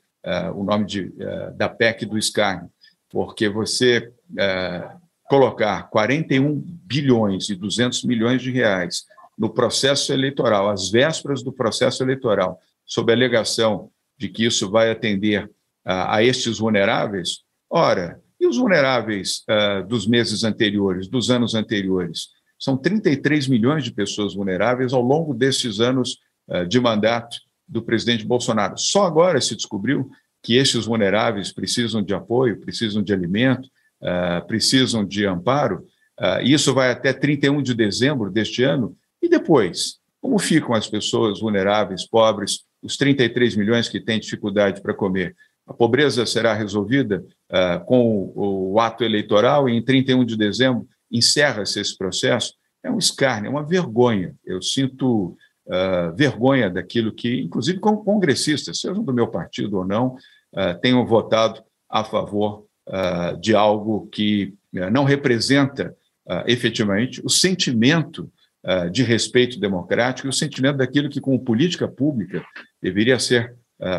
o 0.55 0.65
nome 0.65 0.85
de, 0.87 1.13
da 1.55 1.69
PEC 1.69 2.07
do 2.07 2.19
escárnio 2.19 2.71
porque 3.11 3.49
você 3.49 4.13
colocar 5.25 5.89
41 5.91 6.61
bilhões 6.85 7.49
e 7.49 7.55
200 7.55 8.05
milhões 8.05 8.43
de 8.43 8.51
reais 8.51 9.05
no 9.39 9.51
processo 9.51 10.13
eleitoral, 10.13 10.69
às 10.69 10.91
vésperas 10.91 11.43
do 11.43 11.53
processo 11.53 12.03
eleitoral, 12.03 12.61
sob 12.87 13.13
a 13.13 13.17
alegação 13.17 13.91
de 14.17 14.29
que 14.29 14.45
isso 14.45 14.71
vai 14.71 14.91
atender 14.91 15.51
a, 15.85 16.17
a 16.17 16.23
estes 16.23 16.59
vulneráveis, 16.59 17.43
ora, 17.69 18.21
e 18.45 18.47
os 18.47 18.59
vulneráveis 18.59 19.43
uh, 19.49 19.87
dos 19.87 20.07
meses 20.07 20.45
anteriores, 20.45 21.09
dos 21.09 21.31
anos 21.31 21.55
anteriores? 21.55 22.29
São 22.59 22.77
33 22.77 23.49
milhões 23.49 23.83
de 23.83 23.93
pessoas 23.93 24.35
vulneráveis 24.35 24.93
ao 24.93 25.03
longo 25.03 25.35
desses 25.35 25.81
anos 25.81 26.19
uh, 26.49 26.67
de 26.67 26.79
mandato 26.79 27.39
do 27.67 27.83
presidente 27.83 28.27
Bolsonaro. 28.27 28.77
Só 28.77 29.05
agora 29.05 29.41
se 29.41 29.57
descobriu 29.57 30.11
que 30.43 30.57
estes 30.57 30.85
vulneráveis 30.85 31.53
precisam 31.53 32.03
de 32.03 32.13
apoio, 32.13 32.61
precisam 32.61 33.03
de 33.03 33.15
alimento, 33.15 33.67
uh, 34.03 34.47
precisam 34.47 35.05
de 35.05 35.27
amparo. 35.27 35.85
Isso 36.45 36.73
vai 36.73 36.93
até 36.93 37.13
31 37.13 37.61
de 37.61 37.75
dezembro 37.75 38.31
deste 38.31 38.63
ano. 38.63 38.97
E 39.21 39.29
depois? 39.29 39.99
Como 40.21 40.39
ficam 40.39 40.73
as 40.73 40.87
pessoas 40.87 41.41
vulneráveis, 41.41 42.07
pobres, 42.07 42.61
os 42.81 42.97
33 42.97 43.57
milhões 43.57 43.89
que 43.89 43.99
têm 43.99 44.21
dificuldade 44.21 44.81
para 44.81 44.95
comer? 44.95 45.35
A 45.67 45.73
pobreza 45.73 46.27
será 46.27 46.53
resolvida 46.53 47.25
uh, 47.55 47.85
com 47.85 48.33
o, 48.35 48.73
o, 48.73 48.81
ato 48.81 49.05
eleitoral 49.05 49.69
e 49.69 49.77
em 49.77 49.83
31 49.83 50.25
de 50.25 50.37
dezembro 50.37 50.87
encerra-se 51.11 51.81
esse 51.81 51.97
processo, 51.97 52.55
é 52.83 52.91
um 52.91 52.99
escárnio, 52.99 53.49
é 53.49 53.51
uma 53.51 53.65
vergonha. 53.65 54.35
Eu 54.45 54.61
sinto 54.61 55.37
uh, 55.67 56.15
vergonha 56.17 56.69
daquilo 56.69 57.13
que, 57.13 57.41
inclusive, 57.41 57.79
como 57.79 58.05
congressistas, 58.05 58.81
sejam 58.81 59.05
do 59.05 59.15
meu 59.15 59.29
partido 59.29 59.79
ou 59.79 59.87
não, 59.87 60.17
uh, 60.53 60.79
tenham 60.83 61.07
votado 61.07 61.63
a 61.89 62.03
favor 62.03 62.67
de 63.41 63.55
algo 63.55 64.07
que 64.13 64.53
não 64.93 65.05
representa 65.05 65.97
efetivamente 66.45 67.19
o 67.25 67.31
sentimento 67.31 68.31
de 68.93 69.03
respeito 69.03 69.59
democrático 69.59 70.29
e 70.29 70.31
o 70.31 70.35
sentimento 70.35 70.77
daquilo 70.77 71.09
que, 71.09 71.19
como 71.19 71.43
política 71.43 71.89
pública, 71.89 72.45
deveria 72.83 73.19
ser 73.19 73.57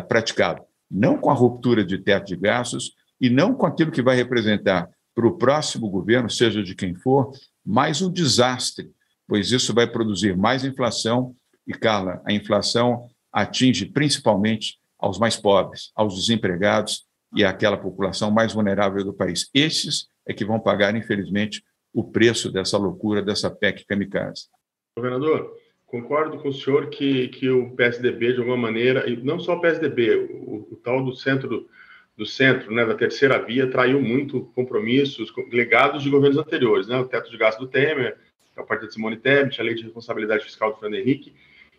praticado. 0.08 0.62
Não 0.88 1.18
com 1.18 1.30
a 1.30 1.34
ruptura 1.34 1.84
de 1.84 1.98
teto 1.98 2.26
de 2.26 2.36
gastos 2.36 2.92
e 3.20 3.30
não 3.30 3.54
com 3.54 3.66
aquilo 3.66 3.90
que 3.90 4.02
vai 4.02 4.16
representar 4.16 4.88
para 5.14 5.26
o 5.26 5.36
próximo 5.36 5.88
governo, 5.88 6.28
seja 6.28 6.62
de 6.62 6.74
quem 6.74 6.94
for, 6.94 7.30
mais 7.64 8.02
um 8.02 8.12
desastre, 8.12 8.90
pois 9.26 9.50
isso 9.50 9.74
vai 9.74 9.86
produzir 9.86 10.36
mais 10.36 10.64
inflação 10.64 11.34
e, 11.66 11.72
Carla, 11.72 12.22
a 12.24 12.32
inflação 12.32 13.08
atinge 13.32 13.86
principalmente 13.86 14.78
aos 14.98 15.18
mais 15.18 15.36
pobres, 15.36 15.90
aos 15.94 16.14
desempregados 16.14 17.04
e 17.34 17.44
àquela 17.44 17.76
população 17.76 18.30
mais 18.30 18.52
vulnerável 18.52 19.02
do 19.04 19.12
país. 19.12 19.48
Esses 19.52 20.08
é 20.26 20.32
que 20.32 20.44
vão 20.44 20.60
pagar, 20.60 20.94
infelizmente, 20.94 21.62
o 21.92 22.04
preço 22.04 22.52
dessa 22.52 22.76
loucura, 22.76 23.22
dessa 23.22 23.50
PEC 23.50 23.86
kamikaze. 23.86 24.48
Governador, 24.96 25.54
concordo 25.86 26.38
com 26.38 26.48
o 26.48 26.52
senhor 26.52 26.88
que, 26.90 27.28
que 27.28 27.48
o 27.48 27.70
PSDB, 27.74 28.34
de 28.34 28.40
alguma 28.40 28.56
maneira, 28.56 29.08
e 29.08 29.16
não 29.16 29.38
só 29.38 29.54
o 29.54 29.60
PSDB, 29.60 30.14
o, 30.30 30.68
o 30.72 30.76
tal 30.76 31.04
do 31.04 31.14
centro 31.14 31.68
do 32.16 32.24
centro, 32.24 32.72
né, 32.72 32.84
da 32.86 32.94
terceira 32.94 33.38
via, 33.38 33.70
traiu 33.70 34.00
muito 34.00 34.50
compromissos, 34.54 35.32
legados 35.52 36.02
de 36.02 36.08
governos 36.08 36.38
anteriores, 36.38 36.88
né, 36.88 36.98
o 36.98 37.04
teto 37.04 37.30
de 37.30 37.36
gasto 37.36 37.58
do 37.58 37.66
Temer, 37.66 38.16
a 38.56 38.62
partir 38.62 38.86
de 38.86 38.94
Simone 38.94 39.16
Tebet, 39.16 39.60
a 39.60 39.64
lei 39.64 39.74
de 39.74 39.82
responsabilidade 39.82 40.44
fiscal 40.44 40.72
do 40.72 40.78
Fernando 40.78 40.98
Henrique, 40.98 41.34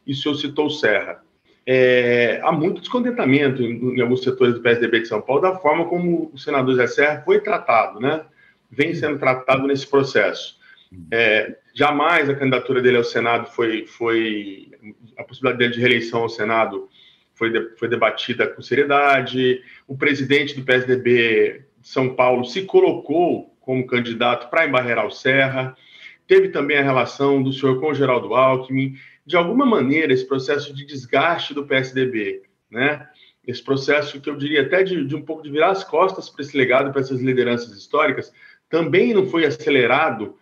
e 0.06 0.12
o 0.12 0.16
senhor 0.16 0.36
citou 0.36 0.68
o 0.68 0.70
Serra. 0.70 1.24
É, 1.66 2.40
há 2.44 2.52
muito 2.52 2.80
descontentamento 2.80 3.62
em, 3.62 3.96
em, 3.96 4.00
alguns 4.00 4.24
setores 4.24 4.54
do 4.54 4.62
PSDB 4.62 5.02
de 5.02 5.08
São 5.08 5.22
Paulo 5.22 5.42
da 5.42 5.58
forma 5.58 5.86
como 5.86 6.32
o 6.34 6.38
senador 6.38 6.76
Zé 6.76 6.88
Serra 6.88 7.22
foi 7.26 7.42
tratado, 7.42 8.00
né, 8.00 8.24
vem 8.70 8.94
sendo 8.94 9.18
tratado 9.18 9.66
nesse 9.66 9.88
processo. 9.88 10.58
É, 11.12 11.58
jamais 11.74 12.30
a 12.30 12.36
candidatura 12.36 12.82
dele 12.82 12.98
ao 12.98 13.04
Senado 13.04 13.48
foi, 13.48 13.86
foi 13.86 14.72
a 15.18 15.24
possibilidade 15.24 15.60
dele 15.60 15.74
de 15.74 15.80
reeleição 15.80 16.22
ao 16.22 16.30
Senado 16.30 16.88
foi, 17.38 17.52
de, 17.52 17.78
foi 17.78 17.88
debatida 17.88 18.48
com 18.48 18.62
seriedade. 18.62 19.62
O 19.88 19.96
presidente 19.96 20.56
do 20.56 20.66
PSDB 20.66 21.66
de 21.80 21.88
São 21.88 22.16
Paulo 22.16 22.44
se 22.44 22.64
colocou 22.64 23.56
como 23.62 23.86
candidato 23.86 24.50
para 24.50 24.66
embarrear 24.66 25.06
o 25.06 25.12
Serra. 25.12 25.76
Teve 26.28 26.50
também 26.50 26.78
a 26.78 26.84
relação 26.84 27.42
do 27.42 27.54
senhor 27.54 27.80
com 27.80 27.92
o 27.92 27.94
Geraldo 27.94 28.34
Alckmin. 28.34 28.96
De 29.26 29.38
alguma 29.38 29.66
maneira, 29.66 30.14
esse 30.14 30.28
processo 30.28 30.74
de 30.74 30.86
desgaste 30.86 31.54
do 31.54 31.66
PSDB, 31.66 32.44
né? 32.72 33.08
esse 33.46 33.64
processo 33.64 34.20
que 34.20 34.30
eu 34.30 34.36
diria 34.36 34.64
até 34.64 34.84
de, 34.84 35.06
de 35.06 35.16
um 35.16 35.22
pouco 35.22 35.42
de 35.42 35.50
virar 35.50 35.72
as 35.72 35.84
costas 35.84 36.30
para 36.30 36.42
esse 36.42 36.58
legado, 36.58 36.92
para 36.92 37.00
essas 37.00 37.22
lideranças 37.22 37.78
históricas, 37.78 38.34
também 38.70 39.14
não 39.14 39.26
foi 39.26 39.46
acelerado 39.46 40.36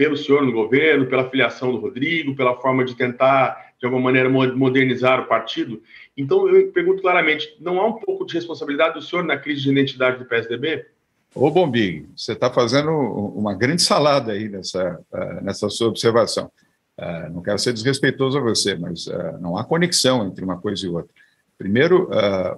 pelo 0.00 0.16
senhor 0.16 0.42
no 0.42 0.50
governo, 0.50 1.04
pela 1.04 1.28
filiação 1.28 1.70
do 1.72 1.78
Rodrigo, 1.78 2.34
pela 2.34 2.56
forma 2.56 2.86
de 2.86 2.94
tentar, 2.94 3.74
de 3.78 3.84
alguma 3.84 4.04
maneira, 4.04 4.30
modernizar 4.30 5.20
o 5.20 5.26
partido. 5.26 5.82
Então, 6.16 6.48
eu 6.48 6.72
pergunto 6.72 7.02
claramente: 7.02 7.54
não 7.60 7.78
há 7.78 7.86
um 7.86 8.00
pouco 8.00 8.24
de 8.24 8.32
responsabilidade 8.32 8.94
do 8.94 9.02
senhor 9.02 9.22
na 9.22 9.36
crise 9.36 9.60
de 9.60 9.70
identidade 9.70 10.16
do 10.16 10.24
PSDB? 10.24 10.86
Ô, 11.34 11.50
Bombig, 11.50 12.08
você 12.16 12.32
está 12.32 12.50
fazendo 12.50 12.90
uma 12.90 13.52
grande 13.52 13.82
salada 13.82 14.32
aí 14.32 14.48
nessa, 14.48 14.98
uh, 15.12 15.44
nessa 15.44 15.68
sua 15.68 15.88
observação. 15.88 16.50
Uh, 16.98 17.34
não 17.34 17.42
quero 17.42 17.58
ser 17.58 17.74
desrespeitoso 17.74 18.38
a 18.38 18.40
você, 18.40 18.74
mas 18.76 19.06
uh, 19.06 19.38
não 19.38 19.58
há 19.58 19.64
conexão 19.64 20.26
entre 20.26 20.42
uma 20.42 20.56
coisa 20.56 20.86
e 20.86 20.88
outra. 20.88 21.14
Primeiro, 21.58 22.08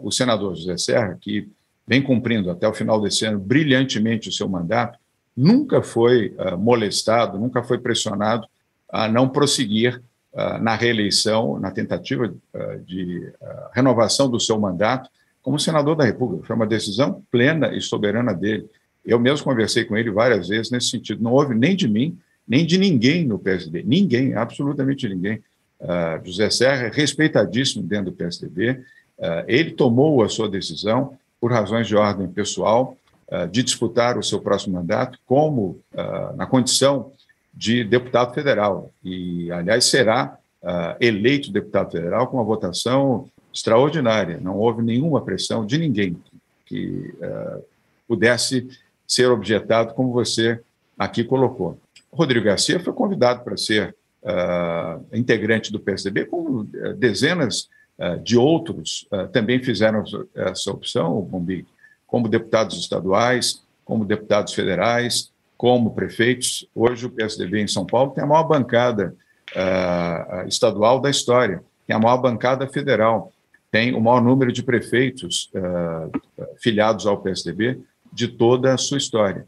o 0.00 0.12
senador 0.12 0.54
José 0.54 0.76
Serra, 0.76 1.18
que 1.20 1.50
vem 1.84 2.00
cumprindo 2.00 2.52
até 2.52 2.68
o 2.68 2.72
final 2.72 3.00
desse 3.00 3.26
ano 3.26 3.40
brilhantemente 3.40 4.28
o 4.28 4.32
seu 4.32 4.48
mandato, 4.48 4.96
nunca 5.36 5.82
foi 5.82 6.34
molestado, 6.58 7.38
nunca 7.38 7.62
foi 7.62 7.78
pressionado 7.78 8.46
a 8.88 9.08
não 9.08 9.28
prosseguir 9.28 10.02
ah, 10.34 10.58
na 10.58 10.74
reeleição, 10.74 11.58
na 11.58 11.70
tentativa 11.70 12.32
ah, 12.54 12.78
de 12.86 13.30
renovação 13.72 14.30
do 14.30 14.40
seu 14.40 14.58
mandato 14.58 15.10
como 15.42 15.58
senador 15.58 15.96
da 15.96 16.04
República. 16.04 16.46
Foi 16.46 16.56
uma 16.56 16.66
decisão 16.66 17.22
plena 17.30 17.74
e 17.74 17.80
soberana 17.80 18.32
dele. 18.32 18.66
Eu 19.04 19.18
mesmo 19.18 19.44
conversei 19.44 19.84
com 19.84 19.96
ele 19.96 20.10
várias 20.10 20.48
vezes 20.48 20.70
nesse 20.70 20.88
sentido. 20.88 21.22
Não 21.22 21.32
houve 21.32 21.54
nem 21.54 21.74
de 21.74 21.88
mim, 21.88 22.16
nem 22.46 22.64
de 22.64 22.78
ninguém 22.78 23.26
no 23.26 23.38
PSDB. 23.38 23.82
Ninguém, 23.84 24.34
absolutamente 24.34 25.08
ninguém. 25.08 25.42
Uh, 25.80 26.24
José 26.24 26.48
Serra 26.48 26.86
é 26.86 26.90
respeitadíssimo 26.90 27.82
dentro 27.82 28.06
do 28.06 28.12
PSDB. 28.12 28.80
Uh, 29.18 29.44
ele 29.48 29.72
tomou 29.72 30.22
a 30.22 30.28
sua 30.28 30.48
decisão 30.48 31.18
por 31.40 31.50
razões 31.50 31.88
de 31.88 31.96
ordem 31.96 32.28
pessoal 32.28 32.96
uh, 33.01 33.01
de 33.50 33.62
disputar 33.62 34.18
o 34.18 34.22
seu 34.22 34.40
próximo 34.40 34.74
mandato 34.74 35.18
como 35.26 35.80
na 36.36 36.46
condição 36.46 37.12
de 37.52 37.84
deputado 37.84 38.34
federal. 38.34 38.92
E, 39.04 39.50
aliás, 39.52 39.84
será 39.84 40.38
uh, 40.62 40.96
eleito 41.00 41.52
deputado 41.52 41.92
federal 41.92 42.26
com 42.26 42.38
uma 42.38 42.44
votação 42.44 43.28
extraordinária. 43.52 44.38
Não 44.40 44.56
houve 44.56 44.82
nenhuma 44.82 45.20
pressão 45.20 45.66
de 45.66 45.76
ninguém 45.76 46.16
que 46.64 47.14
uh, 47.18 47.62
pudesse 48.08 48.68
ser 49.06 49.30
objetado, 49.30 49.92
como 49.94 50.12
você 50.12 50.60
aqui 50.98 51.24
colocou. 51.24 51.78
Rodrigo 52.10 52.46
Garcia 52.46 52.80
foi 52.80 52.92
convidado 52.92 53.42
para 53.42 53.56
ser 53.56 53.94
uh, 54.22 55.04
integrante 55.12 55.70
do 55.70 55.80
PSDB, 55.80 56.26
como 56.26 56.64
dezenas 56.96 57.68
de 58.24 58.36
outros 58.36 59.06
também 59.32 59.62
fizeram 59.62 60.02
essa 60.34 60.72
opção, 60.72 61.16
o 61.18 61.22
Bombi, 61.22 61.64
como 62.12 62.28
deputados 62.28 62.76
estaduais, 62.78 63.62
como 63.86 64.04
deputados 64.04 64.52
federais, 64.52 65.32
como 65.56 65.94
prefeitos. 65.94 66.68
Hoje, 66.74 67.06
o 67.06 67.10
PSDB 67.10 67.62
em 67.62 67.66
São 67.66 67.86
Paulo 67.86 68.10
tem 68.10 68.22
a 68.22 68.26
maior 68.26 68.44
bancada 68.44 69.16
uh, 69.56 70.46
estadual 70.46 71.00
da 71.00 71.08
história, 71.08 71.64
tem 71.86 71.96
a 71.96 71.98
maior 71.98 72.18
bancada 72.18 72.68
federal, 72.68 73.32
tem 73.70 73.94
o 73.94 74.00
maior 74.00 74.20
número 74.20 74.52
de 74.52 74.62
prefeitos 74.62 75.50
uh, 75.54 76.12
filiados 76.58 77.06
ao 77.06 77.16
PSDB 77.16 77.80
de 78.12 78.28
toda 78.28 78.74
a 78.74 78.76
sua 78.76 78.98
história. 78.98 79.46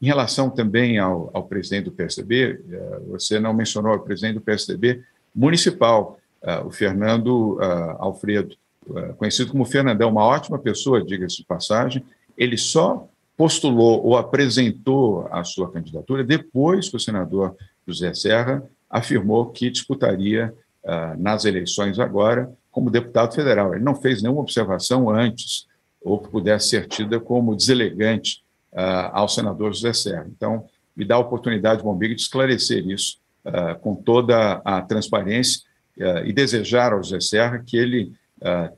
Em 0.00 0.04
relação 0.04 0.50
também 0.50 0.98
ao, 0.98 1.30
ao 1.32 1.44
presidente 1.44 1.84
do 1.84 1.92
PSDB, 1.92 2.52
uh, 2.52 2.74
eh, 2.74 3.00
você 3.08 3.40
não 3.40 3.54
mencionou 3.54 3.94
o 3.94 4.00
presidente 4.00 4.34
do 4.34 4.42
PSDB 4.42 5.02
municipal, 5.34 6.18
o 6.66 6.72
Fernando 6.72 7.56
Alfredo, 8.00 8.56
conhecido 9.16 9.52
como 9.52 9.64
Fernandão, 9.64 10.10
uma 10.10 10.24
ótima 10.24 10.58
pessoa, 10.58 11.04
diga-se 11.04 11.38
de 11.38 11.44
passagem, 11.44 12.04
ele 12.36 12.56
só 12.56 13.08
postulou 13.36 14.04
ou 14.04 14.16
apresentou 14.16 15.26
a 15.30 15.42
sua 15.44 15.70
candidatura 15.70 16.22
depois 16.22 16.88
que 16.88 16.96
o 16.96 17.00
senador 17.00 17.56
José 17.86 18.14
Serra 18.14 18.62
afirmou 18.88 19.46
que 19.46 19.70
disputaria 19.70 20.54
uh, 20.84 21.20
nas 21.20 21.44
eleições 21.44 21.98
agora 21.98 22.52
como 22.70 22.90
deputado 22.90 23.34
federal. 23.34 23.74
Ele 23.74 23.84
não 23.84 23.94
fez 23.94 24.22
nenhuma 24.22 24.42
observação 24.42 25.10
antes 25.10 25.66
ou 26.00 26.18
que 26.18 26.28
pudesse 26.28 26.68
ser 26.68 26.86
tida 26.86 27.18
como 27.18 27.56
deselegante 27.56 28.44
uh, 28.72 29.10
ao 29.12 29.28
senador 29.28 29.72
José 29.72 29.92
Serra. 29.92 30.26
Então, 30.28 30.66
me 30.94 31.04
dá 31.04 31.14
a 31.14 31.20
oportunidade, 31.20 31.82
Bombiga, 31.82 32.14
de 32.14 32.20
esclarecer 32.20 32.86
isso 32.86 33.18
uh, 33.46 33.78
com 33.80 33.94
toda 33.94 34.60
a 34.64 34.82
transparência 34.82 35.62
e 36.24 36.32
desejar 36.32 36.94
ao 36.94 37.02
José 37.02 37.20
Serra 37.20 37.62
que 37.64 37.76
ele 37.76 38.14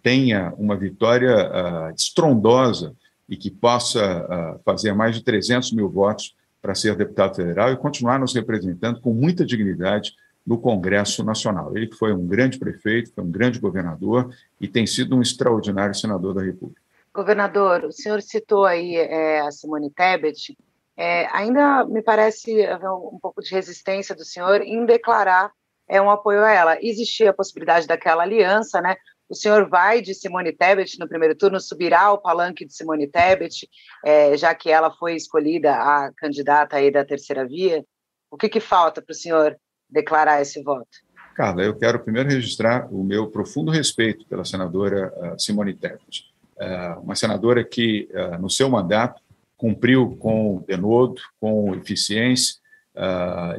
tenha 0.03 0.53
uma 0.57 0.77
vitória 0.77 1.93
estrondosa 1.97 2.95
e 3.29 3.37
que 3.37 3.51
possa 3.51 4.57
uh, 4.57 4.61
fazer 4.65 4.93
mais 4.93 5.17
de 5.17 5.23
300 5.23 5.73
mil 5.73 5.89
votos 5.89 6.37
para 6.61 6.75
ser 6.75 6.97
deputado 6.97 7.37
federal 7.37 7.73
e 7.73 7.77
continuar 7.77 8.19
nos 8.19 8.35
representando 8.35 9.01
com 9.01 9.13
muita 9.13 9.45
dignidade 9.45 10.15
no 10.47 10.59
Congresso 10.59 11.25
Nacional. 11.25 11.77
Ele 11.77 11.91
foi 11.93 12.13
um 12.13 12.27
grande 12.27 12.59
prefeito, 12.59 13.13
foi 13.15 13.25
um 13.25 13.31
grande 13.31 13.59
governador 13.59 14.35
e 14.61 14.69
tem 14.69 14.87
sido 14.87 15.17
um 15.17 15.23
extraordinário 15.23 15.95
senador 15.95 16.35
da 16.35 16.43
República. 16.43 16.81
Governador, 17.13 17.85
o 17.85 17.93
senhor 17.93 18.21
citou 18.21 18.65
aí 18.65 18.97
é, 18.97 19.41
a 19.41 19.51
Simone 19.51 19.91
Tebet. 19.91 20.57
É, 20.97 21.27
ainda 21.33 21.85
me 21.85 22.03
parece 22.03 22.65
haver 22.67 22.91
um 22.91 23.19
pouco 23.21 23.41
de 23.41 23.55
resistência 23.55 24.15
do 24.15 24.25
senhor 24.25 24.61
em 24.63 24.85
declarar 24.85 25.51
é, 25.89 26.01
um 26.01 26.11
apoio 26.11 26.43
a 26.43 26.51
ela. 26.51 26.79
Existia 26.81 27.31
a 27.31 27.35
possibilidade 27.35 27.87
daquela 27.87 28.23
aliança, 28.23 28.81
né? 28.81 28.97
O 29.35 29.37
senhor 29.37 29.69
vai 29.69 30.01
de 30.01 30.15
Simone 30.15 30.53
Tebet 30.53 30.99
no 30.99 31.09
primeiro 31.09 31.35
turno, 31.35 31.61
subirá 31.61 32.03
ao 32.03 32.19
palanque 32.19 32.65
de 32.65 32.73
Simone 32.73 33.09
Tebet, 33.09 33.69
é, 34.05 34.37
já 34.37 34.55
que 34.55 34.71
ela 34.71 34.93
foi 34.93 35.17
escolhida 35.17 35.75
a 35.75 36.13
candidata 36.17 36.77
aí 36.77 36.91
da 36.91 37.05
terceira 37.05 37.45
via? 37.45 37.85
O 38.31 38.37
que, 38.37 38.49
que 38.49 38.61
falta 38.61 39.03
para 39.03 39.13
o 39.13 39.17
senhor 39.17 39.57
declarar 39.91 40.41
esse 40.41 40.63
voto? 40.63 40.89
Carla, 41.35 41.63
eu 41.63 41.77
quero 41.77 41.99
primeiro 41.99 42.29
registrar 42.29 42.87
o 42.93 43.03
meu 43.03 43.27
profundo 43.27 43.73
respeito 43.73 44.25
pela 44.27 44.45
senadora 44.45 45.13
uh, 45.17 45.41
Simone 45.41 45.75
Tebet. 45.75 46.33
Uh, 46.57 47.01
uma 47.01 47.17
senadora 47.17 47.65
que, 47.65 48.09
uh, 48.13 48.41
no 48.41 48.49
seu 48.49 48.71
mandato, 48.71 49.21
cumpriu 49.57 50.17
com 50.17 50.63
denodo, 50.67 51.21
com 51.41 51.75
eficiência 51.75 52.63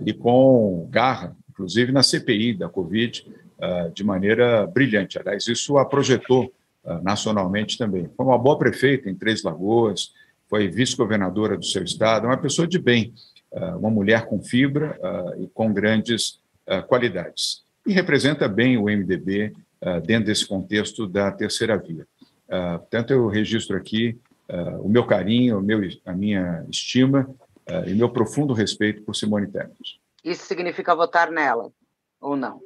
e 0.05 0.13
com 0.13 0.87
garra, 0.89 1.35
inclusive 1.49 1.91
na 1.91 2.03
CPI 2.03 2.53
da 2.53 2.69
Covid, 2.69 3.25
de 3.93 4.03
maneira 4.03 4.67
brilhante. 4.67 5.17
Aliás, 5.17 5.47
isso 5.47 5.77
a 5.77 5.85
projetou 5.85 6.53
uh, 6.83 7.01
nacionalmente 7.03 7.77
também. 7.77 8.09
Foi 8.15 8.25
uma 8.25 8.37
boa 8.37 8.57
prefeita 8.57 9.09
em 9.09 9.15
Três 9.15 9.43
Lagoas, 9.43 10.13
foi 10.49 10.67
vice-governadora 10.67 11.57
do 11.57 11.65
seu 11.65 11.83
estado, 11.83 12.27
uma 12.27 12.37
pessoa 12.37 12.67
de 12.67 12.77
bem, 12.77 13.13
uma 13.79 13.89
mulher 13.89 14.27
com 14.27 14.43
fibra 14.43 14.99
e 15.39 15.47
com 15.47 15.73
grandes 15.73 16.39
qualidades. 16.87 17.63
E 17.83 17.91
representa 17.91 18.47
bem 18.47 18.77
o 18.77 18.83
MDB 18.83 19.53
dentro 20.05 20.25
desse 20.25 20.45
contexto 20.45 21.07
da 21.07 21.31
terceira 21.31 21.77
via. 21.77 22.05
Portanto, 22.47 23.11
eu 23.11 23.27
registro 23.27 23.75
aqui 23.75 24.19
o 24.81 24.87
meu 24.87 25.03
carinho, 25.03 25.65
a 26.05 26.13
minha 26.13 26.65
estima 26.69 27.27
e 27.87 27.93
meu 27.95 28.09
profundo 28.09 28.53
respeito 28.53 29.01
por 29.01 29.15
Simone 29.15 29.47
Tebet. 29.47 29.99
Isso 30.23 30.45
significa 30.45 30.93
votar 30.95 31.31
nela 31.31 31.71
ou 32.21 32.35
não? 32.35 32.59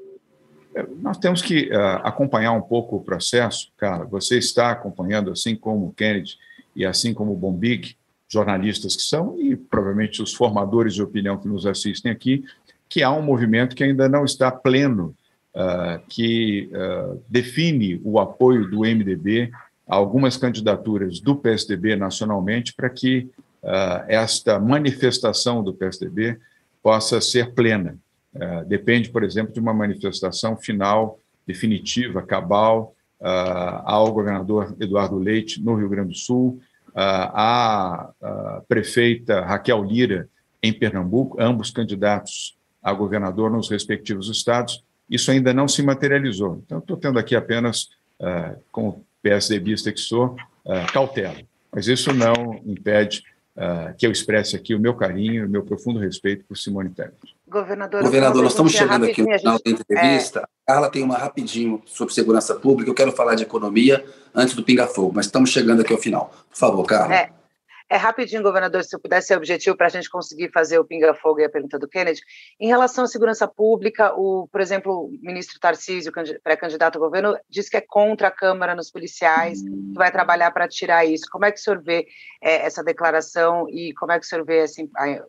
Nós 1.01 1.17
temos 1.17 1.41
que 1.41 1.69
uh, 1.69 2.01
acompanhar 2.03 2.51
um 2.53 2.61
pouco 2.61 2.97
o 2.97 3.01
processo, 3.01 3.71
cara. 3.77 4.05
Você 4.05 4.38
está 4.38 4.71
acompanhando, 4.71 5.32
assim 5.32 5.55
como 5.55 5.88
o 5.88 5.93
Kennedy 5.93 6.38
e 6.75 6.86
assim 6.86 7.13
como 7.13 7.34
o 7.34 7.36
Bombig, 7.36 7.95
jornalistas 8.27 8.95
que 8.95 9.01
são, 9.01 9.39
e 9.39 9.55
provavelmente 9.55 10.21
os 10.21 10.34
formadores 10.34 10.93
de 10.93 11.01
opinião 11.01 11.38
que 11.38 11.47
nos 11.47 11.65
assistem 11.65 12.11
aqui, 12.11 12.43
que 12.88 13.01
há 13.01 13.11
um 13.11 13.21
movimento 13.21 13.75
que 13.75 13.84
ainda 13.84 14.07
não 14.07 14.23
está 14.23 14.51
pleno, 14.51 15.15
uh, 15.55 15.99
que 16.07 16.69
uh, 16.71 17.21
define 17.27 17.99
o 18.03 18.19
apoio 18.19 18.69
do 18.69 18.82
MDB 18.82 19.51
algumas 19.88 20.38
candidaturas 20.38 21.19
do 21.19 21.36
PSDB 21.36 21.95
nacionalmente 21.95 22.73
para 22.73 22.89
que 22.89 23.27
esta 24.07 24.57
manifestação 24.57 25.61
do 25.61 25.73
PSDB 25.73 26.39
possa 26.82 27.19
ser 27.19 27.53
plena. 27.53 27.97
Uh, 28.36 28.65
depende, 28.65 29.09
por 29.09 29.23
exemplo, 29.23 29.53
de 29.53 29.59
uma 29.59 29.73
manifestação 29.73 30.55
final, 30.55 31.19
definitiva, 31.45 32.21
cabal, 32.21 32.95
uh, 33.19 33.82
ao 33.84 34.11
governador 34.11 34.75
Eduardo 34.80 35.17
Leite, 35.17 35.61
no 35.61 35.75
Rio 35.75 35.89
Grande 35.89 36.09
do 36.09 36.17
Sul, 36.17 36.61
à 36.95 38.11
prefeita 38.67 39.41
Raquel 39.41 39.84
Lira, 39.84 40.27
em 40.61 40.73
Pernambuco, 40.73 41.38
ambos 41.39 41.71
candidatos 41.71 42.57
a 42.82 42.91
governador 42.91 43.49
nos 43.49 43.69
respectivos 43.69 44.27
estados. 44.27 44.84
Isso 45.09 45.32
ainda 45.32 45.53
não 45.53 45.67
se 45.67 45.82
materializou. 45.82 46.61
Então, 46.65 46.80
estou 46.80 46.97
tendo 46.97 47.19
aqui 47.19 47.36
apenas, 47.36 47.89
como 48.71 49.05
PSDBista 49.21 49.91
que 49.91 49.99
sou, 49.99 50.36
uh, 50.65 50.91
cautela. 50.91 51.36
Mas 51.71 51.88
isso 51.88 52.13
não 52.13 52.61
impede 52.65 53.23
uh, 53.55 53.95
que 53.97 54.05
eu 54.05 54.11
expresse 54.11 54.55
aqui 54.55 54.73
o 54.73 54.80
meu 54.80 54.93
carinho 54.93 55.45
o 55.45 55.49
meu 55.49 55.63
profundo 55.63 55.99
respeito 55.99 56.45
por 56.45 56.57
Simone 56.57 56.89
Tebet. 56.89 57.36
Governador, 57.50 58.04
Governador 58.04 58.43
nós 58.43 58.52
estamos 58.52 58.72
chegando 58.72 59.06
aqui 59.06 59.24
no 59.24 59.39
final 59.39 59.60
da 59.64 59.72
entrevista. 59.72 60.39
É... 60.39 60.72
Carla 60.72 60.89
tem 60.89 61.04
uma 61.04 61.18
rapidinho 61.18 61.82
sobre 61.86 62.14
segurança 62.14 62.56
pública. 62.56 62.89
Eu 62.89 62.95
quero 62.95 63.12
falar 63.12 63.36
de 63.36 63.43
economia 63.43 64.06
antes 64.36 64.54
do 64.54 64.64
Pinga 64.64 64.86
Fogo, 64.86 65.14
mas 65.16 65.26
estamos 65.26 65.50
chegando 65.50 65.82
aqui 65.82 65.91
ao 65.91 66.00
final. 66.00 66.32
Por 66.50 66.58
favor, 66.58 66.86
Carla. 66.86 67.16
É. 67.16 67.39
É 67.91 67.95
rapidinho, 67.97 68.43
governador, 68.43 68.84
se 68.84 68.95
eu 68.95 69.00
pudesse 69.00 69.30
ser 69.30 69.36
objetivo 69.36 69.76
para 69.76 69.88
a 69.88 69.89
gente 69.89 70.08
conseguir 70.12 70.52
fazer 70.52 70.78
o 70.78 70.86
pinga-fogo 70.86 71.39
e 71.39 71.45
a 71.45 71.50
pergunta 71.50 71.80
do 71.80 71.88
Kennedy. 71.88 72.22
Em 72.60 72.68
relação 72.68 73.04
à 73.04 73.08
segurança 73.08 73.47
pública, 73.47 74.14
o, 74.16 74.47
por 74.52 74.62
exemplo, 74.62 75.06
o 75.06 75.12
ministro 75.24 75.60
Tarcísio, 75.60 76.12
pré-candidato 76.43 76.97
ao 76.97 77.02
governo, 77.02 77.36
diz 77.50 77.68
que 77.68 77.78
é 77.78 77.82
contra 77.82 78.28
a 78.28 78.32
Câmara 78.32 78.76
nos 78.76 78.91
policiais, 78.91 79.64
que 79.64 79.93
vai 79.95 80.12
trabalhar 80.12 80.52
para 80.52 80.68
tirar 80.68 81.04
isso. 81.04 81.26
Como 81.32 81.45
é 81.45 81.52
que 81.52 81.60
o 81.60 81.64
senhor 81.64 81.82
vê 81.82 82.06
é, 82.43 82.64
essa 82.64 82.84
declaração 82.84 83.68
e 83.68 83.91
como 83.95 84.12
é 84.12 84.20
que 84.20 84.26
o 84.26 84.30
senhor 84.30 84.45
vê 84.45 84.62
assim, 84.62 84.88
a, 84.95 85.24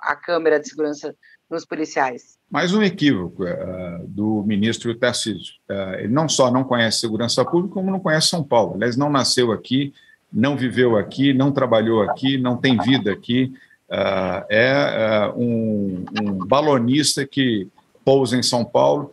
a 0.00 0.16
Câmara 0.16 0.58
de 0.58 0.68
Segurança 0.68 1.14
nos 1.52 1.64
policiais? 1.64 2.38
Mais 2.50 2.74
um 2.74 2.82
equívoco 2.82 3.44
uh, 3.44 4.06
do 4.08 4.42
ministro 4.44 4.94
Tarcísio. 4.94 5.54
Uh, 5.70 5.94
ele 5.98 6.08
não 6.08 6.28
só 6.28 6.50
não 6.50 6.64
conhece 6.64 6.98
segurança 6.98 7.44
pública, 7.44 7.74
como 7.74 7.90
não 7.90 8.00
conhece 8.00 8.28
São 8.28 8.42
Paulo. 8.42 8.74
Aliás, 8.74 8.96
não 8.96 9.10
nasceu 9.10 9.52
aqui 9.52 9.92
não 10.32 10.56
viveu 10.56 10.96
aqui, 10.96 11.34
não 11.34 11.52
trabalhou 11.52 12.00
aqui, 12.00 12.38
não 12.38 12.56
tem 12.56 12.78
vida 12.78 13.12
aqui. 13.12 13.52
Uh, 13.86 14.46
é 14.48 15.30
um, 15.36 16.06
um, 16.22 16.46
balonista 16.46 17.26
que 17.26 17.68
pousa 18.02 18.34
em 18.34 18.42
São 18.42 18.64
Paulo 18.64 19.12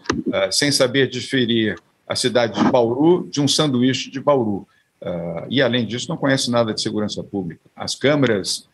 sem 0.50 0.72
saber 0.72 1.10
diferir 1.10 1.76
a 2.08 2.16
cidade 2.16 2.58
de 2.64 2.72
Bauru 2.72 3.28
de 3.30 3.42
um 3.42 3.48
sanduíche 3.50 4.10
de 4.10 4.22
Bauru. 4.22 4.66
e, 5.50 5.62
além 5.62 5.86
disso, 5.86 6.08
não 6.08 6.16
conhece 6.16 6.50
nada 6.50 6.74
de 6.74 6.82
segurança 6.82 7.22
pública. 7.22 7.62
As 7.76 7.94
câmeras 7.94 8.68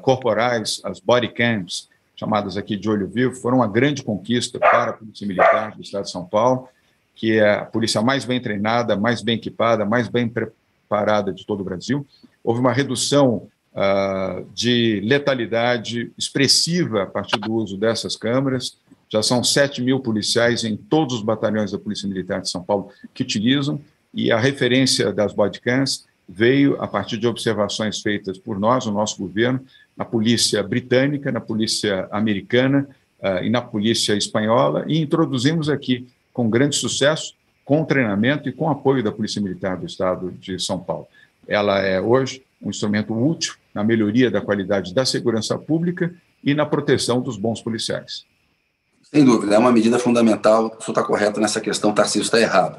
corporais, 0.00 0.80
as 0.82 0.98
body 0.98 1.28
cams, 1.28 1.88
chamadas 2.16 2.56
aqui 2.56 2.76
de 2.76 2.88
olho 2.88 3.08
vivo, 3.08 3.34
foram 3.34 3.58
uma 3.58 3.68
grande 3.68 4.02
conquista 4.02 4.58
para 4.58 4.90
a 4.90 4.94
Polícia 4.94 5.26
Militar 5.26 5.74
do 5.74 5.82
Estado 5.82 6.04
de 6.04 6.10
São 6.10 6.24
Paulo, 6.24 6.68
que 7.14 7.38
é 7.38 7.54
a 7.54 7.64
polícia 7.64 8.02
mais 8.02 8.24
bem 8.24 8.40
treinada, 8.40 8.96
mais 8.96 9.22
bem 9.22 9.36
equipada, 9.36 9.84
mais 9.84 10.08
bem 10.08 10.28
preparada 10.28 10.64
parada 10.88 11.32
de 11.32 11.44
todo 11.44 11.60
o 11.60 11.64
Brasil. 11.64 12.06
Houve 12.42 12.60
uma 12.60 12.72
redução 12.72 13.48
uh, 13.72 14.46
de 14.54 15.00
letalidade 15.02 16.12
expressiva 16.16 17.02
a 17.02 17.06
partir 17.06 17.38
do 17.38 17.52
uso 17.52 17.76
dessas 17.76 18.16
câmeras. 18.16 18.76
Já 19.08 19.22
são 19.22 19.42
7 19.42 19.82
mil 19.82 20.00
policiais 20.00 20.64
em 20.64 20.76
todos 20.76 21.16
os 21.16 21.22
batalhões 21.22 21.72
da 21.72 21.78
Polícia 21.78 22.08
Militar 22.08 22.40
de 22.40 22.48
São 22.48 22.62
Paulo 22.62 22.90
que 23.12 23.22
utilizam, 23.22 23.80
e 24.12 24.30
a 24.30 24.38
referência 24.38 25.12
das 25.12 25.32
bodycams 25.32 26.04
veio 26.28 26.80
a 26.82 26.86
partir 26.86 27.18
de 27.18 27.26
observações 27.26 28.00
feitas 28.00 28.38
por 28.38 28.58
nós, 28.58 28.86
o 28.86 28.92
nosso 28.92 29.18
governo, 29.18 29.60
na 29.96 30.04
polícia 30.04 30.62
britânica, 30.62 31.30
na 31.30 31.40
polícia 31.40 32.08
americana 32.10 32.88
uh, 33.20 33.44
e 33.44 33.50
na 33.50 33.60
polícia 33.60 34.14
espanhola, 34.14 34.84
e 34.88 34.98
introduzimos 34.98 35.68
aqui 35.68 36.06
com 36.32 36.50
grande 36.50 36.76
sucesso 36.76 37.34
com 37.64 37.84
treinamento 37.84 38.48
e 38.48 38.52
com 38.52 38.68
apoio 38.68 39.02
da 39.02 39.10
Polícia 39.10 39.40
Militar 39.40 39.76
do 39.76 39.86
Estado 39.86 40.30
de 40.32 40.58
São 40.62 40.78
Paulo. 40.78 41.08
Ela 41.48 41.78
é 41.80 42.00
hoje 42.00 42.42
um 42.60 42.70
instrumento 42.70 43.14
útil 43.14 43.54
na 43.72 43.82
melhoria 43.82 44.30
da 44.30 44.40
qualidade 44.40 44.94
da 44.94 45.04
segurança 45.04 45.58
pública 45.58 46.14
e 46.42 46.54
na 46.54 46.66
proteção 46.66 47.20
dos 47.20 47.36
bons 47.36 47.60
policiais. 47.62 48.24
Sem 49.02 49.24
dúvida, 49.24 49.54
é 49.54 49.58
uma 49.58 49.72
medida 49.72 49.98
fundamental. 49.98 50.66
O 50.66 50.82
senhor 50.82 50.90
está 50.90 51.02
correto 51.02 51.40
nessa 51.40 51.60
questão, 51.60 51.90
o 51.90 51.94
Tarcísio 51.94 52.22
está 52.22 52.40
errado. 52.40 52.78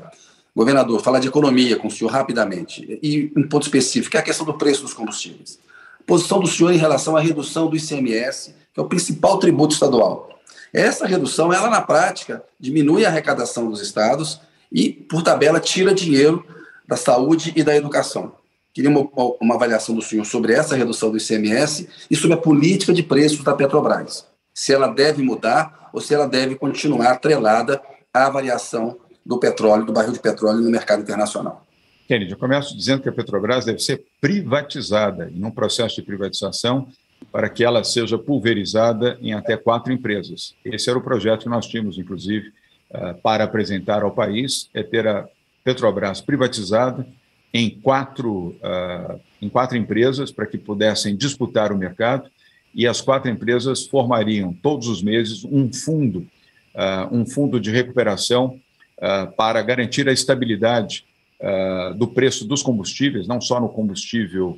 Governador, 0.55 1.01
falar 1.01 1.19
de 1.19 1.27
economia 1.27 1.75
com 1.75 1.89
o 1.89 1.91
senhor 1.91 2.09
rapidamente. 2.09 2.97
E 3.03 3.31
um 3.35 3.47
ponto 3.47 3.63
específico, 3.63 4.15
é 4.15 4.19
a 4.19 4.23
questão 4.23 4.45
do 4.45 4.53
preço 4.53 4.83
dos 4.83 4.93
combustíveis. 4.93 5.59
Posição 6.05 6.39
do 6.39 6.47
senhor 6.47 6.71
em 6.71 6.77
relação 6.77 7.17
à 7.17 7.19
redução 7.19 7.67
do 7.67 7.75
ICMS, 7.75 8.55
que 8.73 8.79
é 8.79 8.83
o 8.83 8.87
principal 8.87 9.37
tributo 9.37 9.73
estadual. 9.73 10.29
Essa 10.71 11.05
redução, 11.05 11.51
ela 11.51 11.69
na 11.69 11.81
prática, 11.81 12.43
diminui 12.59 13.05
a 13.05 13.09
arrecadação 13.09 13.69
dos 13.69 13.81
estados 13.81 14.39
e, 14.71 14.91
por 14.91 15.23
tabela, 15.23 15.59
tira 15.59 15.93
dinheiro 15.93 16.45
da 16.87 16.95
saúde 16.95 17.51
e 17.55 17.63
da 17.63 17.75
educação. 17.75 18.33
Queria 18.73 18.89
uma, 18.89 19.09
uma, 19.41 19.55
avaliação 19.55 19.95
do 19.95 20.01
senhor 20.01 20.25
sobre 20.25 20.53
essa 20.53 20.75
redução 20.75 21.09
do 21.09 21.17
ICMS 21.17 21.87
e 22.11 22.15
sobre 22.15 22.35
a 22.35 22.39
política 22.39 22.93
de 22.93 23.01
preços 23.01 23.43
da 23.43 23.53
Petrobras. 23.53 24.25
Se 24.53 24.73
ela 24.73 24.87
deve 24.87 25.23
mudar 25.23 25.89
ou 25.93 26.01
se 26.01 26.13
ela 26.13 26.27
deve 26.27 26.55
continuar 26.55 27.11
atrelada 27.11 27.81
à 28.13 28.29
variação 28.29 28.97
do 29.25 29.39
petróleo, 29.39 29.85
do 29.85 29.93
barril 29.93 30.13
de 30.13 30.19
petróleo 30.19 30.61
no 30.61 30.69
mercado 30.69 31.01
internacional. 31.01 31.65
Kennedy, 32.07 32.31
eu 32.31 32.37
começo 32.37 32.77
dizendo 32.77 33.01
que 33.01 33.09
a 33.09 33.11
Petrobras 33.11 33.65
deve 33.65 33.79
ser 33.79 34.05
privatizada 34.21 35.31
em 35.33 35.43
um 35.43 35.49
processo 35.49 35.95
de 35.95 36.03
privatização 36.03 36.87
para 37.31 37.49
que 37.49 37.63
ela 37.63 37.83
seja 37.83 38.17
pulverizada 38.17 39.17
em 39.21 39.33
até 39.33 39.57
quatro 39.57 39.91
empresas. 39.91 40.53
Esse 40.63 40.89
era 40.89 40.99
o 40.99 41.01
projeto 41.01 41.43
que 41.43 41.49
nós 41.49 41.65
tínhamos, 41.65 41.97
inclusive, 41.97 42.51
eh, 42.91 43.13
para 43.23 43.45
apresentar 43.45 44.03
ao 44.03 44.11
país 44.11 44.69
é 44.73 44.83
ter 44.83 45.07
a 45.07 45.27
Petrobras 45.63 46.21
privatizada 46.21 47.07
em 47.51 47.69
quatro, 47.69 48.49
uh, 48.49 49.19
em 49.41 49.47
quatro 49.47 49.77
empresas 49.77 50.29
para 50.29 50.45
que 50.45 50.57
pudessem 50.57 51.15
disputar 51.15 51.71
o 51.71 51.77
mercado 51.77 52.29
e 52.73 52.85
as 52.85 52.99
quatro 52.99 53.31
empresas 53.31 53.87
formariam 53.87 54.53
todos 54.53 54.89
os 54.89 55.01
meses 55.01 55.45
um 55.45 55.71
fundo, 55.71 56.27
uh, 56.75 57.15
um 57.15 57.25
fundo 57.25 57.57
de 57.59 57.71
recuperação 57.71 58.59
para 59.35 59.61
garantir 59.61 60.07
a 60.07 60.11
estabilidade 60.11 61.05
do 61.97 62.07
preço 62.07 62.47
dos 62.47 62.63
combustíveis, 62.63 63.27
não 63.27 63.41
só 63.41 63.59
no 63.59 63.69
combustível 63.69 64.57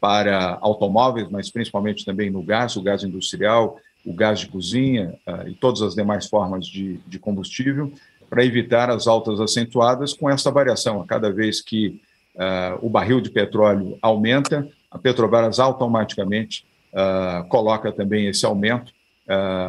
para 0.00 0.58
automóveis, 0.60 1.28
mas 1.28 1.50
principalmente 1.50 2.04
também 2.04 2.30
no 2.30 2.42
gás, 2.42 2.76
o 2.76 2.82
gás 2.82 3.02
industrial, 3.02 3.78
o 4.08 4.12
gás 4.14 4.40
de 4.40 4.46
cozinha 4.46 5.14
uh, 5.26 5.46
e 5.48 5.54
todas 5.54 5.82
as 5.82 5.94
demais 5.94 6.26
formas 6.26 6.66
de, 6.66 6.98
de 7.06 7.18
combustível, 7.18 7.92
para 8.30 8.44
evitar 8.44 8.90
as 8.90 9.06
altas 9.06 9.40
acentuadas 9.40 10.14
com 10.14 10.28
essa 10.30 10.50
variação. 10.50 11.00
A 11.02 11.06
cada 11.06 11.30
vez 11.30 11.60
que 11.60 12.00
uh, 12.34 12.78
o 12.80 12.88
barril 12.88 13.20
de 13.20 13.30
petróleo 13.30 13.98
aumenta, 14.00 14.66
a 14.90 14.98
Petrobras 14.98 15.58
automaticamente 15.58 16.64
uh, 16.92 17.46
coloca 17.48 17.92
também 17.92 18.26
esse 18.26 18.44
aumento 18.44 18.96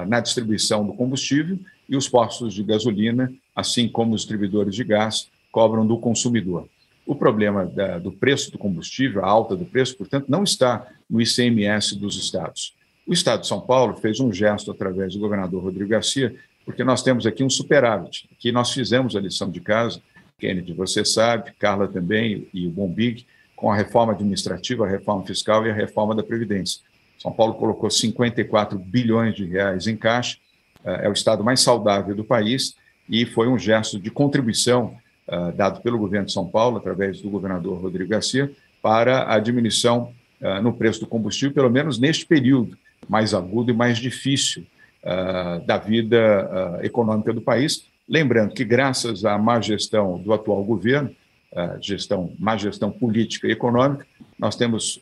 na 0.08 0.22
distribuição 0.22 0.88
do 0.88 0.94
combustível 0.94 1.60
e 1.90 1.98
os 1.98 2.08
postos 2.08 2.54
de 2.54 2.64
gasolina, 2.64 3.30
assim 3.60 3.88
como 3.88 4.14
os 4.14 4.22
distribuidores 4.22 4.76
de 4.76 4.84
gás, 4.84 5.30
cobram 5.52 5.86
do 5.86 5.98
consumidor. 5.98 6.68
O 7.06 7.16
problema 7.16 7.66
da, 7.66 7.98
do 7.98 8.12
preço 8.12 8.52
do 8.52 8.58
combustível, 8.58 9.24
a 9.24 9.28
alta 9.28 9.56
do 9.56 9.66
preço, 9.66 9.98
portanto, 9.98 10.26
não 10.30 10.44
está 10.44 10.88
no 11.10 11.22
ICMS 11.22 11.98
dos 11.98 12.16
estados. 12.18 12.76
O 13.06 13.14
estado 13.14 13.42
de 13.42 13.48
São 13.48 13.60
Paulo 13.60 13.96
fez 13.96 14.20
um 14.20 14.32
gesto 14.32 14.70
através 14.70 15.14
do 15.14 15.20
governador 15.20 15.64
Rodrigo 15.64 15.90
Garcia, 15.90 16.36
porque 16.64 16.84
nós 16.84 17.02
temos 17.02 17.26
aqui 17.26 17.44
um 17.44 17.50
superávit, 17.50 18.30
que 18.38 18.52
nós 18.52 18.72
fizemos 18.72 19.16
a 19.16 19.20
lição 19.20 19.50
de 19.50 19.60
casa, 19.60 20.00
Kennedy, 20.38 20.74
você 20.74 21.04
sabe, 21.04 21.52
Carla 21.58 21.88
também 21.88 22.48
e 22.54 22.68
o 22.68 22.72
Bombig, 22.72 23.26
com 23.56 23.72
a 23.72 23.76
reforma 23.76 24.14
administrativa, 24.14 24.86
a 24.86 24.90
reforma 24.90 25.26
fiscal 25.26 25.66
e 25.66 25.72
a 25.72 25.74
reforma 25.74 26.16
da 26.16 26.24
Previdência. 26.24 26.82
São 27.18 27.32
Paulo 27.32 27.56
colocou 27.56 27.90
54 27.90 28.80
bilhões 28.80 29.36
de 29.36 29.44
reais 29.44 29.88
em 29.88 29.98
caixa, 29.98 30.38
eh, 30.86 31.02
é 31.06 31.10
o 31.10 31.14
estado 31.14 31.44
mais 31.44 31.60
saudável 31.60 32.16
do 32.16 32.24
país 32.24 32.76
e 33.10 33.26
foi 33.26 33.48
um 33.48 33.58
gesto 33.58 34.00
de 34.00 34.12
contribuição 34.12 34.96
uh, 35.28 35.52
dado 35.54 35.82
pelo 35.82 35.98
governo 35.98 36.28
de 36.28 36.34
São 36.34 36.48
Paulo, 36.48 36.78
através 36.78 37.20
do 37.22 37.30
governador 37.30 37.82
Rodrigo 37.82 38.12
Garcia, 38.12 38.52
para 38.82 39.34
a 39.34 39.40
diminuição 39.40 40.14
uh, 40.40 40.62
no 40.62 40.72
preço 40.72 41.00
do 41.00 41.08
combustível, 41.08 41.54
pelo 41.54 41.72
menos 41.72 41.98
neste 42.00 42.26
período 42.26 42.78
mais 43.08 43.34
agudo 43.34 43.72
e 43.72 43.74
mais 43.74 43.98
difícil 43.98 44.64
uh, 45.04 45.66
da 45.66 45.78
vida 45.78 46.80
econômica 46.84 47.34
do 47.34 47.42
país. 47.42 47.86
Lembrando 48.08 48.54
que, 48.54 48.64
graças 48.64 49.26
à 49.26 49.38
má 49.38 49.60
gestão 49.60 50.20
do 50.20 50.32
atual 50.34 50.64
governo, 50.64 51.12
gestão, 51.82 52.32
má 52.38 52.56
gestão 52.58 52.92
política 52.92 53.48
e 53.48 53.52
econômica, 53.52 54.06
nós 54.38 54.56
temos 54.56 55.00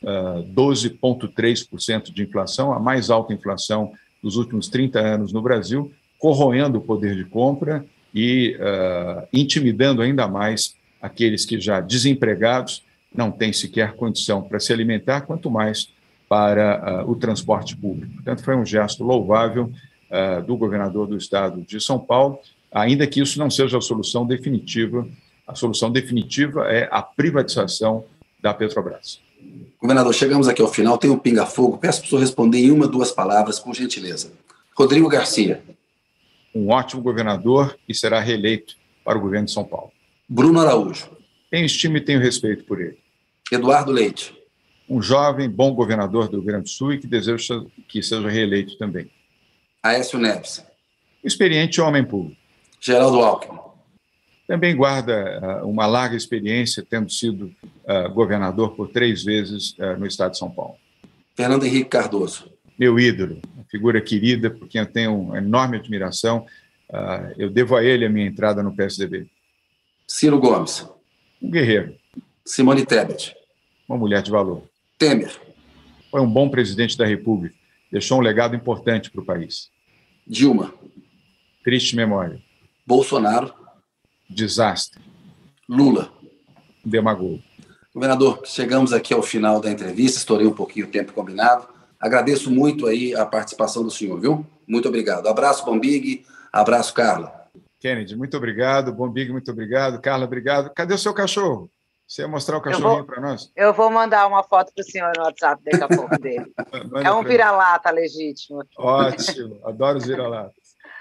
12,3% 0.54 2.14
de 2.14 2.24
inflação, 2.24 2.74
a 2.74 2.80
mais 2.80 3.10
alta 3.10 3.34
inflação 3.34 3.94
dos 4.22 4.36
últimos 4.36 4.68
30 4.68 5.00
anos 5.00 5.34
no 5.34 5.42
Brasil, 5.42 5.92
corroendo 6.20 6.80
o 6.80 6.82
poder 6.82 7.16
de 7.16 7.24
compra 7.26 7.86
e 8.14 8.58
uh, 8.58 9.28
intimidando 9.34 10.02
ainda 10.02 10.28
mais 10.28 10.76
aqueles 11.02 11.46
que 11.46 11.60
já 11.60 11.80
desempregados 11.80 12.84
não 13.14 13.32
têm 13.32 13.54
sequer 13.54 13.94
condição 13.94 14.42
para 14.42 14.60
se 14.60 14.72
alimentar, 14.74 15.22
quanto 15.22 15.50
mais 15.50 15.90
para 16.28 17.04
uh, 17.06 17.12
o 17.12 17.16
transporte 17.16 17.76
público. 17.76 18.14
Portanto, 18.16 18.44
foi 18.44 18.56
um 18.56 18.66
gesto 18.66 19.04
louvável 19.04 19.72
uh, 20.10 20.42
do 20.44 20.58
governador 20.58 21.08
do 21.08 21.18
estado 21.18 21.62
de 21.62 21.80
São 21.80 22.00
Paulo, 22.00 22.40
ainda 22.72 23.08
que 23.08 23.22
isso 23.22 23.40
não 23.40 23.50
seja 23.50 23.78
a 23.78 23.82
solução 23.82 24.26
definitiva. 24.26 25.08
A 25.48 25.56
solução 25.56 25.90
definitiva 25.90 26.66
é 26.72 26.90
a 26.92 27.02
privatização 27.02 28.04
da 28.42 28.54
Petrobras. 28.54 29.22
Governador, 29.80 30.14
chegamos 30.14 30.48
aqui 30.48 30.62
ao 30.62 30.68
final, 30.68 30.98
tem 30.98 31.10
um 31.10 31.18
pinga-fogo. 31.18 31.78
Peço 31.78 32.02
para 32.02 32.08
o 32.08 32.10
senhor 32.10 32.22
responder 32.22 32.58
em 32.58 32.72
uma, 32.72 32.88
duas 32.88 33.12
palavras, 33.12 33.60
por 33.60 33.74
gentileza. 33.74 34.32
Rodrigo 34.76 35.08
Garcia 35.08 35.62
um 36.58 36.70
ótimo 36.70 37.02
governador 37.02 37.78
e 37.88 37.94
será 37.94 38.20
reeleito 38.20 38.76
para 39.04 39.18
o 39.18 39.22
governo 39.22 39.46
de 39.46 39.52
São 39.52 39.64
Paulo. 39.64 39.92
Bruno 40.28 40.60
Araújo. 40.60 41.10
Tenho 41.50 41.66
estima 41.66 41.98
e 41.98 42.02
tenho 42.02 42.20
respeito 42.20 42.66
por 42.66 42.82
ele. 42.82 42.98
Eduardo 43.52 43.92
Leite. 43.92 44.36
Um 44.90 45.02
jovem, 45.02 45.50
bom 45.50 45.74
governador 45.74 46.28
do 46.28 46.38
Rio 46.38 46.46
Grande 46.46 46.64
do 46.64 46.70
Sul 46.70 46.94
e 46.94 47.00
que 47.00 47.08
deseja 47.08 47.62
que 47.88 48.02
seja 48.02 48.28
reeleito 48.28 48.78
também. 48.78 49.10
Aécio 49.84 50.20
Neves. 50.20 50.66
Um 51.24 51.28
experiente 51.28 51.80
homem 51.80 52.04
público. 52.04 52.40
Geraldo 52.82 53.20
Alckmin. 53.20 53.60
Também 54.48 54.76
guarda 54.76 55.62
uh, 55.62 55.68
uma 55.68 55.86
larga 55.86 56.16
experiência, 56.16 56.86
tendo 56.90 57.12
sido 57.12 57.54
uh, 57.84 58.10
governador 58.14 58.76
por 58.76 58.90
três 58.90 59.24
vezes 59.24 59.76
uh, 59.78 59.98
no 59.98 60.06
estado 60.06 60.32
de 60.32 60.38
São 60.38 60.50
Paulo. 60.50 60.76
Fernando 61.36 61.66
Henrique 61.66 61.90
Cardoso 61.90 62.50
meu 62.78 63.00
ídolo, 63.00 63.42
figura 63.70 64.02
querida, 64.02 64.50
por 64.50 64.68
quem 64.68 64.82
eu 64.82 64.88
tenho 64.88 65.20
uma 65.20 65.38
enorme 65.38 65.78
admiração. 65.78 66.46
Uh, 66.90 67.34
eu 67.38 67.50
devo 67.50 67.76
a 67.76 67.84
ele 67.84 68.06
a 68.06 68.10
minha 68.10 68.28
entrada 68.28 68.64
no 68.64 68.76
PSDB. 68.76 69.28
Ciro 70.08 70.40
Gomes. 70.40 70.88
Um 71.42 71.52
guerreiro. 71.52 71.96
Simone 72.46 72.86
Tebet. 72.86 73.36
Uma 73.88 73.98
mulher 73.98 74.22
de 74.22 74.32
valor. 74.32 74.64
Temer. 74.98 75.32
Foi 76.10 76.22
um 76.22 76.32
bom 76.32 76.50
presidente 76.50 76.98
da 76.98 77.06
República. 77.06 77.56
Deixou 77.92 78.18
um 78.18 78.22
legado 78.22 78.56
importante 78.56 79.12
para 79.12 79.22
o 79.22 79.26
país. 79.26 79.70
Dilma. 80.26 80.74
Triste 81.64 81.96
memória. 81.96 82.42
Bolsonaro. 82.86 83.54
Desastre. 84.30 85.02
Lula. 85.68 86.12
Demagogo. 86.84 87.42
Governador, 87.94 88.42
chegamos 88.46 88.94
aqui 88.94 89.14
ao 89.14 89.24
final 89.24 89.60
da 89.60 89.72
entrevista, 89.72 90.20
estourei 90.20 90.46
um 90.46 90.54
pouquinho 90.54 90.86
o 90.86 90.90
tempo 90.90 91.14
combinado. 91.14 91.68
Agradeço 92.00 92.52
muito 92.52 92.86
aí 92.86 93.16
a 93.16 93.26
participação 93.26 93.84
do 93.84 93.92
senhor, 93.92 94.20
viu? 94.20 94.46
Muito 94.68 94.88
obrigado. 94.88 95.28
Abraço, 95.28 95.66
Bombig. 95.66 96.26
Abraço, 96.52 96.94
Carla. 96.94 97.48
Kennedy, 97.80 98.16
muito 98.16 98.36
obrigado. 98.38 98.92
Bombig, 98.92 99.32
muito 99.32 99.52
obrigado. 99.52 100.00
Carla, 100.02 100.26
obrigado. 100.26 100.72
Cadê 100.74 100.94
o 100.94 100.98
seu 100.98 101.14
cachorro? 101.14 101.70
Você 102.08 102.22
ia 102.22 102.28
mostrar 102.28 102.58
o 102.58 102.62
cachorrinho 102.62 103.06
para 103.06 103.22
nós? 103.22 103.52
Eu 103.54 103.74
vou 103.74 103.92
mandar 103.92 104.26
uma 104.28 104.42
foto 104.42 104.72
para 104.74 104.82
o 104.82 104.86
senhor 104.86 105.12
no 105.18 105.24
WhatsApp 105.24 105.62
daqui 105.66 105.84
a 105.84 105.88
pouco 105.88 106.18
dele. 106.20 106.54
é 107.04 107.12
um 107.12 107.22
vira-lata 107.22 107.92
legítimo. 107.92 108.64
Ótimo, 108.78 109.60
adoro 109.66 109.98
os 109.98 110.06
vira-latas. 110.06 110.56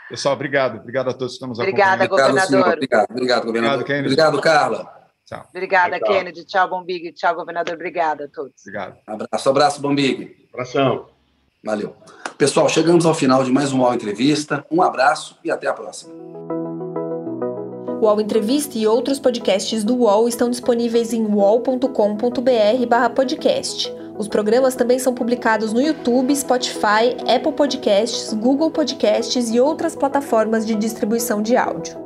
Pessoal, 0.08 0.34
obrigado. 0.34 0.78
Obrigado 0.78 1.10
a 1.10 1.12
todos 1.12 1.32
que 1.32 1.34
estão 1.34 1.48
nos 1.48 1.58
Obrigada, 1.60 2.04
acompanhando. 2.04 2.32
governador. 2.32 2.72
Obrigado, 2.74 3.10
obrigado, 3.10 3.46
governador. 3.46 3.80
Obrigado, 3.82 4.04
obrigado 4.04 4.40
Carla. 4.40 4.95
Tchau. 5.26 5.44
Obrigada, 5.50 5.98
tchau. 5.98 6.08
Kennedy. 6.08 6.44
Tchau, 6.44 6.68
Bombig. 6.68 7.12
Tchau, 7.12 7.34
governador. 7.34 7.74
Obrigada 7.74 8.26
a 8.26 8.28
todos. 8.28 8.62
Obrigado. 8.62 8.96
Abraço, 9.06 9.50
abraço, 9.50 9.82
Bombig. 9.82 10.46
Abração. 10.52 11.06
Valeu. 11.64 11.96
Pessoal, 12.38 12.68
chegamos 12.68 13.04
ao 13.04 13.14
final 13.14 13.42
de 13.42 13.50
mais 13.50 13.72
uma 13.72 13.86
UOL 13.86 13.94
Entrevista. 13.94 14.64
Um 14.70 14.80
abraço 14.80 15.36
e 15.42 15.50
até 15.50 15.66
a 15.66 15.72
próxima. 15.72 16.14
O 18.00 18.04
UOL 18.04 18.20
Entrevista 18.20 18.78
e 18.78 18.86
outros 18.86 19.18
podcasts 19.18 19.82
do 19.82 19.96
UOL 19.96 20.28
estão 20.28 20.48
disponíveis 20.48 21.12
em 21.12 21.26
uol.com.br/podcast. 21.26 23.92
Os 24.16 24.28
programas 24.28 24.76
também 24.76 25.00
são 25.00 25.12
publicados 25.12 25.72
no 25.72 25.80
YouTube, 25.80 26.36
Spotify, 26.36 27.16
Apple 27.26 27.50
Podcasts, 27.52 28.32
Google 28.32 28.70
Podcasts 28.70 29.50
e 29.50 29.58
outras 29.58 29.96
plataformas 29.96 30.64
de 30.64 30.76
distribuição 30.76 31.42
de 31.42 31.56
áudio. 31.56 32.05